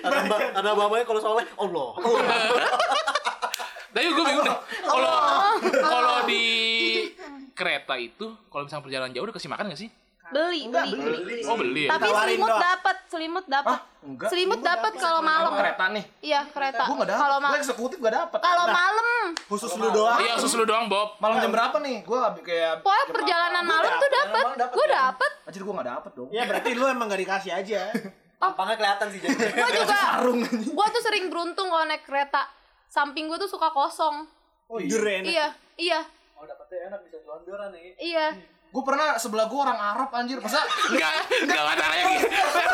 [0.02, 1.88] Ada mbak, ada bapaknya kalau soalnya Allah.
[3.90, 4.58] Tapi gue bingung deh.
[4.82, 5.14] Kalau
[5.62, 6.44] kalau di
[7.54, 9.90] kereta itu, kalau misalnya perjalanan jauh udah kasih makan gak sih?
[10.30, 11.18] Beli, Enggak, beli.
[11.20, 11.42] beli.
[11.42, 11.90] Oh beli ya?
[11.90, 12.62] Tapi Tawarin selimut doang.
[12.62, 13.78] dapat, selimut dapat.
[14.00, 14.28] Enggak.
[14.30, 15.52] Selimut dapat kalau malam.
[15.52, 16.04] kereta nih.
[16.20, 16.82] Iya, kereta.
[16.86, 17.20] Gue gak dapet.
[17.20, 18.38] Kalau Gue ma- eksekutif gak dapet.
[18.40, 19.06] kalau malam,
[19.44, 20.16] Khusus lu doang.
[20.16, 21.96] Iya khusus lu doang Bob Malam jam berapa nih?
[22.02, 22.80] Gue kayak...
[22.80, 24.44] pokoknya perjalanan malam tuh dapat.
[24.70, 25.30] Gue dapat.
[25.44, 26.28] Anjir gue gak dapet dong.
[26.30, 27.80] Ya berarti lu emang gak dikasih aja.
[28.38, 29.34] Tampangnya kelihatan sih jadi.
[29.52, 30.00] Gue juga.
[30.48, 32.46] Gue tuh sering beruntung kalau naik kereta.
[32.86, 34.24] Samping gue tuh suka kosong.
[34.66, 35.20] Oh iya.
[35.20, 36.00] Iya, iya,
[36.32, 37.98] Oh dapetnya enak bisa jualan nih.
[37.98, 38.26] iya.
[38.70, 40.38] Gue pernah sebelah gue orang Arab anjir.
[40.38, 41.12] Masa Enggak,
[41.42, 42.26] enggak masalahnya gitu.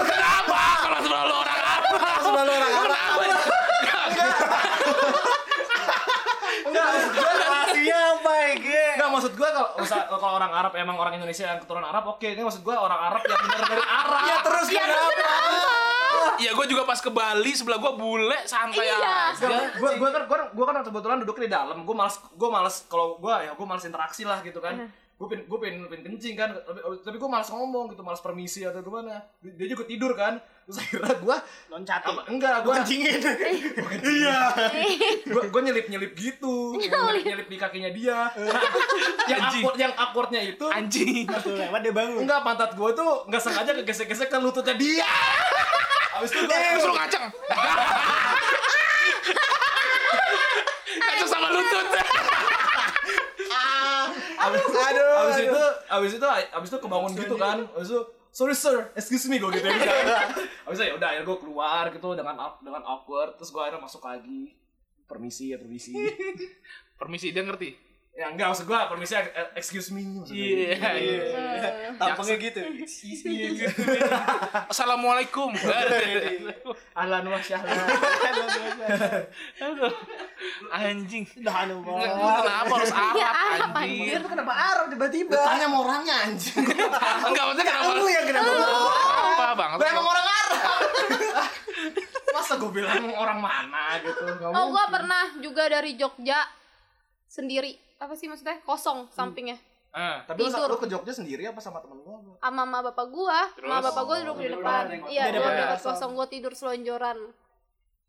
[0.04, 1.82] Kenapa kalau sebelah lu orang Arab?
[2.20, 3.18] Sebelah lu orang Arab.
[6.66, 6.86] Enggak,
[7.16, 8.52] Rahasia apa ya?
[8.96, 9.68] Enggak maksud gue kalau
[10.18, 13.22] kalau orang Arab emang orang Indonesia yang keturunan Arab oke ini maksud gue orang Arab
[13.22, 14.20] yang benar dari Arab.
[14.20, 15.30] Iya terus kenapa?
[16.36, 19.32] Iya gue juga pas ke Bali sebelah gue bule santai Iya.
[19.32, 19.46] aja.
[19.78, 21.78] Gue gue kan gue gue kan kebetulan duduknya di dalam.
[21.86, 24.92] Gue malas gue malas kalau gue ya gue malas interaksi lah gitu kan.
[25.16, 26.52] Gue pengen gue pengen pengen kencing kan.
[26.54, 29.16] Tapi, tapi gue malas ngomong gitu, malas permisi atau gimana.
[29.40, 30.36] Dia juga tidur kan.
[30.62, 31.36] Terus akhirnya gue
[31.68, 32.08] Loncatin.
[32.10, 33.20] apa, enggak gue kencingin.
[34.04, 34.40] iya.
[35.24, 36.76] Gue gue nyelip nyelip gitu.
[36.76, 38.28] Nyelip nyelip di kakinya dia.
[39.30, 41.24] Yang awkward yang awkwardnya itu Anjing.
[41.42, 42.20] Tuh lewat dia bangun.
[42.22, 45.06] Enggak, pantat gue tuh nggak sengaja kegesek-gesek ke lututnya dia.
[46.14, 47.24] Abis itu gue Eh, suruh kacang.
[50.98, 51.86] kacang sama lutut.
[54.36, 57.64] abis, Aduh, abis itu abis itu abis itu kebangun gitu kan.
[57.76, 58.00] Abis itu
[58.32, 60.28] sorry sir, excuse me gue gitu kan.
[60.68, 64.02] Abis itu ya udah akhirnya gue keluar gitu dengan dengan awkward terus gue akhirnya masuk
[64.04, 64.52] lagi.
[65.06, 65.94] Permisi ya permisi.
[67.00, 67.85] Permisi dia ngerti.
[68.16, 70.40] Ya enggak maksud gue permisi eh, excuse me maksudnya.
[70.40, 71.20] Iya, iya.
[72.00, 72.60] Tampangnya gitu.
[74.72, 75.52] Assalamualaikum.
[77.00, 77.76] Ahlan wa sahlan.
[79.60, 79.92] Aduh.
[80.72, 81.28] Anjing.
[81.28, 81.92] Subhanallah.
[82.40, 84.24] Kenapa harus Arab Iya, Arab, anjing?
[84.24, 85.36] Kenapa Arab tiba-tiba?
[85.36, 86.56] Tanya sama orangnya anjing.
[87.20, 87.90] Enggak maksudnya kenapa?
[88.00, 88.50] Lu yang kenapa?
[89.36, 89.76] Apa banget?
[89.76, 90.60] Gue emang orang Arab.
[92.32, 94.24] Masa gue bilang orang mana gitu?
[94.40, 96.40] Oh, gue pernah juga dari Jogja
[97.36, 97.76] sendiri.
[97.96, 98.56] Apa sih maksudnya?
[98.62, 99.60] Kosong sampingnya.
[99.92, 100.68] Eh, Tapi lu, tidur.
[100.68, 102.36] lu ke Jogja sendiri apa sama temen lu?
[102.36, 104.84] Sama mama bapak gua, mama bapak gua duduk di depan.
[105.06, 106.12] Iya, Dia dia depan dekat kosong.
[106.12, 107.18] gua tidur selonjoran.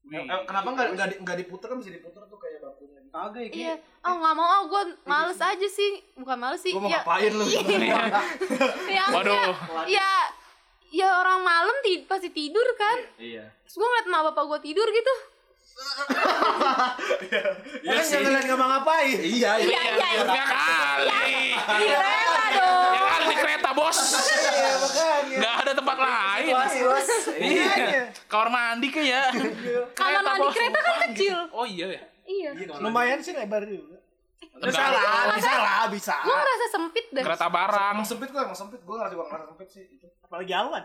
[0.06, 3.00] Eh, eh, kenapa nggak nggak di- nggak diputer kan bisa diputer tuh kayak bangkunya.
[3.08, 3.52] Kagak ya.
[3.52, 3.74] Iya,
[4.04, 6.72] oh nggak mau, oh gue males aja sih, bukan males sih.
[6.72, 7.46] Gue mau ya, ngapain lu?
[8.92, 9.52] ya, Waduh.
[9.88, 10.12] ya,
[10.92, 12.98] ya orang malam ti pasti tidur kan.
[13.16, 13.48] Iya.
[13.64, 15.14] Terus gue ngeliat mama bapak gue tidur gitu.
[17.86, 19.18] Ya kan jangan lihat nggak ngapain.
[19.22, 20.26] Iya, Iya, iya, iya.
[20.26, 21.14] Ya kali.
[21.54, 22.94] Di kereta dong.
[22.94, 23.98] Ya kali di kereta, Bos.
[23.98, 24.70] Iya.
[25.38, 26.54] Enggak ada tempat lain.
[26.58, 26.74] Bos.
[27.38, 28.04] Iya.
[28.26, 29.24] Kamar mandi kayak ya.
[29.94, 31.38] Kamar mandi kereta kan kecil.
[31.54, 32.02] Oh iya ya.
[32.26, 32.50] Iya.
[32.82, 34.02] Lumayan sih lebar juga.
[34.58, 34.74] Enggak.
[34.74, 36.16] Bisa lah, bisa lah, bisa.
[36.26, 37.22] Gue ngerasa sempit deh.
[37.22, 37.96] Kereta barang.
[38.02, 38.82] Sempit gue emang sempit.
[38.82, 39.86] Gue ngerasa juga ngerasa sempit sih.
[39.86, 40.10] Itu.
[40.26, 40.84] Apalagi awan.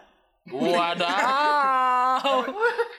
[0.50, 2.18] Wadaw.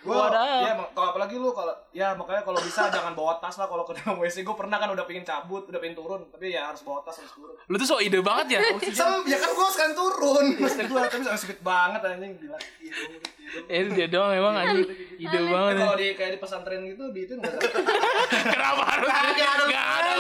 [0.08, 0.64] Wadaw.
[0.64, 4.00] ya kalau apalagi lu kalau ya makanya kalau bisa jangan bawa tas lah kalau ke
[4.00, 4.48] dalam WC.
[4.48, 7.36] Gue pernah kan udah pengen cabut, udah pengen turun, tapi ya harus bawa tas harus
[7.36, 7.52] turun.
[7.68, 8.60] Lu tuh so ide banget ya.
[8.96, 10.46] Sem, ya kan gue sekarang turun.
[10.56, 12.56] Maksudnya gue tapi sangat sempit banget anjing gila.
[13.68, 14.88] Eh dia doang emang anjing.
[15.20, 15.74] Ide banget.
[15.84, 17.60] Kalau di kayak di pesantren gitu di itu enggak
[18.56, 19.52] Kenapa harus enggak
[19.84, 20.12] ada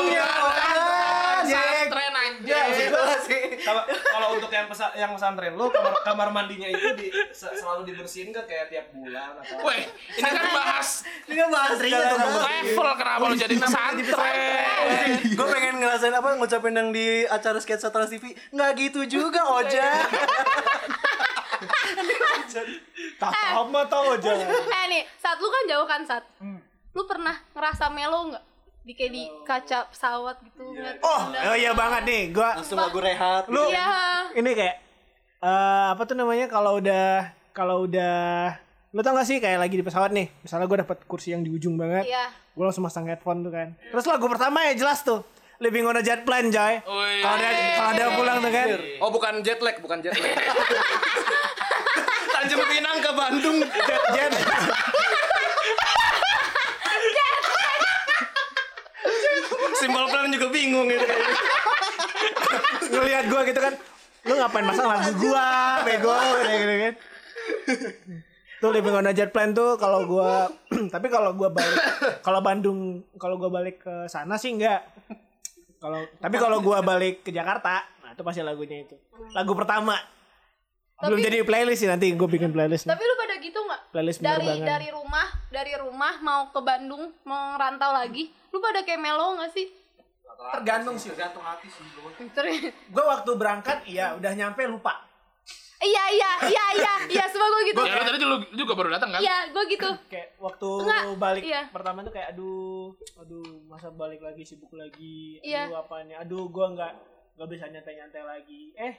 [1.43, 2.12] Pesantren
[2.45, 2.91] anjing.
[3.59, 7.85] kalau kalau untuk yang pesa, yang pesantren lu kamar kamar mandinya itu di, se- selalu
[7.85, 9.83] dibersihin kan kayak tiap bulan atau Weh,
[10.13, 10.89] ini kan bahas
[11.23, 12.17] Ini kan bahas ringan tuh.
[12.19, 15.09] level kenapa lu jadi pesantren?
[15.33, 18.23] Gue pengen ngerasain apa ngucapin yang di acara sketsa Trans TV.
[18.49, 19.87] Nggak gitu juga, Oja.
[23.15, 24.31] Tak sama tau aja.
[24.35, 26.23] Eh nih, saat lu kan jauh kan saat.
[26.91, 28.43] Lu pernah ngerasa melo nggak?
[28.83, 31.39] Di kayak di kaca pesawat gitu ngeliat Oh, benda.
[31.45, 32.21] oh iya banget nih.
[32.29, 33.47] Gua Langsung lagu rehat.
[33.47, 33.87] lu Iya.
[34.33, 34.75] ini kayak
[35.39, 37.07] eh apa tuh namanya kalau udah
[37.51, 38.51] kalau udah
[38.89, 41.49] lu tau gak sih kayak lagi di pesawat nih misalnya gue dapet kursi yang di
[41.49, 42.31] ujung banget Iya.
[42.49, 45.19] gue langsung masang headphone tuh kan terus lagu pertama ya jelas tuh
[45.57, 46.73] Living on a Jet Plane coy
[47.19, 48.67] kalau dia kalau dia pulang tuh kan
[48.99, 50.23] Oh bukan jet lag, bukan jet lag.
[52.33, 53.57] Tanjung Pinang ke Bandung.
[53.63, 54.31] jet, jet.
[59.83, 61.03] Simbol plan juga bingung gitu.
[62.93, 63.73] ngelihat gue gitu kan
[64.23, 66.15] lu ngapain masang lagu gua bego
[66.47, 66.93] gitu kan.
[68.63, 70.47] Tuh living on a jet plane tuh kalau gua
[70.95, 71.79] tapi kalau gua balik
[72.23, 74.87] kalau Bandung kalau gua balik ke sana sih enggak.
[75.83, 78.95] Kalau tapi kalau gua balik ke Jakarta nah itu pasti lagunya itu.
[79.35, 79.99] Lagu pertama
[81.03, 82.83] belum Tapi- jadi playlist sih nanti gue bikin playlist.
[82.83, 83.81] Tapi lu pada gitu nggak?
[83.89, 84.67] Playlist dari penerbangan.
[84.67, 89.51] dari rumah, dari rumah mau ke Bandung, mau ngerantau lagi, lu pada kayak melo nggak
[89.51, 89.67] sih?
[90.45, 91.85] tergantung sih Tergantung hati sih.
[91.93, 92.09] bro.
[92.11, 94.91] Ter- gue waktu berangkat iya udah nyampe lupa
[95.79, 99.13] iya iya iya iya iya semua gue gitu Ya lu tadi lu juga baru datang
[99.13, 99.19] kan?
[99.19, 101.61] iya gue gitu kayak waktu Enggak, balik iya.
[101.69, 105.69] pertama tuh kayak aduh aduh masa balik lagi sibuk lagi Iya.
[105.69, 106.91] aduh apa nih aduh gua nggak
[107.33, 108.93] nggak bisa nyantai-nyantai lagi eh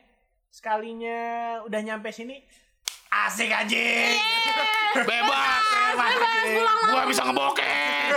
[0.54, 1.18] sekalinya
[1.66, 2.38] udah nyampe sini
[3.10, 3.74] asik aja
[4.94, 5.10] Bebas.
[5.98, 8.14] bebas pulang Gua bisa ngebokeh.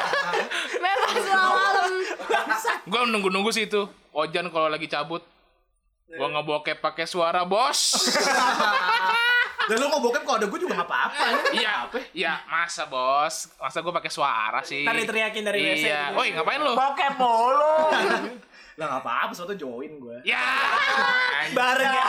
[0.84, 1.92] bebas pulang malam
[2.84, 3.88] Gua nunggu-nunggu sih itu.
[4.12, 5.24] Ojan kalau lagi cabut.
[6.04, 7.96] Gua ngebokeh pakai suara bos.
[9.72, 11.24] Dan lu mau bokep kalau ada gue juga gak apa-apa.
[11.54, 13.54] Iya, iya, masa bos?
[13.56, 14.82] Masa gua pakai suara sih?
[14.82, 16.02] Ntar diteriakin dari WC Iya.
[16.12, 16.74] Woi, ngapain lu?
[16.76, 17.76] bokep mulu
[18.80, 20.16] Lah gak apa-apa, soalnya join gue.
[20.24, 20.40] Ya.
[21.50, 22.04] bareng ya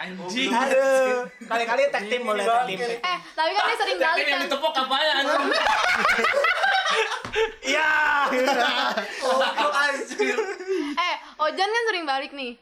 [0.00, 0.48] Anjing.
[0.48, 3.00] aduh kali-kali tag team boleh tag team tag team.
[3.02, 5.14] eh tapi kan dia sering balik yang kan ditepuk apa ya
[7.60, 7.90] iya
[9.20, 10.36] Goblok anjir.
[10.94, 12.52] eh Ojan kan sering balik nih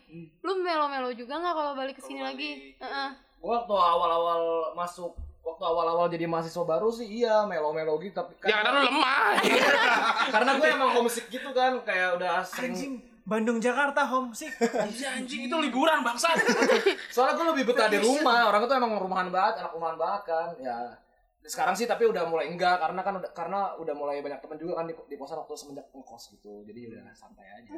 [0.40, 3.08] lu melo-melo juga nggak kalau balik ke sini lagi Heeh.
[3.38, 4.42] Gua waktu awal-awal
[4.74, 5.14] masuk
[5.48, 9.32] waktu awal-awal jadi mahasiswa baru sih iya melo-melo gitu tapi Ya karena lu lemah.
[10.34, 12.92] karena gue emang homesick gitu kan kayak udah sering anjing
[13.22, 16.36] Bandung Jakarta homesick Iya anjing itu liburan bangsat.
[17.14, 20.48] soalnya gue lebih betah di rumah orang itu emang rumahan banget anak rumahan banget kan
[20.58, 20.78] ya
[21.40, 24.76] sekarang sih tapi udah mulai enggak karena kan udah karena udah mulai banyak teman juga
[24.76, 27.72] kan di, di kosan waktu semenjak ngekos gitu jadi udah santai aja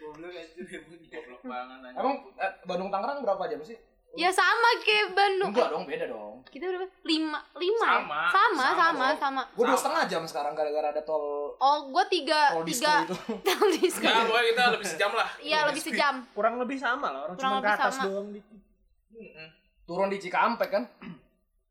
[0.00, 1.96] Goblok banget anjing.
[1.96, 3.78] emang eh, Bandung Tangerang berapa jam sih
[4.12, 7.94] ya sama kayak Bandung enggak dong beda dong kita berapa lima lima ya?
[8.02, 8.20] Sama.
[8.26, 9.18] sama sama dong.
[9.18, 13.14] sama gue dua setengah jam sekarang gara-gara ada tol oh gue tiga tol tiga itu
[13.46, 15.28] tol disco Ya, pokoknya kita lebih sejam lah.
[15.38, 18.04] iya lebih sejam kurang lebih sama lah orang Kurang cuma ke lebih atas sama.
[18.04, 18.58] doang dikit
[19.84, 20.84] turun di Cikampek kan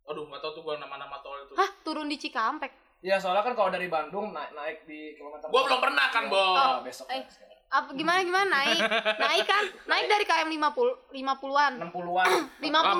[0.05, 1.53] Aduh, nggak tahu tuh gua nama-nama tol itu.
[1.53, 5.61] hah turun di Cikampek ya soalnya kan kalau dari Bandung naik naik di kilometer Gua
[5.65, 6.35] belum pernah kan, Bo.
[6.35, 7.23] oh, besok eh.
[7.25, 7.48] sekarang.
[7.69, 8.49] Apa gimana gimana?
[8.51, 8.81] Naik.
[9.15, 9.61] Naik kan?
[9.85, 12.95] Naik dari KM 50 50-an 60-an 50-an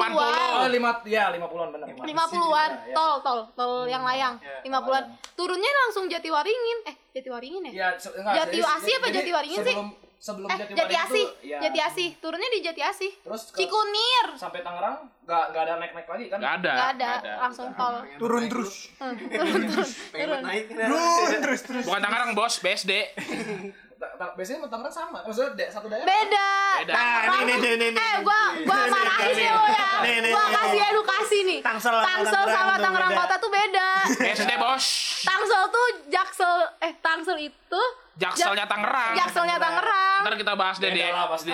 [0.56, 2.94] oh lima ya 50-an benar 50-an Iya, iya.
[2.94, 4.38] tol tol tol yang layang.
[4.38, 5.34] Iya, 50-an layang.
[5.34, 6.78] turunnya langsung Jatiwaringin.
[6.86, 7.72] Eh Jatiwaringin ya?
[7.74, 9.74] Ya, enggak, Jati jadi- Asih apa jadi Jati Waringin sih?
[9.74, 9.90] sebelum,
[10.20, 11.58] Sebelum eh Jati Jati Asih ya.
[11.60, 14.28] Jati Asih turunnya di Jati Asih Terus ke- Cikunir.
[14.36, 16.38] sampai Tangerang nggak nggak ada naik-naik lagi kan?
[16.38, 16.72] Nggak ada.
[16.72, 17.12] nggak ada.
[17.42, 17.96] Langsung tol.
[18.18, 18.74] Turun terus.
[18.96, 19.90] Hmm, turun terus.
[20.12, 22.94] Turun turun terus terus Bukan Tangerang, Bos, BSD.
[24.00, 25.20] Ta- ta- Biasanya Tangerang sama.
[25.22, 26.08] Maksudnya da- satu daerah.
[26.08, 26.94] beda Beda.
[26.96, 29.90] nah ini nih nih nih nih eh gua gua marahin nih lo ya
[30.32, 32.44] gua kasih edukasi nih Tangsel sama Tangsel
[32.80, 33.20] Tangerang sama.
[33.20, 33.90] Kota tuh beda
[34.24, 34.86] BSD, Bos.
[35.22, 37.82] Tangsel tuh Jaksel eh Tangsel itu
[38.16, 39.16] Jakselnya Tangerang.
[39.16, 41.52] Jakselnya Tangerang Ntar kita bahas deh di pasti.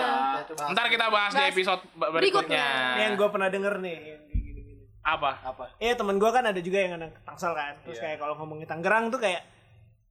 [0.65, 2.65] Ntar kita bahas di episode berikutnya.
[2.93, 3.97] Ini yang gue pernah denger nih.
[5.03, 5.31] Apa?
[5.45, 5.63] Apa?
[5.77, 7.77] Iya temen gue kan ada juga yang anak Tangsel kan.
[7.81, 9.45] Terus kayak kalau ngomongin Tangerang tuh kayak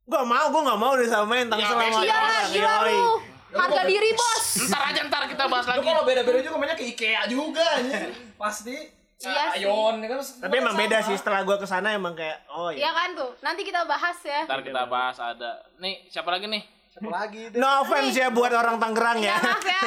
[0.04, 2.92] gue mau gue nggak mau disamain Tangsel Ya, sama iya, iya gila Yoi.
[2.92, 3.12] lu
[3.54, 5.86] harga diri bos Ntar aja ntar kita bahas Lu lagi.
[5.86, 8.10] kalau beda-beda juga mainnya ke IKEA juga anjir.
[8.34, 8.76] Pasti.
[9.16, 9.62] Iya sih.
[9.62, 10.18] Ayon ya kan.
[10.20, 12.90] Tapi emang beda sih setelah gue ke sana emang kayak oh Iya iya.
[12.90, 15.64] kan tuh nanti kita bahas ya Ntar kita bahas ada.
[15.78, 16.62] Nih, siapa lagi nih?
[16.90, 17.42] Siapa lagi?
[17.54, 19.38] No offense ya buat orang Tangerang ya ya.
[19.40, 19.82] maaf ya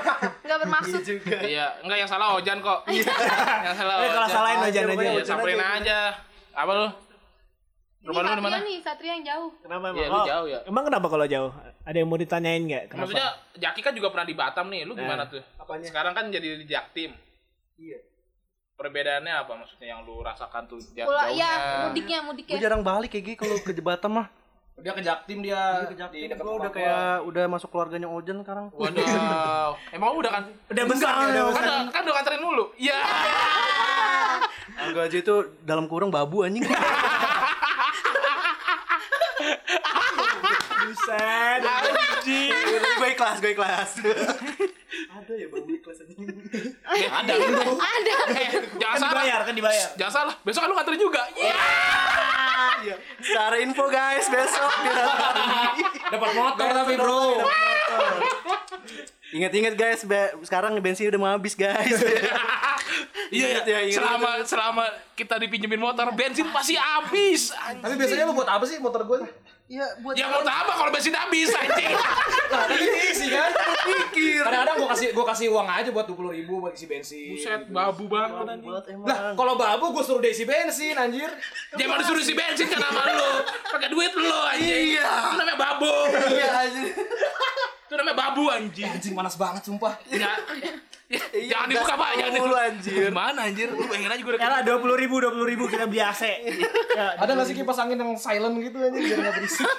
[0.46, 1.00] nggak bermaksud
[1.42, 2.80] Iya, enggak yang salah Ojan kok.
[2.86, 4.30] yang salah Eh kalau Ojan.
[4.30, 4.92] salahin aja aja.
[4.94, 5.98] Iya, samperin aja.
[6.52, 6.86] Apa lu?
[8.06, 8.56] Rumah lu di mana?
[8.60, 9.96] Nih Satria yang jauh Kenapa emang?
[9.96, 10.58] Iya, lu jauh ya.
[10.64, 11.50] Emang kenapa kalau jauh?
[11.82, 12.84] Ada yang mau ditanyain nggak?
[12.86, 13.02] Kenapa?
[13.04, 14.82] Maksudnya Jaki kan juga pernah di Batam nih.
[14.82, 15.28] Lu gimana Nah.
[15.28, 15.42] tuh?
[15.56, 15.84] Apanya?
[15.84, 17.10] Sekarang kan jadi di Jaktim.
[17.76, 17.98] Iya.
[18.72, 21.40] Perbedaannya apa maksudnya yang lu rasakan tuh ja- Pula jauhnya?
[21.40, 21.52] ya
[21.82, 24.26] mudiknya Gue mudiknya jarang balik kayak gitu kalau ke Batam mah.
[24.76, 25.56] Dia ke Jaktim dia.
[25.56, 26.20] Iya, ke Jaktim.
[26.22, 28.68] di Gue udah kayak udah masuk keluarganya Ojan sekarang.
[28.70, 29.02] Waduh.
[29.96, 30.44] Emang udah kan?
[30.68, 31.64] Udah besar ya, udah Kan besar.
[31.64, 32.64] udah, kan udah nganterin dulu.
[32.76, 32.98] Iya.
[34.78, 35.34] Enggak aja itu
[35.64, 36.62] dalam kurung babu anjing.
[40.76, 41.60] Buset.
[41.62, 42.50] Anjing.
[43.00, 43.90] gue ikhlas, gue ikhlas.
[45.08, 45.98] Ada ya babu ikhlas.
[46.02, 47.32] Eh, ada.
[47.32, 49.12] ada Eh, jangan Kan salah.
[49.12, 49.88] dibayar, kan dibayar.
[49.94, 50.34] Jangan salah.
[50.42, 51.22] Besok kan lu nganterin juga.
[51.32, 51.56] Iya.
[52.76, 52.96] Iya.
[53.18, 54.70] Secara info guys besok
[56.12, 57.42] Dapat motor tapi bro.
[59.26, 61.98] Ingat-ingat guys, be- sekarang bensin udah mau habis guys.
[63.26, 64.84] Iya, Ingat ya, ingat selama selama
[65.18, 67.50] kita dipinjemin motor, bensin pasti habis.
[67.50, 69.18] Tapi biasanya lu buat apa sih motor gue?
[69.66, 71.90] Iya, buat Ya mau apa kalau bensin habis anjing.
[72.46, 73.50] Nah, tadi diisi kan?
[73.82, 74.46] Pikir.
[74.46, 77.34] Kadang-kadang gue kasih gua kasih uang aja buat 20 ribu buat isi bensin.
[77.34, 78.70] Buset, babu banget anjing.
[79.02, 81.26] Lah, kalau babu gue suruh dia isi bensin anjir.
[81.74, 83.30] Dia mau disuruh isi bensin kan sama lu.
[83.66, 84.94] Pakai duit lu anjing.
[84.94, 85.10] Iya.
[85.26, 85.94] Itu namanya babu.
[86.30, 86.86] Iya anjing.
[87.86, 88.86] Itu namanya babu anjing.
[88.88, 89.94] Anjing panas banget sumpah.
[90.08, 90.34] Ya.
[91.06, 92.58] ya, jangan dibuka Pak, jangan dibuka.
[92.60, 92.92] anjir.
[93.06, 93.68] Gimana anjir?
[93.70, 96.02] Lu bayangin aja gue udah Ya lah dua puluh ribu, dua puluh ribu kita beli
[96.02, 96.22] AC.
[96.92, 99.70] Ya, Ada gak sih kipas angin yang silent gitu anjir biar gak berisik?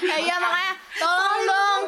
[0.00, 1.80] Eh, iya makanya tolong dong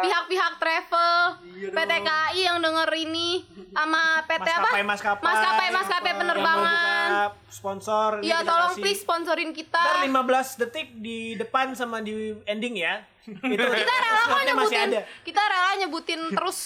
[0.00, 1.16] pihak-pihak travel
[1.52, 4.62] Iya PT KAI yang denger ini sama PT apa?
[4.62, 7.08] maskapai maskapai Maskapai maskapai penerbangan.
[7.10, 8.80] mau buka sponsor Iya, tolong kasih.
[8.80, 9.74] please sponsorin kita.
[9.76, 13.02] Ntar 15 detik di depan sama di ending ya
[13.46, 14.88] itu Kita rela kok masih nyebutin.
[14.88, 16.60] ada Kita rela nyebutin terus.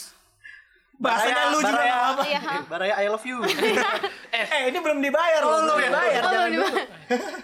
[0.96, 1.92] bahasanya lu juga Baraya.
[1.92, 2.40] nggak apa Iya.
[2.40, 3.36] Eh, Baraya I love you.
[4.32, 6.66] eh ini belum dibayar loh belum dibayar Oh, jangan dulu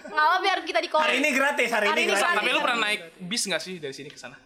[0.08, 2.78] Nggak apa biar kita di hari ini gratis hari, Hari ini gratis Tapi lu pernah
[2.80, 4.40] naik bis nggak sih dari sini ke sana?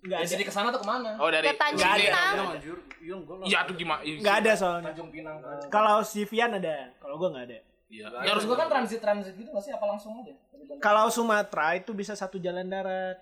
[0.00, 1.16] nggak Dari ada sini ke sana tuh ke mana?
[1.16, 2.04] Oh dari Ke Tanjung Nggak ada.
[2.04, 2.52] Pinang.
[3.00, 4.00] Iya Iya tuh gimana?
[4.04, 5.36] nggak ada soalnya Tanjung Pinang
[5.68, 7.58] kalau si Vian ada kalau gua nggak ada
[7.88, 8.04] Iya.
[8.06, 9.72] Ya, Ya harus harus gua kan transit transit gitu nggak sih?
[9.72, 10.36] Apa langsung aja?
[10.78, 13.16] kalau Sumatera itu bisa satu jalan darat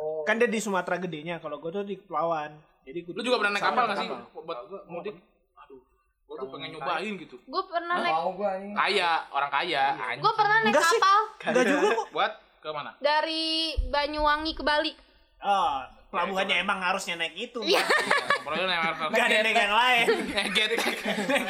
[0.00, 0.24] Oh.
[0.24, 3.52] kan dia di Sumatera gedenya kalau gua tuh di Kepulauan jadi gua Lu juga pernah
[3.52, 4.08] naik kapal nggak sih?
[4.32, 5.14] Buat mudik?
[5.58, 5.80] Aduh,
[6.24, 7.36] gua tuh pengen nyobain gitu.
[7.38, 8.72] Gue pernah naik Mau gua anjing.
[8.72, 10.20] Kaya, orang kaya, anjing.
[10.20, 10.98] gue pernah naik Enggak sih.
[10.98, 12.90] kapal nggak juga kok Buat ke mana?
[12.98, 13.44] dari
[13.86, 14.92] Banyuwangi ke Bali.
[15.40, 15.76] oh
[16.08, 17.80] pelabuhannya emang harusnya naik itu Iya.
[17.80, 20.06] Naik nggak ada naik yang lain
[20.50, 20.70] ngeget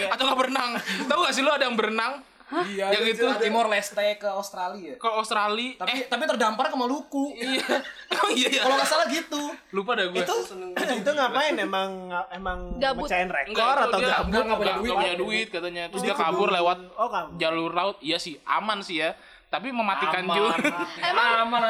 [0.07, 0.71] atau nggak berenang
[1.07, 2.21] tahu gak sih lu ada yang berenang
[2.51, 3.25] Iya, Yang itu.
[3.39, 4.95] Timor Leste ke Australia.
[4.99, 5.79] ke Australia.
[5.79, 6.07] Tapi eh.
[6.11, 7.31] tapi terdampar ke Maluku.
[7.33, 7.63] iya.
[8.11, 9.43] Emang iya ya Kalau nggak salah gitu.
[9.71, 10.37] lupa dah gue itu
[10.75, 11.55] itu ngapain?
[11.55, 11.91] Emang
[12.35, 13.07] emang Gabut.
[13.07, 14.29] mecahin rekor Enggak, atau dia gabut?
[14.29, 14.91] nggak nggak punya duit.
[14.93, 15.47] punya duit.
[15.49, 15.83] katanya.
[15.89, 17.97] Terus dia kabur lewat oh jalur laut.
[18.03, 19.15] Iya sih aman sih ya.
[19.47, 20.59] Tapi mematikan juga.
[20.99, 21.61] Emang aman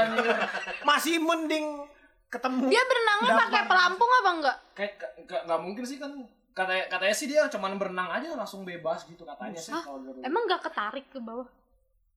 [0.83, 1.85] masih mending
[2.31, 4.57] ketemu Dia berenangnya pakai pelampung apa enggak?
[4.73, 6.13] Kayak nggak- nggak nggak mungkin sih kan
[6.61, 9.81] katanya katanya sih dia cuman berenang aja langsung bebas gitu katanya sih Hah?
[9.81, 11.49] kalau dari Emang enggak ketarik ke bawah?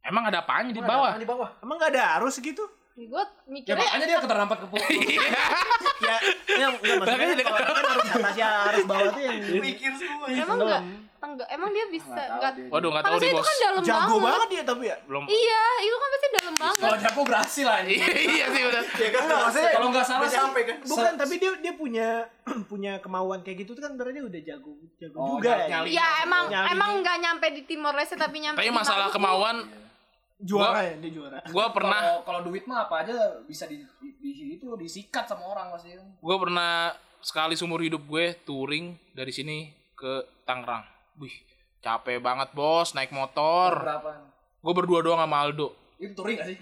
[0.03, 1.49] emang ada apanya di bawah di bawah.
[1.63, 4.85] emang nggak ada arus gitu Gue Ya mikirnya makanya dia terdampar ke pulau.
[6.03, 6.15] ya
[6.53, 10.25] yang nggak maksudnya kalau kan harus atasnya harus bawah tuh yang Mikir semua.
[10.27, 10.81] emang enggak
[11.23, 14.23] enggak emang dia bisa enggak waduh nggak tahu deh itu bos kan dalam jago banget.
[14.27, 16.99] banget dia tapi ya belum Iya, itu kan pasti dalam Kalau banget.
[16.99, 17.99] dia aku berhasil anjing.
[18.29, 20.75] iya sih udah Ya kan maksudnya Kalau nggak salah sampai kan.
[20.83, 22.07] bukan tapi dia dia punya
[22.71, 25.81] punya kemauan kayak gitu tuh kan berarti udah jago jago Oh, juga ya.
[25.81, 29.63] Iya, emang emang enggak nyampe di Timor Leste tapi nyampe tapi masalah kemauan
[30.43, 34.09] juara ya dia juara gue pernah Kalau kalau duit mah apa aja bisa di, di,
[34.13, 35.95] di- itu disikat sama orang pasti.
[35.95, 39.57] gue pernah sekali seumur hidup gue touring dari sini
[39.93, 40.13] ke
[40.43, 40.83] Tangerang
[41.15, 41.31] wih
[41.79, 44.11] capek banget bos naik motor Berapa?
[44.59, 46.57] gue berdua doang sama Aldo Itu touring gak sih?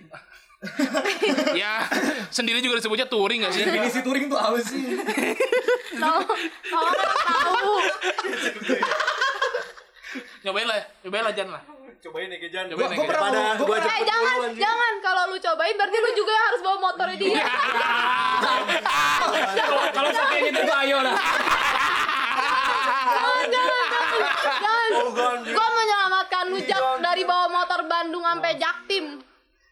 [1.58, 1.82] ya
[2.30, 4.94] sendiri juga disebutnya touring gak sih Definisi touring tuh apa sih?
[5.92, 6.22] Tahu,
[6.64, 6.90] tahu
[7.26, 7.74] tahu.
[10.42, 11.64] nyobain lah nyobain lah jangan lah
[12.02, 12.66] Cobain ya Gejan.
[12.66, 15.98] Cobain Gua ya, pernah Pada gua gua pernah- Eh jangan, jangan kalau lu cobain berarti
[15.98, 17.44] lu juga harus bawa motornya dia.
[18.42, 21.14] Kalau kalau sampai gitu gua ayo lah.
[22.34, 24.90] jangan, jangan, jangan.
[25.06, 25.38] jangan.
[25.46, 29.06] Gua menyelamatkan lu Jak dari bawa motor Bandung sampai Jaktim.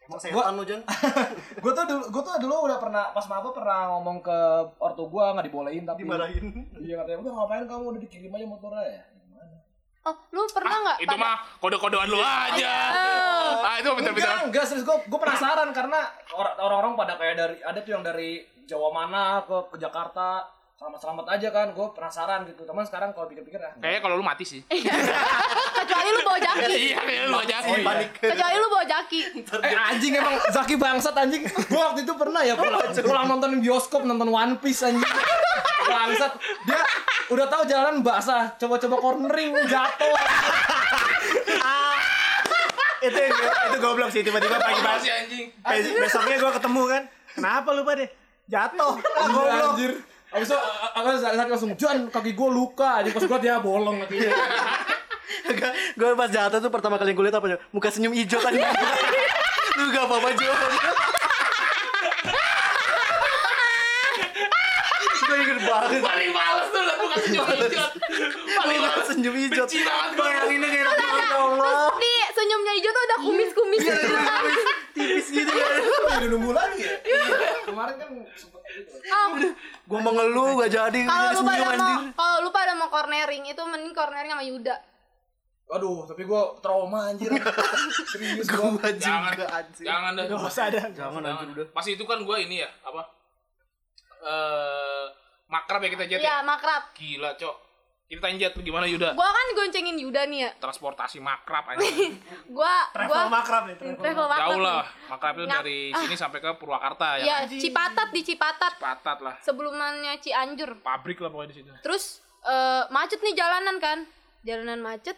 [0.06, 0.80] Emang setan lu Jan.
[1.62, 4.38] Gua tuh dulu gua tuh dulu udah pernah pas maba pernah ngomong ke
[4.78, 6.46] ortu gua nggak dibolehin tapi Dimarahin.
[6.78, 9.02] Iya katanya udah ngapain kamu udah dikirim aja motornya ya.
[10.10, 10.96] Oh, lu pernah nggak?
[11.00, 12.74] itu mah kode-kodean lu aja
[13.60, 16.00] ah itu Enggak, pintar-pintar enggak serius gua gua penasaran karena
[16.30, 18.30] or- orang-orang pada kayak dari ada tuh yang dari
[18.62, 23.58] Jawa mana ke ke Jakarta selamat-selamat aja kan gue penasaran gitu teman sekarang kalau pikir-pikir
[23.58, 24.64] ya kayaknya kalau lu mati sih
[25.76, 26.72] Kecuali lu bawa jaki.
[26.72, 28.08] iya kayaknya lu aja Oh, panik.
[28.16, 29.20] Kecuali lu bawa jaki.
[29.60, 31.42] Eh anjing emang Zaki bangsat anjing.
[31.68, 35.04] Gua waktu itu pernah ya pulang, pulang nonton bioskop nonton One Piece anjing.
[35.82, 36.32] Bangsat.
[36.64, 36.80] Dia
[37.30, 40.14] udah tahu jalan basah, coba-coba cornering jatuh.
[43.00, 47.02] itu itu goblok sih tiba-tiba pagi-pagi si anjing Bes- besoknya gua ketemu kan
[47.32, 48.04] kenapa lu pada
[48.44, 49.92] jatuh ah, goblok Anjir.
[50.30, 54.04] Abis itu a- a- Zaki langsung, "Jan, kaki gua luka." Anjing pas gua dia bolong
[54.04, 54.30] kakinya.
[55.96, 57.58] gue pas jatuh tuh pertama kali gue liat apa ya?
[57.70, 58.52] Muka senyum hijau kan.
[58.52, 60.52] Lu gak apa-apa Jo.
[65.20, 66.00] gue inget banget.
[66.00, 66.30] paling
[67.10, 67.86] bukan senyum hijau
[68.52, 69.64] paling senyum hijau.
[69.64, 71.58] benci banget gue Yang ini kayak ya Allah.
[71.58, 74.42] Terus di senyumnya hijau tuh ada kumis-kumis gitu kan.
[74.92, 75.70] Tipis gitu kan.
[76.06, 76.94] Udah nunggu lagi ya?
[77.64, 78.90] Kemarin kan sempet gitu.
[79.10, 79.28] Oh,
[79.84, 81.00] Gue mengeluh gak jadi.
[81.02, 84.76] kalau jadi lu pada mau kalau lu pada mau cornering itu mending cornering sama Yuda.
[85.70, 87.30] Aduh, tapi gua trauma anjir.
[88.10, 88.74] Serius gua.
[88.74, 89.84] Gue jangan juga anjir.
[89.84, 91.66] jangan dah Gak usah ada Jangan anjir udah.
[91.70, 93.02] pas itu kan gue ini ya apa
[94.20, 95.04] eh
[95.50, 96.82] makrab ya kita jet Iya, ya makrab.
[96.94, 97.56] gila cok
[98.06, 100.50] kita jet lu gimana Yuda Gua kan goncengin Yuda nih ya.
[100.56, 101.78] transportasi makrab aja
[102.48, 104.46] Gua travel gua makrab ya travel travel makrab.
[104.46, 108.72] jauh lah makrab itu dari sini sampai ke Purwakarta ya Iya, Cipatat di Cipatat.
[108.76, 110.78] patat lah Sebelumnya Cianjur.
[110.80, 112.04] pabrik lah pokoknya di situ Terus
[112.40, 113.98] eh, macet nih jalanan kan.
[114.40, 115.14] Jalanan macet.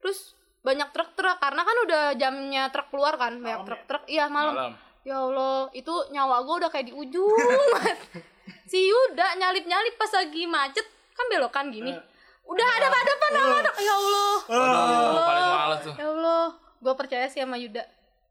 [0.00, 4.02] Terus banyak truk-truk karena kan udah jamnya truk keluar kan, banyak truk-truk.
[4.06, 4.50] Iya, malam.
[4.50, 4.72] malam
[5.04, 7.30] Ya Allah, itu nyawa gue udah kayak di ujung.
[8.66, 11.94] Si Yuda nyalip-nyalip pas lagi macet, kan belokan gini.
[12.46, 14.34] Udah ada hadapan sama anak ya Allah.
[14.46, 15.94] Aduh, paling males tuh.
[15.98, 16.44] ya Allah.
[16.78, 17.82] Gue percaya sih sama Yuda.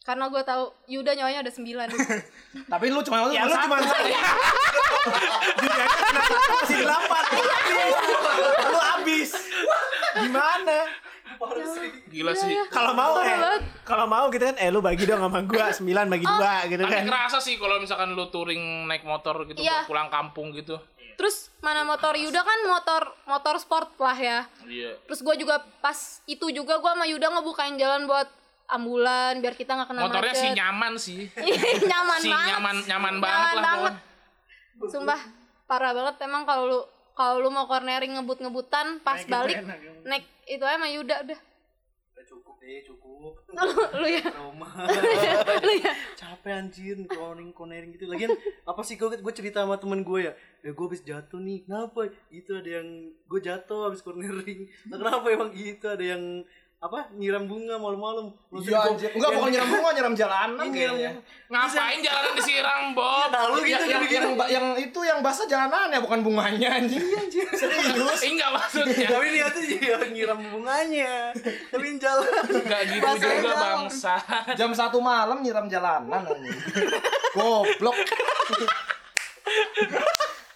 [0.05, 1.87] Karena gue tahu Yuda nyawanya ada sembilan.
[2.71, 4.05] Tapi lu cuma Ya lu cuma satu.
[6.55, 7.23] Masih delapan.
[8.71, 9.29] Lu habis.
[10.15, 10.31] Lu
[11.35, 11.85] Gimana?
[12.07, 12.53] Gila sih.
[12.67, 13.37] Kalau mau eh
[13.81, 16.93] kalau mau gitu kan eh lu bagi dong sama gua 9 bagi dua gitu Tapi
[16.93, 17.05] kan.
[17.05, 19.83] kerasa sih kalau misalkan lu touring naik motor gitu Iya.
[19.83, 20.77] buat pulang kampung gitu.
[21.15, 24.99] terus mana motor Yuda kan motor motor sport lah ya Iya.
[25.01, 28.27] terus gue juga pas itu juga gue sama Yuda ngebukain jalan buat
[28.67, 31.19] ambulan biar kita nggak kena Motornya macet sih nyaman sih.
[31.87, 33.63] nyaman Si banget nyaman nyaman banget lah.
[33.63, 33.93] banget.
[34.85, 35.21] sumpah
[35.63, 36.79] parah banget emang kalau lu
[37.15, 39.91] kalau lu mau cornering ngebut-ngebutan pas Naik balik enak, ya.
[40.03, 41.39] naik itu aja sama Yuda udah.
[42.25, 43.31] Cukup deh cukup.
[43.53, 44.25] Lu, lu ya?
[44.25, 44.65] Trauma.
[45.69, 45.93] Lu ya?
[46.17, 48.09] Capek anjir cornering cornering gitu.
[48.09, 48.33] Lagian
[48.65, 50.33] apa sih gue gue cerita sama temen gue ya
[50.65, 52.09] ya gue habis jatuh nih kenapa?
[52.33, 54.65] Itu ada yang gue jatuh habis cornering.
[54.89, 55.85] Nah, kenapa emang gitu?
[55.85, 56.41] Ada yang
[56.75, 59.09] apa nyiram bunga malam-malam Iya anjir.
[59.17, 61.11] Enggak bukan nyiram bunga, nyiram jalanan kayaknya.
[61.49, 63.33] Ngapain jalanan disiram, Bob?
[63.33, 66.77] Nah, lu Yang, gitu yang, gitu yang, yang itu yang basah jalanan ya bukan bunganya
[66.77, 67.01] anjing.
[67.57, 68.21] Serius.
[68.21, 69.07] Eh, enggak maksudnya.
[69.09, 71.33] tapi dia tuh ya nyiram bunganya
[71.73, 73.57] tapi yang jalan Enggak gitu juga, jalan.
[73.89, 74.13] bangsa.
[74.53, 76.53] Jam satu malam nyiram jalanan anjing.
[77.33, 77.97] Goblok.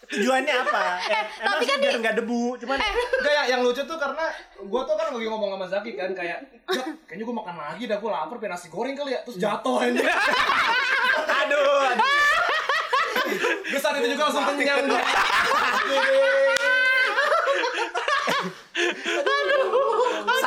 [0.09, 0.83] Tujuannya apa?
[1.05, 4.25] Eh, emang tapi kan biar nggak debu, cuman Enggak yang, yang lucu tuh karena
[4.65, 7.97] gua tuh kan lagi ngomong sama Zaki kan kayak "Jak, kayaknya gua makan lagi dah
[8.01, 10.01] gua lapar pengen nasi goreng kali ya terus jatuh anjing.
[11.45, 12.07] aduh, aduh.
[13.69, 14.89] Terus saat itu juga langsung kenyang.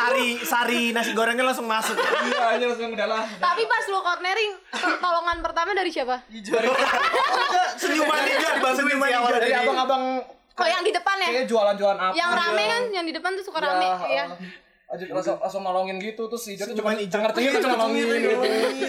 [0.02, 1.94] Sari sari nasi gorengnya langsung masuk.
[1.94, 3.22] Iya anjing langsung udah lah.
[3.38, 6.16] tapi pas lu cornering pertolongan pertama dari siapa
[7.78, 10.02] Senyuman hijau dibantuin senyuman hijau Dari abang-abang
[10.52, 12.14] oh yang di depan ya kayak jualan-jualan apa.
[12.14, 14.26] yang rame kan yang di depan tuh suka rame iya
[14.92, 17.16] Aja langsung langsung nolongin gitu terus si Ijo tuh cuma hijau.
[17.24, 18.28] ngertinya tuh cuma nolongin gitu.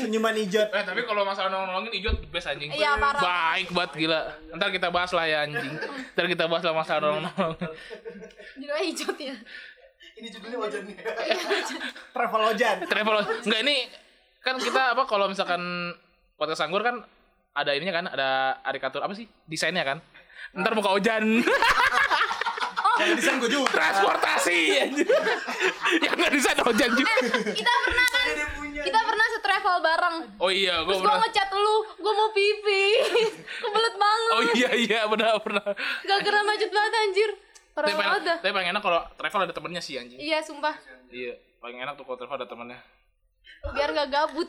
[0.04, 0.68] Senyuman hijau.
[0.68, 2.76] Eh, tapi kalau masalah nolongin Ijot the best anjing.
[2.76, 3.24] Iya, parah.
[3.24, 4.20] Baik banget gila.
[4.52, 5.64] Ntar kita bahas lah ya anjing.
[6.12, 7.56] Ntar kita bahas lah masalah nolong-nolong.
[8.60, 9.36] jadi hijau ya
[10.14, 10.96] ini judulnya wajannya
[12.16, 12.78] Travel Ojan.
[12.86, 13.76] Travel enggak ini
[14.40, 15.62] kan kita apa kalau misalkan
[16.36, 17.02] podcast anggur kan
[17.54, 18.30] ada ininya kan ada
[18.62, 19.98] arikatur apa sih desainnya kan?
[20.54, 21.24] Ntar muka ojan
[22.94, 23.74] Yang desain gua juga.
[23.74, 24.60] transportasi
[26.06, 27.10] yang nggak desain ojan juga.
[27.50, 28.28] Kita pernah kan?
[28.70, 30.16] Kita pernah setravel bareng.
[30.38, 32.86] Oh iya gue terus gue pernah ngechat lu gue mau pipi.
[33.34, 34.32] Kebelet banget.
[34.32, 35.74] Oh iya iya benar benar.
[36.06, 37.30] Gak kena macet banget anjir
[37.74, 40.20] parah tapi banget paling, dah tapi paling enak kalau travel ada temennya sih anjing.
[40.22, 40.76] Iya sumpah.
[41.10, 42.80] Iya paling enak tuh kalau travel ada temennya.
[43.74, 44.48] Biar gak gabut.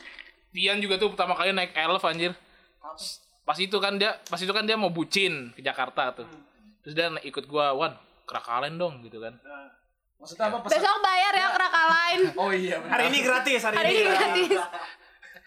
[0.55, 2.31] Tian juga tuh pertama kali naik elf anjir.
[3.45, 6.29] Pas itu kan dia pas itu kan dia mau bucin ke Jakarta tuh.
[6.85, 7.97] Terus dia ikut gua wan
[8.29, 9.35] kerakalen dong gitu kan.
[10.15, 10.57] Maksudnya apa?
[10.65, 10.79] Pesan?
[10.79, 12.91] besok bayar ya kerakalain Oh iya benar.
[12.97, 14.49] Hari ini gratis, hari, hari ini gratis.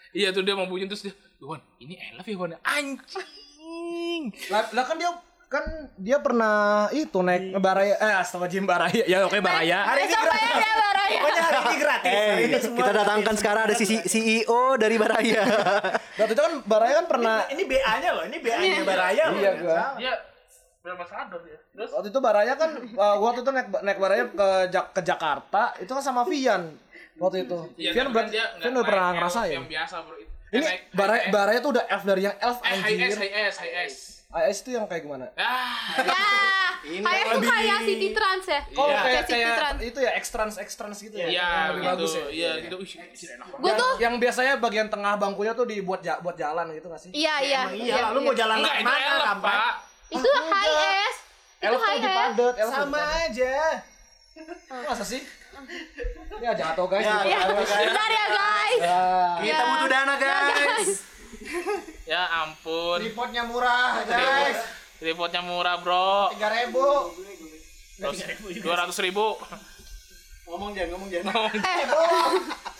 [0.09, 2.57] Iya tuh dia mau bucin terus dia wan ini elf ya wan?
[2.65, 4.33] Anjing.
[4.49, 5.13] Lah, lah kan dia
[5.49, 5.65] kan
[5.97, 6.53] dia pernah
[6.89, 9.03] itu naik baraya eh astagfirullahaladzim baraya.
[9.03, 9.77] Ya oke baraya.
[9.83, 10.45] Hari ini gratis.
[10.53, 11.09] ya baraya.
[11.11, 12.13] Pokoknya hari ini gratis.
[12.13, 12.99] Hari ini Eh, semua kita gratis.
[13.01, 15.41] datangkan sekarang ada sisi CEO dari Baraya.
[16.21, 19.39] waktu itu kan baraya kan pernah Ini BA-nya loh, ini BA-nya Baraya loh.
[19.39, 19.83] Iya, gua.
[19.97, 20.13] iya.
[20.79, 21.89] Berapa sadar ya terus?
[21.91, 25.89] Waktu itu baraya kan uh, waktu itu naik naik baraya ke Jak- ke Jakarta itu
[25.89, 26.77] kan sama Vian
[27.17, 27.57] waktu itu.
[27.75, 29.51] Iya, Vian berarti dia Vian udah pernah ngerasain?
[29.51, 30.15] yang biasa bro.
[30.49, 33.17] Ini baraya baraya tuh udah elf dari yang elf eh high S anjir.
[33.17, 33.95] high S high S
[34.29, 35.73] AS itu yang kayak gimana ah
[36.85, 39.01] ya kayak tuh kayak City Trans ya Oh Iya.
[39.01, 41.27] kayak City kayak Trans itu ya extrans extrans gitu ya.
[41.27, 42.25] iya Yang lebih gitu bagus ya.
[42.29, 43.57] iya gitu Wih, shit, enak banget.
[43.57, 47.01] gue yang, tuh yang biasanya bagian tengah bangkunya tuh dibuat ja, buat jalan gitu gak
[47.01, 47.09] sih?
[47.11, 49.71] iya iya iya, lah, lu mau jalan enggak itu mana elf pak
[50.09, 51.15] itu high S
[51.57, 53.55] itu Elf tuh high S dipadet, elf tuh Sama aja.
[54.87, 55.21] Masa sih?
[56.37, 57.01] Ya jatuh guys.
[57.01, 57.33] Ya, gitu.
[57.33, 59.01] ya bentar ya guys Ya.
[59.41, 60.89] Kita butuh dana, guys.
[62.09, 64.57] ya ampun Tripodnya murah, guys.
[64.97, 67.13] Tripodnya murah bro Tiga ribu.
[68.59, 69.37] dua ratus ribu
[70.43, 71.29] Ngomong jangan, ngomong jangan.
[71.53, 71.85] eh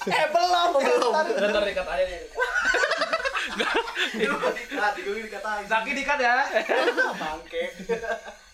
[0.10, 1.14] Eh belum, belum.
[1.38, 2.22] Bentar dikat aja nih.
[4.98, 5.64] Gue dikatain.
[5.66, 6.50] Zaki dikat ya.
[7.14, 7.64] Bangke.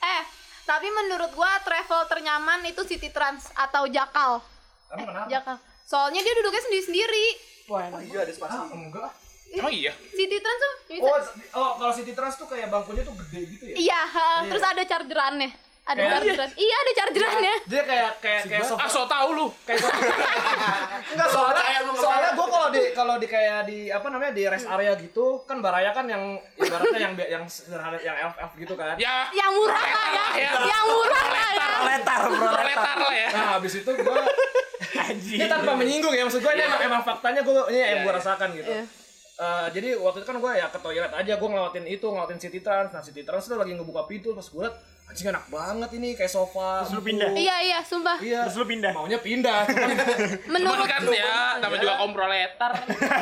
[0.01, 0.21] eh
[0.65, 4.41] tapi menurut gua travel ternyaman itu City Trans atau Jakal
[4.87, 5.27] Kamu kenapa?
[5.29, 7.25] Jakal soalnya dia duduknya sendiri sendiri
[7.65, 8.57] Wah, Oh iya ada spasi.
[8.67, 9.09] enggak.
[9.51, 11.19] Emang iya City Trans tuh bisa Oh,
[11.55, 13.75] oh kalau City Trans tuh kayak bangkunya tuh gede gitu ya?
[13.75, 15.51] iya ha, terus ada chargerannya
[15.85, 16.49] Ada Kayak- chargeran.
[16.57, 17.53] Iya, ada chargerannya.
[17.67, 18.81] Dia kayak kayak kayak sofa.
[18.81, 19.53] Ah, so tau lu.
[19.61, 20.01] kayak sofa.
[21.13, 21.61] Enggak soalnya
[21.93, 25.61] soalnya gue kalau di kalau di kayak di apa namanya di rest area gitu kan
[25.61, 26.25] baraya kan yang
[26.57, 28.97] ibaratnya yang yang sederhana yang elf elf gitu kan.
[28.97, 30.25] Ya, Yang murah lah ya.
[30.35, 30.51] ya.
[30.65, 31.67] Yang murah lah ya.
[31.77, 32.95] Proletar, proletar.
[32.97, 33.29] lah ya.
[33.29, 34.19] Nah habis itu gue
[35.37, 38.49] ini tanpa menyinggung ya maksud gue ini emang, emang faktanya gue ini yang gue rasakan
[38.57, 38.73] gitu.
[39.35, 39.43] Iya.
[39.45, 42.59] Eh, jadi waktu itu kan gue ya ke toilet aja gue ngelewatin itu ngelewatin City
[42.59, 44.75] Trans nah City Trans tuh lagi ngebuka pintu pas gue liat
[45.05, 47.29] anjing enak banget ini kayak sofa Terus lu pindah?
[47.29, 48.17] Iya, iya, sumpah.
[48.17, 48.91] iya Terus lu pindah.
[48.91, 49.91] maunya pindah Cuman
[50.55, 52.71] Menurut kan ya, namanya juga kaum proletar.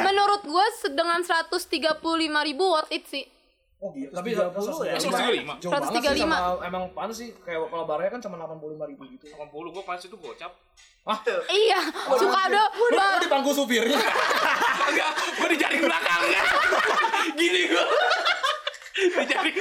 [0.01, 3.25] menurut gue dengan 135 ribu worth it sih.
[3.77, 4.95] oh gitu tapi 130 ya?
[4.95, 5.59] 135.
[5.59, 6.23] jauh banget sih 135.
[6.23, 9.99] sama emang pan sih kayak kalau baraya kan cuma 85 ribu gitu 80 gua pas
[9.99, 10.53] itu gocap.
[11.45, 11.79] Iya,
[12.09, 12.63] suka ada.
[12.71, 13.99] lu di pangku supirnya
[14.89, 16.41] Enggak, gua di jaring belakangnya.
[17.39, 17.83] Gini gua.
[18.93, 19.55] Di jaring.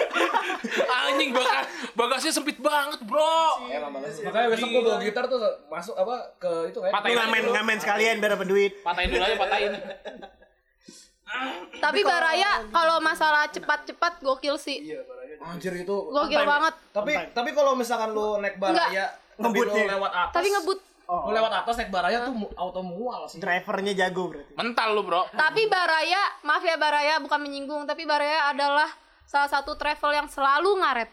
[0.86, 3.66] Anjing bagas bagasnya sempit banget, Bro.
[4.22, 7.45] makanya besok gue bawa gitar tuh masuk apa ke itu kayak Patahin Lu aja ngamen
[7.51, 8.72] ngamen sekalian biar dapat duit.
[8.80, 9.72] Patahin dulu aja, patahin.
[11.74, 14.95] Tapi Baraya kalau masalah cepat-cepat gokil sih.
[15.43, 16.74] anjir itu Gokil banget.
[16.95, 19.90] tapi tapi kalau misalkan lu naik baraya Ngebutnya.
[19.90, 20.78] lewat atas Tapi ngebut.
[21.05, 24.53] Lu lewat atas naik baraya tuh auto mual sih Drivernya jago berarti.
[24.55, 25.29] Mental lu, Bro.
[25.31, 28.89] Tapi Baraya, maaf ya Baraya bukan menyinggung, tapi Baraya adalah
[29.23, 31.11] salah satu travel yang selalu ngaret.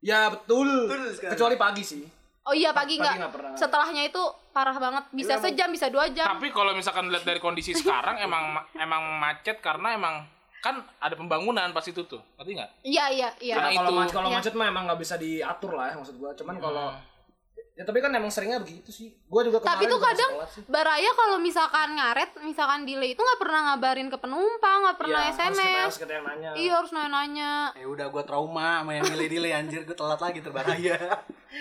[0.00, 1.30] ya betul, Betul sekali.
[1.30, 2.02] kecuali pagi sih
[2.42, 3.54] Oh iya pagi Pagi nggak.
[3.54, 5.04] Setelahnya itu parah banget.
[5.10, 6.24] Bisa sejam, bisa dua jam.
[6.26, 10.24] Tapi kalau misalkan lihat dari kondisi sekarang emang emang macet karena emang
[10.58, 12.18] kan ada pembangunan pas itu tuh.
[12.34, 12.70] Ngerti nggak?
[12.82, 13.54] Iya iya iya.
[13.54, 13.98] Karena Nah, kalau itu.
[13.98, 14.36] macet kalau Iya.
[14.36, 16.86] macet mah emang nggak bisa diatur lah ya maksud gua cuman kalau
[17.80, 20.30] ya tapi kan emang seringnya begitu sih gua juga Tapi tuh juga kadang.
[20.68, 25.32] Baraya kalau misalkan ngaret, misalkan delay itu nggak pernah ngabarin ke penumpang, nggak pernah Iya,
[25.32, 25.80] harus kita- SMS.
[25.80, 27.52] harus kita yang nanya Iya harus nanya-nanya.
[27.72, 30.96] Ya udah gua trauma sama yang delay-delay anjir gua telat lagi terbahaya.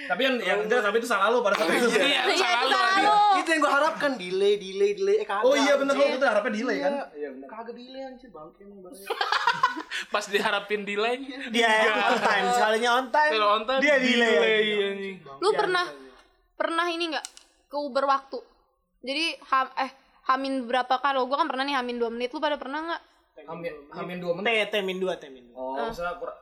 [0.06, 2.68] tapi yang yang enggak tapi itu salah lu pada saat itu Iya, Iya salah itu
[2.70, 3.16] salah lu.
[3.40, 5.16] Itu yang gua harapkan delay, delay, delay.
[5.16, 5.42] Eh kagak.
[5.42, 7.48] oh iya bener lu itu harapnya delay kan Iya bener.
[7.48, 9.08] Kagak delay anjir bangke emang barangnya.
[10.14, 11.16] Pas diharapin delay.
[11.48, 11.70] Dia
[12.04, 13.32] on time, sekalinya on time.
[13.32, 15.16] Kalau on time dia delay.
[15.38, 15.86] Lu pernah
[16.60, 17.26] pernah ini nggak
[17.66, 18.38] ke Uber waktu?
[18.99, 19.91] Jadi ham, eh
[20.28, 22.30] hamin berapa kalau gua kan pernah nih hamin 2 menit.
[22.30, 23.01] Lu pada pernah nggak?
[23.39, 25.55] hamin hamin dua menit T min 2, T min 2.
[25.55, 26.36] oh misalnya kurang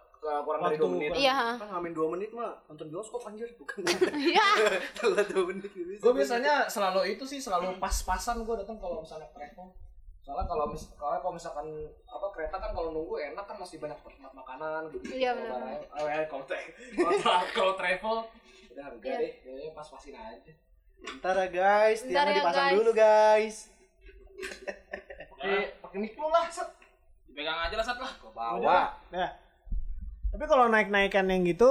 [0.43, 1.35] kurang dari dua menit Iya.
[1.55, 3.85] Kan ngamen 2 menit mah nonton bioskop anjir bukan.
[4.33, 4.47] Iya.
[4.97, 5.93] Telat 2 menit gitu.
[5.93, 9.69] gue biasanya selalu itu sih selalu pas-pasan gue datang kalau misalnya travel
[10.25, 11.67] soalnya kalau mis kalau kalau misalkan
[12.03, 15.79] apa kereta kan kalau nunggu enak kan masih banyak tempat makanan gitu Iya, Kalau benar.
[15.87, 16.07] oh,
[16.99, 18.15] kalau tra- kalau travel
[18.77, 19.17] udah harga Iya.
[19.17, 20.53] deh kayaknya pas-pasin aja
[20.97, 22.75] Bentar ya guys, tiangnya ya, dipasang guys.
[22.75, 23.55] dulu guys.
[25.31, 26.69] pakai pakai mic lu lah set
[27.29, 28.11] Pegang aja lah sat lah.
[28.27, 28.97] Bawa.
[29.07, 29.29] Nah,
[30.27, 31.69] tapi kalau naik-naikan yang gitu,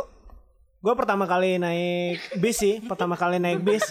[0.79, 3.83] gue pertama kali naik bis sih, pertama kali naik bis.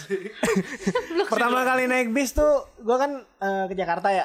[1.32, 4.24] pertama kali naik bis tuh, gue kan eh, ke Jakarta ya.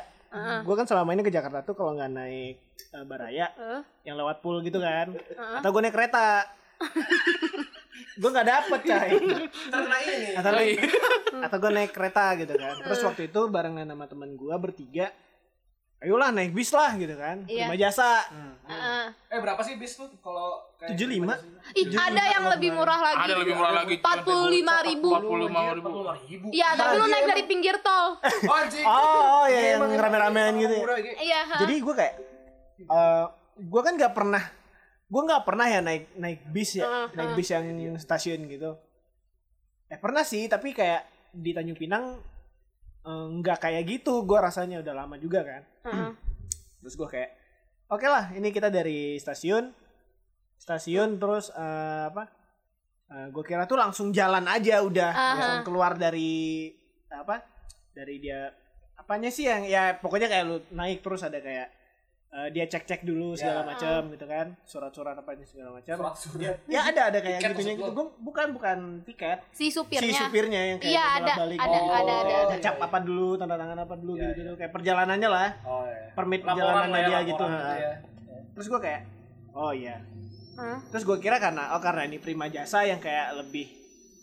[0.63, 2.55] Gue kan selama ini ke Jakarta tuh kalau nggak naik
[2.89, 5.11] eh, Baraya, Eh, yang lewat pool gitu kan,
[5.59, 6.47] atau gue naik kereta.
[8.21, 9.11] gue nggak dapet cai.
[10.37, 10.51] Atau,
[11.41, 12.77] atau gue naik kereta gitu kan.
[12.79, 15.09] Terus waktu itu barengan sama temen gue bertiga,
[15.97, 17.65] ayolah naik bis lah gitu kan, Iya.
[17.65, 18.21] prima jasa.
[18.65, 19.05] Heeh.
[19.27, 21.33] eh berapa sih bis tuh kalau kayak 75
[21.73, 23.21] Ih, ada yang lebih murah lagi.
[23.21, 23.95] Ada lebih murah lagi.
[23.97, 25.09] Empat puluh lima ribu.
[25.11, 25.89] 45 ribu.
[26.25, 28.17] ribu Iya, tapi lu naik dari pinggir tol.
[28.17, 30.73] oh Oh, oh ya yang rame-ramean gitu.
[30.73, 30.81] ya.
[30.81, 31.15] Murah gitu.
[31.17, 31.39] Iya.
[31.43, 31.55] ha.
[31.61, 32.13] Jadi gue kayak,
[32.81, 33.23] eh
[33.61, 34.43] gue kan nggak pernah,
[35.11, 37.67] gue nggak pernah ya naik naik bis ya, Heeh, naik bis yang
[37.99, 38.79] stasiun gitu.
[39.91, 42.15] Eh pernah sih, tapi kayak di Tanjung Pinang
[43.03, 44.23] eh, nggak kayak gitu.
[44.23, 45.61] Gue rasanya udah lama juga kan.
[45.91, 46.11] Heeh.
[46.81, 47.29] Terus gue kayak,
[47.91, 49.69] oke lah, ini kita dari stasiun,
[50.57, 52.39] stasiun terus eh, apa?
[53.11, 55.27] gue kira tuh langsung jalan aja udah, Aha.
[55.35, 56.71] langsung keluar dari
[57.11, 57.43] apa?
[57.91, 58.47] Dari dia
[58.95, 61.67] apanya sih yang ya pokoknya kayak lu naik terus ada kayak
[62.31, 65.95] eh, dia cek-cek dulu segala macam gitu kan, surat-surat apa ini segala macam.
[65.99, 66.63] Surat-surat.
[66.73, 67.91] Ya ada ada kayak Tiket gitunya gitu.
[67.91, 70.15] Gue bukan bukan tiket, Si si supirnya.
[70.15, 72.55] supirnya yang kayak Iya, ada, balik ada, ada, ada, ada ada.
[72.63, 74.51] cap apa dulu, tanda tangan apa dulu gitu, gitu.
[74.55, 77.45] kayak perjalanannya lah oh iya permit perjalanannya lah ya dia laporan gitu.
[77.45, 77.75] gitu ha.
[77.75, 77.93] ya
[78.51, 79.01] Terus gue kayak,
[79.55, 79.95] oh iya.
[80.59, 80.77] Hah?
[80.91, 83.71] Terus gue kira karena oh karena ini prima jasa yang kayak lebih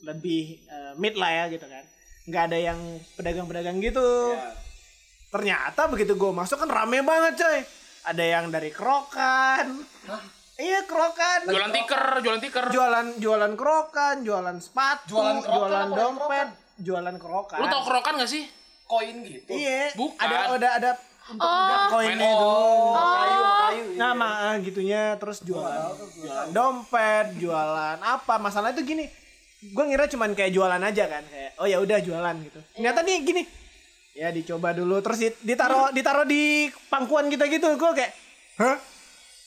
[0.05, 1.85] lebih eh, mid lah ya gitu kan.
[2.29, 2.79] Nggak ada yang
[3.17, 4.37] pedagang-pedagang gitu.
[4.37, 4.53] Iya.
[5.33, 7.59] Ternyata begitu gue masuk kan rame banget coy.
[8.09, 9.85] Ada yang dari kerokan.
[10.57, 11.45] Iya kerokan.
[11.45, 12.65] Jualan tiker, jualan tiker.
[12.69, 16.49] Jualan jualan kerokan, jualan sepatu, Jualan kerokan jualan dompet,
[16.79, 17.59] jualan kerokan.
[17.59, 18.45] Lu tau kerokan gak sih?
[18.89, 19.93] koin gitu Iya.
[19.93, 20.17] Bukan.
[20.17, 20.91] Ada ada ada
[21.29, 21.87] untuk Oh.
[21.93, 22.53] koinnya itu.
[22.97, 23.85] Kayu, kayu.
[24.01, 29.05] Nah, ma- gitunya terus jualan jualan dompet jualan apa masalah itu gini
[29.61, 33.17] gue ngira cuman kayak jualan aja kan kayak oh ya udah jualan gitu ternyata nih
[33.21, 33.43] gini
[34.19, 38.13] ya dicoba dulu terus dit- ditaruh ditaruh di pangkuan kita gitu gue kayak
[38.59, 38.75] hah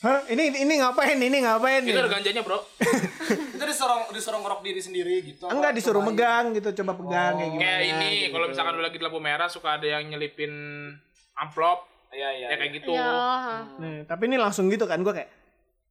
[0.00, 2.56] hah ini ini ngapain ini ngapain Itu ada ganjanya, Bro.
[3.54, 5.44] Itu disuruh disuruh ngerok diri sendiri gitu.
[5.46, 6.16] enggak disuruh cobain.
[6.16, 8.32] megang gitu coba pegang kayak gimana Kayak ini, gitu.
[8.32, 10.52] kalau misalkan lu lagi di lampu merah suka ada yang nyelipin
[11.34, 12.46] amplop, Iya iya.
[12.48, 12.92] ya kayak gitu.
[12.92, 13.12] Iya.
[13.72, 15.30] Nah, tapi ini langsung gitu kan gue kayak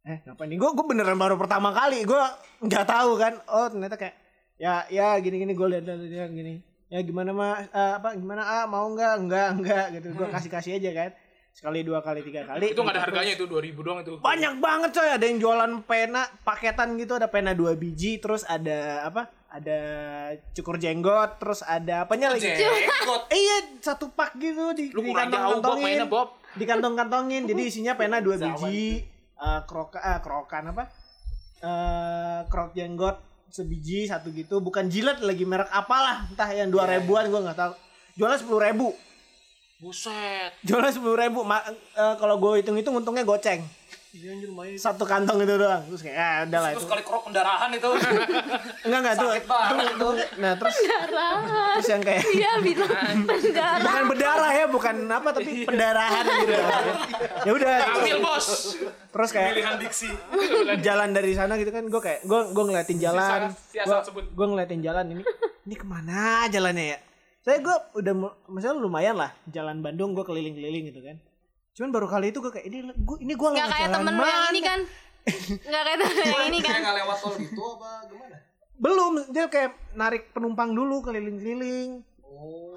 [0.01, 2.23] eh ngapain nih gue gue beneran baru pertama kali gue
[2.59, 4.17] nggak tahu kan oh ternyata kayak
[4.57, 6.53] ya ya gini gini gue lihat lihat lihat gini
[6.91, 8.43] ya gimana mas Eh, apa gimana?
[8.43, 9.13] Ah mau nggak?
[9.23, 10.07] Nggak nggak gitu.
[10.11, 11.11] Gue kasih kasih aja kan.
[11.51, 12.75] Sekali dua kali tiga kali.
[12.75, 13.07] Itu nggak ada gitu.
[13.15, 14.11] harganya itu 2000 doang itu.
[14.19, 15.09] banyak banget coy.
[15.09, 17.15] Ada yang jualan pena paketan gitu.
[17.15, 19.79] Ada pena dua biji terus ada apa ada
[20.55, 22.51] cukur jenggot terus ada apanya lagi?
[22.51, 23.23] Jenggot.
[23.31, 26.39] Iya satu pak gitu di Lu di mainnya, Bob.
[26.55, 27.47] di kantong kantongin.
[27.47, 29.07] Jadi isinya pena dua biji
[29.41, 30.83] eh kroka eh, krokan apa?
[31.63, 34.63] Eh krok jenggot sebiji satu gitu.
[34.63, 36.25] Bukan jilat lagi merek apalah.
[36.31, 37.73] Entah yang dua ribuan gua nggak tahu.
[38.17, 38.89] Jualnya sepuluh ribu.
[39.81, 40.53] Buset.
[40.61, 41.41] jualnya sepuluh ribu.
[41.41, 43.65] Ma- eh, kalau gue hitung hitung untungnya goceng
[44.75, 45.87] satu kantong itu doang.
[45.87, 46.91] Terus kayak ah udah lah Terus itu.
[46.91, 47.89] kali kerok pendarahan itu.
[48.83, 49.29] enggak enggak tuh.
[49.31, 50.09] Sakit banget itu.
[50.35, 52.91] nah terus terus yang kayak Dia bilang
[53.23, 53.79] penjara.
[53.81, 56.53] bukan berdarah ya bukan apa tapi pendarahan gitu.
[57.41, 58.47] Ya udah Ambil, Bos.
[58.83, 60.09] terus kayak Pilihan diksi.
[60.83, 63.39] jalan dari sana gitu kan gue kayak gue gue ngeliatin jalan.
[64.11, 65.23] gue ngeliatin jalan ini
[65.63, 66.99] ini ke mana jalannya ya?
[67.41, 68.13] Saya gue udah
[68.45, 71.15] maksudnya lumayan lah jalan Bandung gue keliling-keliling gitu kan
[71.81, 74.45] cuman baru kali itu gue kayak ini gue ini gue Nggak kayak temen lu yang
[74.47, 74.79] ini kan.
[75.63, 76.69] Nggak kayak temen yang ini kan.
[76.69, 78.37] Kayak nggak lewat tol gitu apa gimana?
[78.77, 82.01] belum dia kayak narik penumpang dulu keliling-keliling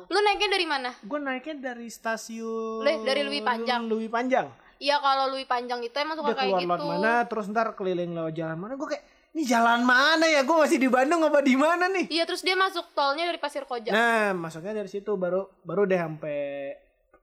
[0.05, 0.91] Lu naiknya dari mana?
[0.95, 3.85] gue naiknya dari stasiun Le- dari Lewi Panjang.
[3.85, 6.67] Lewi Panjang Iya kalau Lui Panjang itu emang suka udah kayak gitu.
[6.67, 10.53] lewat mana terus ntar keliling lewat jalan mana gue kayak ini jalan mana ya gue
[10.55, 13.89] masih di Bandung apa di mana nih Iya terus dia masuk tolnya dari Pasir Koja.
[13.89, 16.39] Nah, masuknya dari situ baru baru deh sampai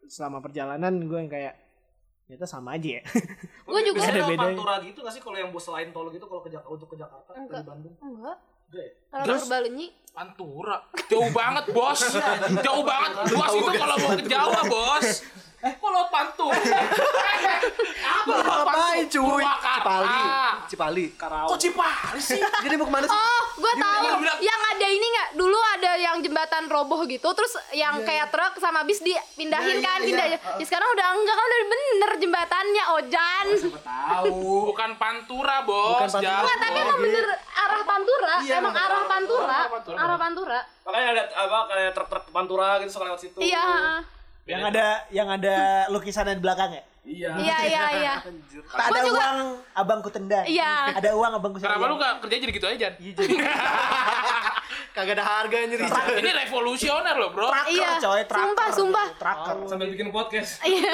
[0.04, 1.54] selama perjalanan gue yang kayak
[2.32, 3.04] ternyata sama aja ya.
[3.68, 4.40] Gue juga Ada bedanya.
[4.56, 6.96] Pantura gitu nggak sih kalau yang bus lain tol gitu kalau ke Jak- untuk ke
[6.96, 7.60] Jakarta Enggak.
[7.60, 7.96] dari Bandung?
[8.00, 8.38] enggak.
[8.72, 8.92] Enggak ya?
[9.12, 9.42] Kalau Terus?
[9.44, 10.78] Purbalenyi Pantura.
[11.08, 12.00] Jauh banget, Bos.
[12.60, 13.12] Jauh banget.
[13.32, 15.08] Bos itu kalau mau ke Jawa, Bos.
[15.62, 16.58] Eh, kok lewat Pantura?
[18.02, 19.44] Apa Ngapain cuy?
[19.46, 20.26] Cipali.
[20.66, 21.06] Cipali.
[21.22, 22.42] Kok Cipali sih?
[22.66, 23.14] Jadi mau ke mana sih?
[23.14, 24.06] Oh, gue tahu.
[24.42, 25.30] Yang ada ini nggak?
[25.38, 30.34] Dulu ada yang jembatan roboh gitu, terus yang kayak truk sama bis dipindahin kan, pindah
[30.34, 30.38] aja.
[30.42, 33.46] Ya, sekarang udah enggak kan udah bener jembatannya Ojan.
[33.86, 34.74] Tahu.
[34.74, 35.94] Bukan Pantura, Bos.
[35.94, 36.58] Bukan Pantura.
[36.58, 38.36] Tapi emang bener arah Pantura.
[38.42, 39.60] emang arah Pantura.
[40.02, 40.54] Arah Pantura.
[40.58, 40.62] Arah Pantura.
[40.82, 43.40] Makanya ada apa kayak truk-truk Pantura gitu suka lewat situ.
[43.40, 43.68] Iya.
[44.42, 45.56] yang ada yang ada
[45.88, 46.84] lukisannya di belakang ya.
[47.02, 47.30] Iya.
[47.34, 48.16] Iya, iya, iya.
[48.68, 49.38] Tak ada juga- uang
[49.74, 50.46] abangku tendang.
[50.46, 50.98] Iya.
[50.98, 52.94] Ada uang abangku Kenapa lu gak kerja jadi gitu aja, Jan?
[52.98, 53.36] Iya jadi.
[54.92, 55.80] Kagak ada harga anjir.
[56.20, 57.48] Ini revolusioner loh, bro.
[57.48, 57.90] Tracker Iya.
[57.98, 58.44] coy, tracker.
[58.44, 59.08] Sumpah, sumpah.
[59.16, 59.56] Tracker.
[59.66, 60.60] Sambil bikin podcast.
[60.62, 60.92] Iya.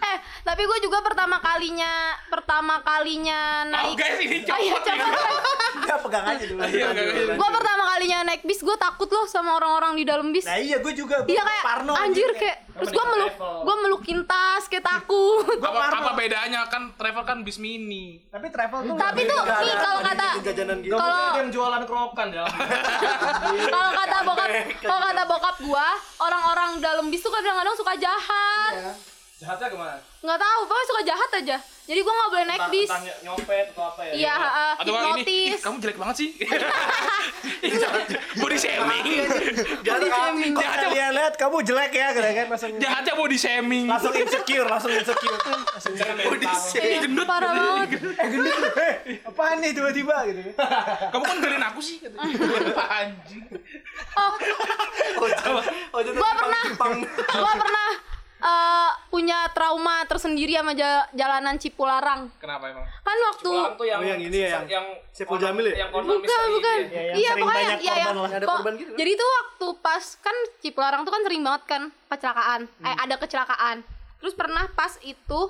[0.00, 1.92] eh, tapi gue juga pertama kalinya
[2.26, 4.96] pertama kalinya Oh, naik guys, ini Oh, iya, copot.
[4.96, 5.40] copot.
[5.78, 6.60] Enggak pegang aja dulu.
[6.64, 6.86] Iya,
[7.30, 10.78] gue pertama kalinya naik bis gue takut loh sama orang-orang di dalam bis Nah iya
[10.78, 11.20] gue juga.
[11.20, 12.40] Gua iya kayak Parno anjir gitu.
[12.40, 17.42] kayak terus gue meluk gue melukin tas kayak takut Apa, apa bedanya kan travel kan
[17.42, 18.22] bis mini.
[18.28, 20.94] Tapi travel tuh tapi tuh nih kalau kata jajanan gitu.
[20.94, 22.44] kalau Ada yang jualan kerokan ya.
[23.74, 24.48] kalau kata bokap
[24.78, 25.86] kalau kata bokap gue
[26.18, 28.72] orang-orang dalam bis tuh kadang-kadang suka jahat
[29.38, 29.98] Jahatnya gimana?
[30.18, 31.56] nggak tahu pokoknya suka jahat aja
[31.88, 34.12] jadi gue nggak boleh naik Entah- bis entah ny- nyopet atau apa ya.
[34.14, 36.28] iya uh, Atau kan ini, ih, hipnotis kamu jelek banget sih.
[38.38, 39.04] body shaming.
[39.80, 43.84] body shaming Jahatnya, Kalian lihat kamu jelek ya gitu kan langsung jahatnya body shaming.
[43.86, 45.38] langsung insecure, langsung insecure.
[45.40, 45.92] Langsung
[46.78, 48.54] Iya, parah banget eh gendut.
[48.78, 48.94] Eh,
[49.24, 50.40] apaan nih tiba-tiba gitu.
[51.08, 52.04] Kamu kan galin aku sih.
[52.04, 53.42] Apa anjing?
[55.90, 56.62] Oh, jadi gue pernah
[57.16, 57.88] gue pernah
[58.40, 62.86] eh, punya trauma tersendiri sama ja- jalanan Cipularang Kenapa emang?
[62.98, 65.74] kan waktu Pulang tuh yang Oh, yang ini ya, yang yang Saiful Jamil ya?
[65.80, 66.86] Yang korban bukan misteri bukan ya.
[66.88, 68.08] Ya, yang iya pokoknya banyak ya, korban ya.
[68.16, 68.30] lah.
[68.32, 68.98] Ada korban gitu kan?
[68.98, 73.02] jadi tuh waktu pas kan Cipularang tuh kan sering banget kan kecelakaan eh Hmm.
[73.02, 73.76] ada kecelakaan
[74.16, 75.40] terus pernah pas itu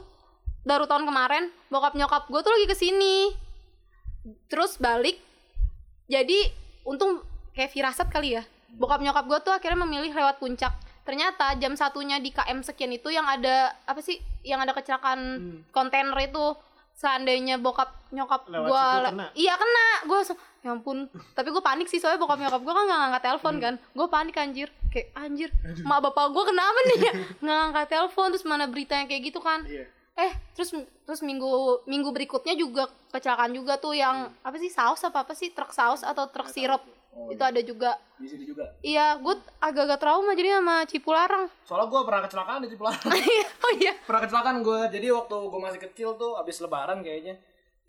[0.62, 3.32] baru tahun kemarin bokap nyokap gue tuh lagi ke sini
[4.46, 5.16] terus balik
[6.06, 6.52] jadi
[6.82, 7.20] untung
[7.52, 10.72] kayak firasat kali ya bokap nyokap gue tuh akhirnya memilih lewat puncak
[11.08, 16.12] ternyata jam satunya di KM sekian itu yang ada apa sih yang ada kecelakaan kontainer
[16.20, 16.52] itu
[16.92, 19.26] seandainya bokap nyokap gue kena.
[19.32, 19.88] iya kena.
[20.04, 20.20] Gue
[20.60, 21.08] ya ampun.
[21.32, 23.74] Tapi gue panik sih soalnya bokap nyokap gue kan nggak ngangkat telepon kan.
[23.96, 24.68] Gue panik anjir.
[24.92, 25.48] Kayak anjir
[25.88, 27.12] mak bapak gue kenapa nih ya?
[27.44, 29.64] Nggak ngangkat telepon terus mana beritanya kayak gitu kan
[30.18, 30.74] eh terus
[31.06, 35.54] terus minggu minggu berikutnya juga kecelakaan juga tuh yang apa sih saus apa apa sih
[35.54, 36.82] truk saus atau truk sirup
[37.30, 38.66] itu ada juga Di sini juga.
[38.82, 43.02] iya gue agak-agak trauma jadi sama Cipularang Soalnya gue pernah kecelakaan di Cipularang.
[43.66, 44.80] oh iya pernah kecelakaan gue.
[44.94, 47.34] Jadi waktu gue masih kecil tuh habis lebaran kayaknya.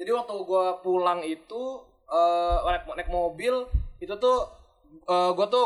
[0.02, 1.62] Jadi waktu gue pulang itu
[2.10, 3.70] eh naik, naik mobil
[4.02, 4.50] itu tuh
[5.06, 5.62] eh gue tuh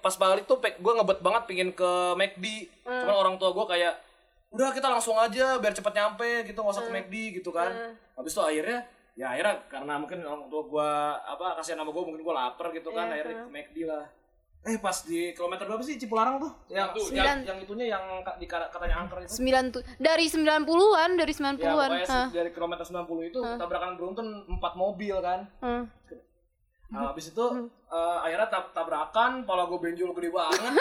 [0.00, 2.44] pas balik tuh gue ngebet banget pingin ke McD.
[2.88, 3.94] Cuman orang tua gue kayak
[4.54, 7.70] udah kita langsung aja biar cepet nyampe gitu nggak usah ke McD gitu kan.
[8.14, 8.78] Habis itu akhirnya
[9.14, 10.90] ya akhirnya karena mungkin orang tua gue
[11.26, 14.06] apa kasihan sama gue mungkin gue lapar gitu kan akhirnya ke McD lah.
[14.64, 16.48] Eh pas di kilometer berapa sih Cipularang tuh?
[16.72, 17.36] Yang Tuh, yang, Sembilan.
[17.44, 18.04] yang itunya yang
[18.40, 19.36] di ka- katanya angker itu.
[19.36, 24.26] sembilan tuh dari 90-an dari Ya 90-an pokoknya Hah, dari kilometer 90 itu tabrakan beruntun
[24.48, 25.40] 4 mobil kan.
[25.60, 25.84] hmm.
[26.94, 27.44] Nah, habis itu
[27.90, 30.72] eh, akhirnya tab tabrakan, pala gue benjol gede banget.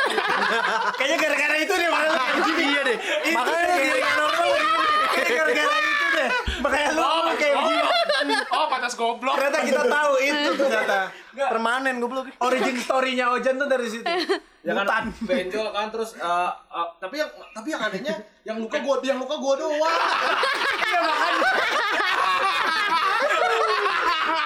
[1.02, 2.64] Kayaknya gara-gara itu deh makanya kayak begini.
[2.69, 2.98] Iya deh.
[3.34, 4.49] Makanya dia kayak normal.
[5.10, 6.30] Kayaknya gara-gara itu deh.
[6.61, 7.81] Makanya lu Oh, kayak begini.
[8.54, 10.98] Oh patas goblok Ternyata kita tahu itu ternyata.
[11.34, 12.26] Permanen goblok.
[12.40, 14.06] Origin story-nya Ojan tuh dari situ.
[14.64, 18.16] ya kan benjol kan terus eh, eh, tapi yang tapi yang anehnya
[18.48, 19.96] yang luka gue yang luka gue doang.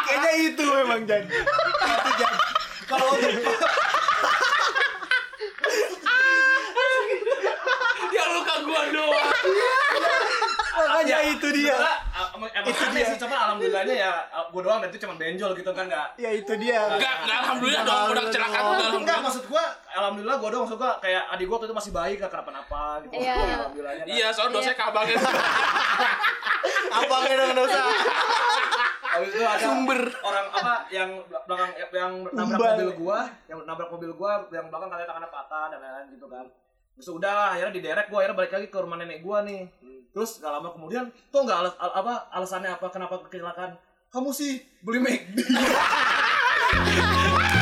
[0.08, 1.24] Kayaknya itu memang Jan.
[1.30, 2.34] Itu Jan.
[2.88, 3.32] Kalau untuk
[8.08, 9.32] ya luka gua doang
[10.78, 11.78] Makanya itu dia.
[12.38, 14.12] Emang aneh sih, cuman alhamdulillahnya ya
[14.48, 16.82] gue doang dan itu cuma benjol gitu kan nggak Ya itu dia.
[16.94, 19.22] Enggak, enggak alhamdulillah dong udah kecelakaan udah Enggak, alhamdulillah.
[19.22, 22.30] maksud gua alhamdulillah gua doang maksud gua kayak adik gua waktu itu masih bayi gak
[22.30, 23.12] kenapa-napa gitu.
[23.14, 23.56] Iya, iya.
[23.58, 24.04] Alhamdulillahnya.
[24.04, 24.14] kan.
[24.14, 25.18] Iya, soalnya dosanya kabangnya.
[26.98, 27.82] Abangnya dong dosa.
[29.08, 30.02] Habis itu ada Sumber.
[30.22, 35.08] orang apa yang belakang yang nabrak mobil gua, yang nabrak mobil gua yang belakang katanya
[35.10, 36.46] tangannya patah dan lain-lain gitu kan.
[36.98, 39.70] Terus udah akhirnya diderek gua akhirnya balik lagi ke rumah nenek gua nih.
[40.12, 43.78] Terus gak lama kemudian tuh nggak alas, al- apa alasannya apa kenapa kecelakaan?
[44.10, 45.38] Kamu sih beli McD.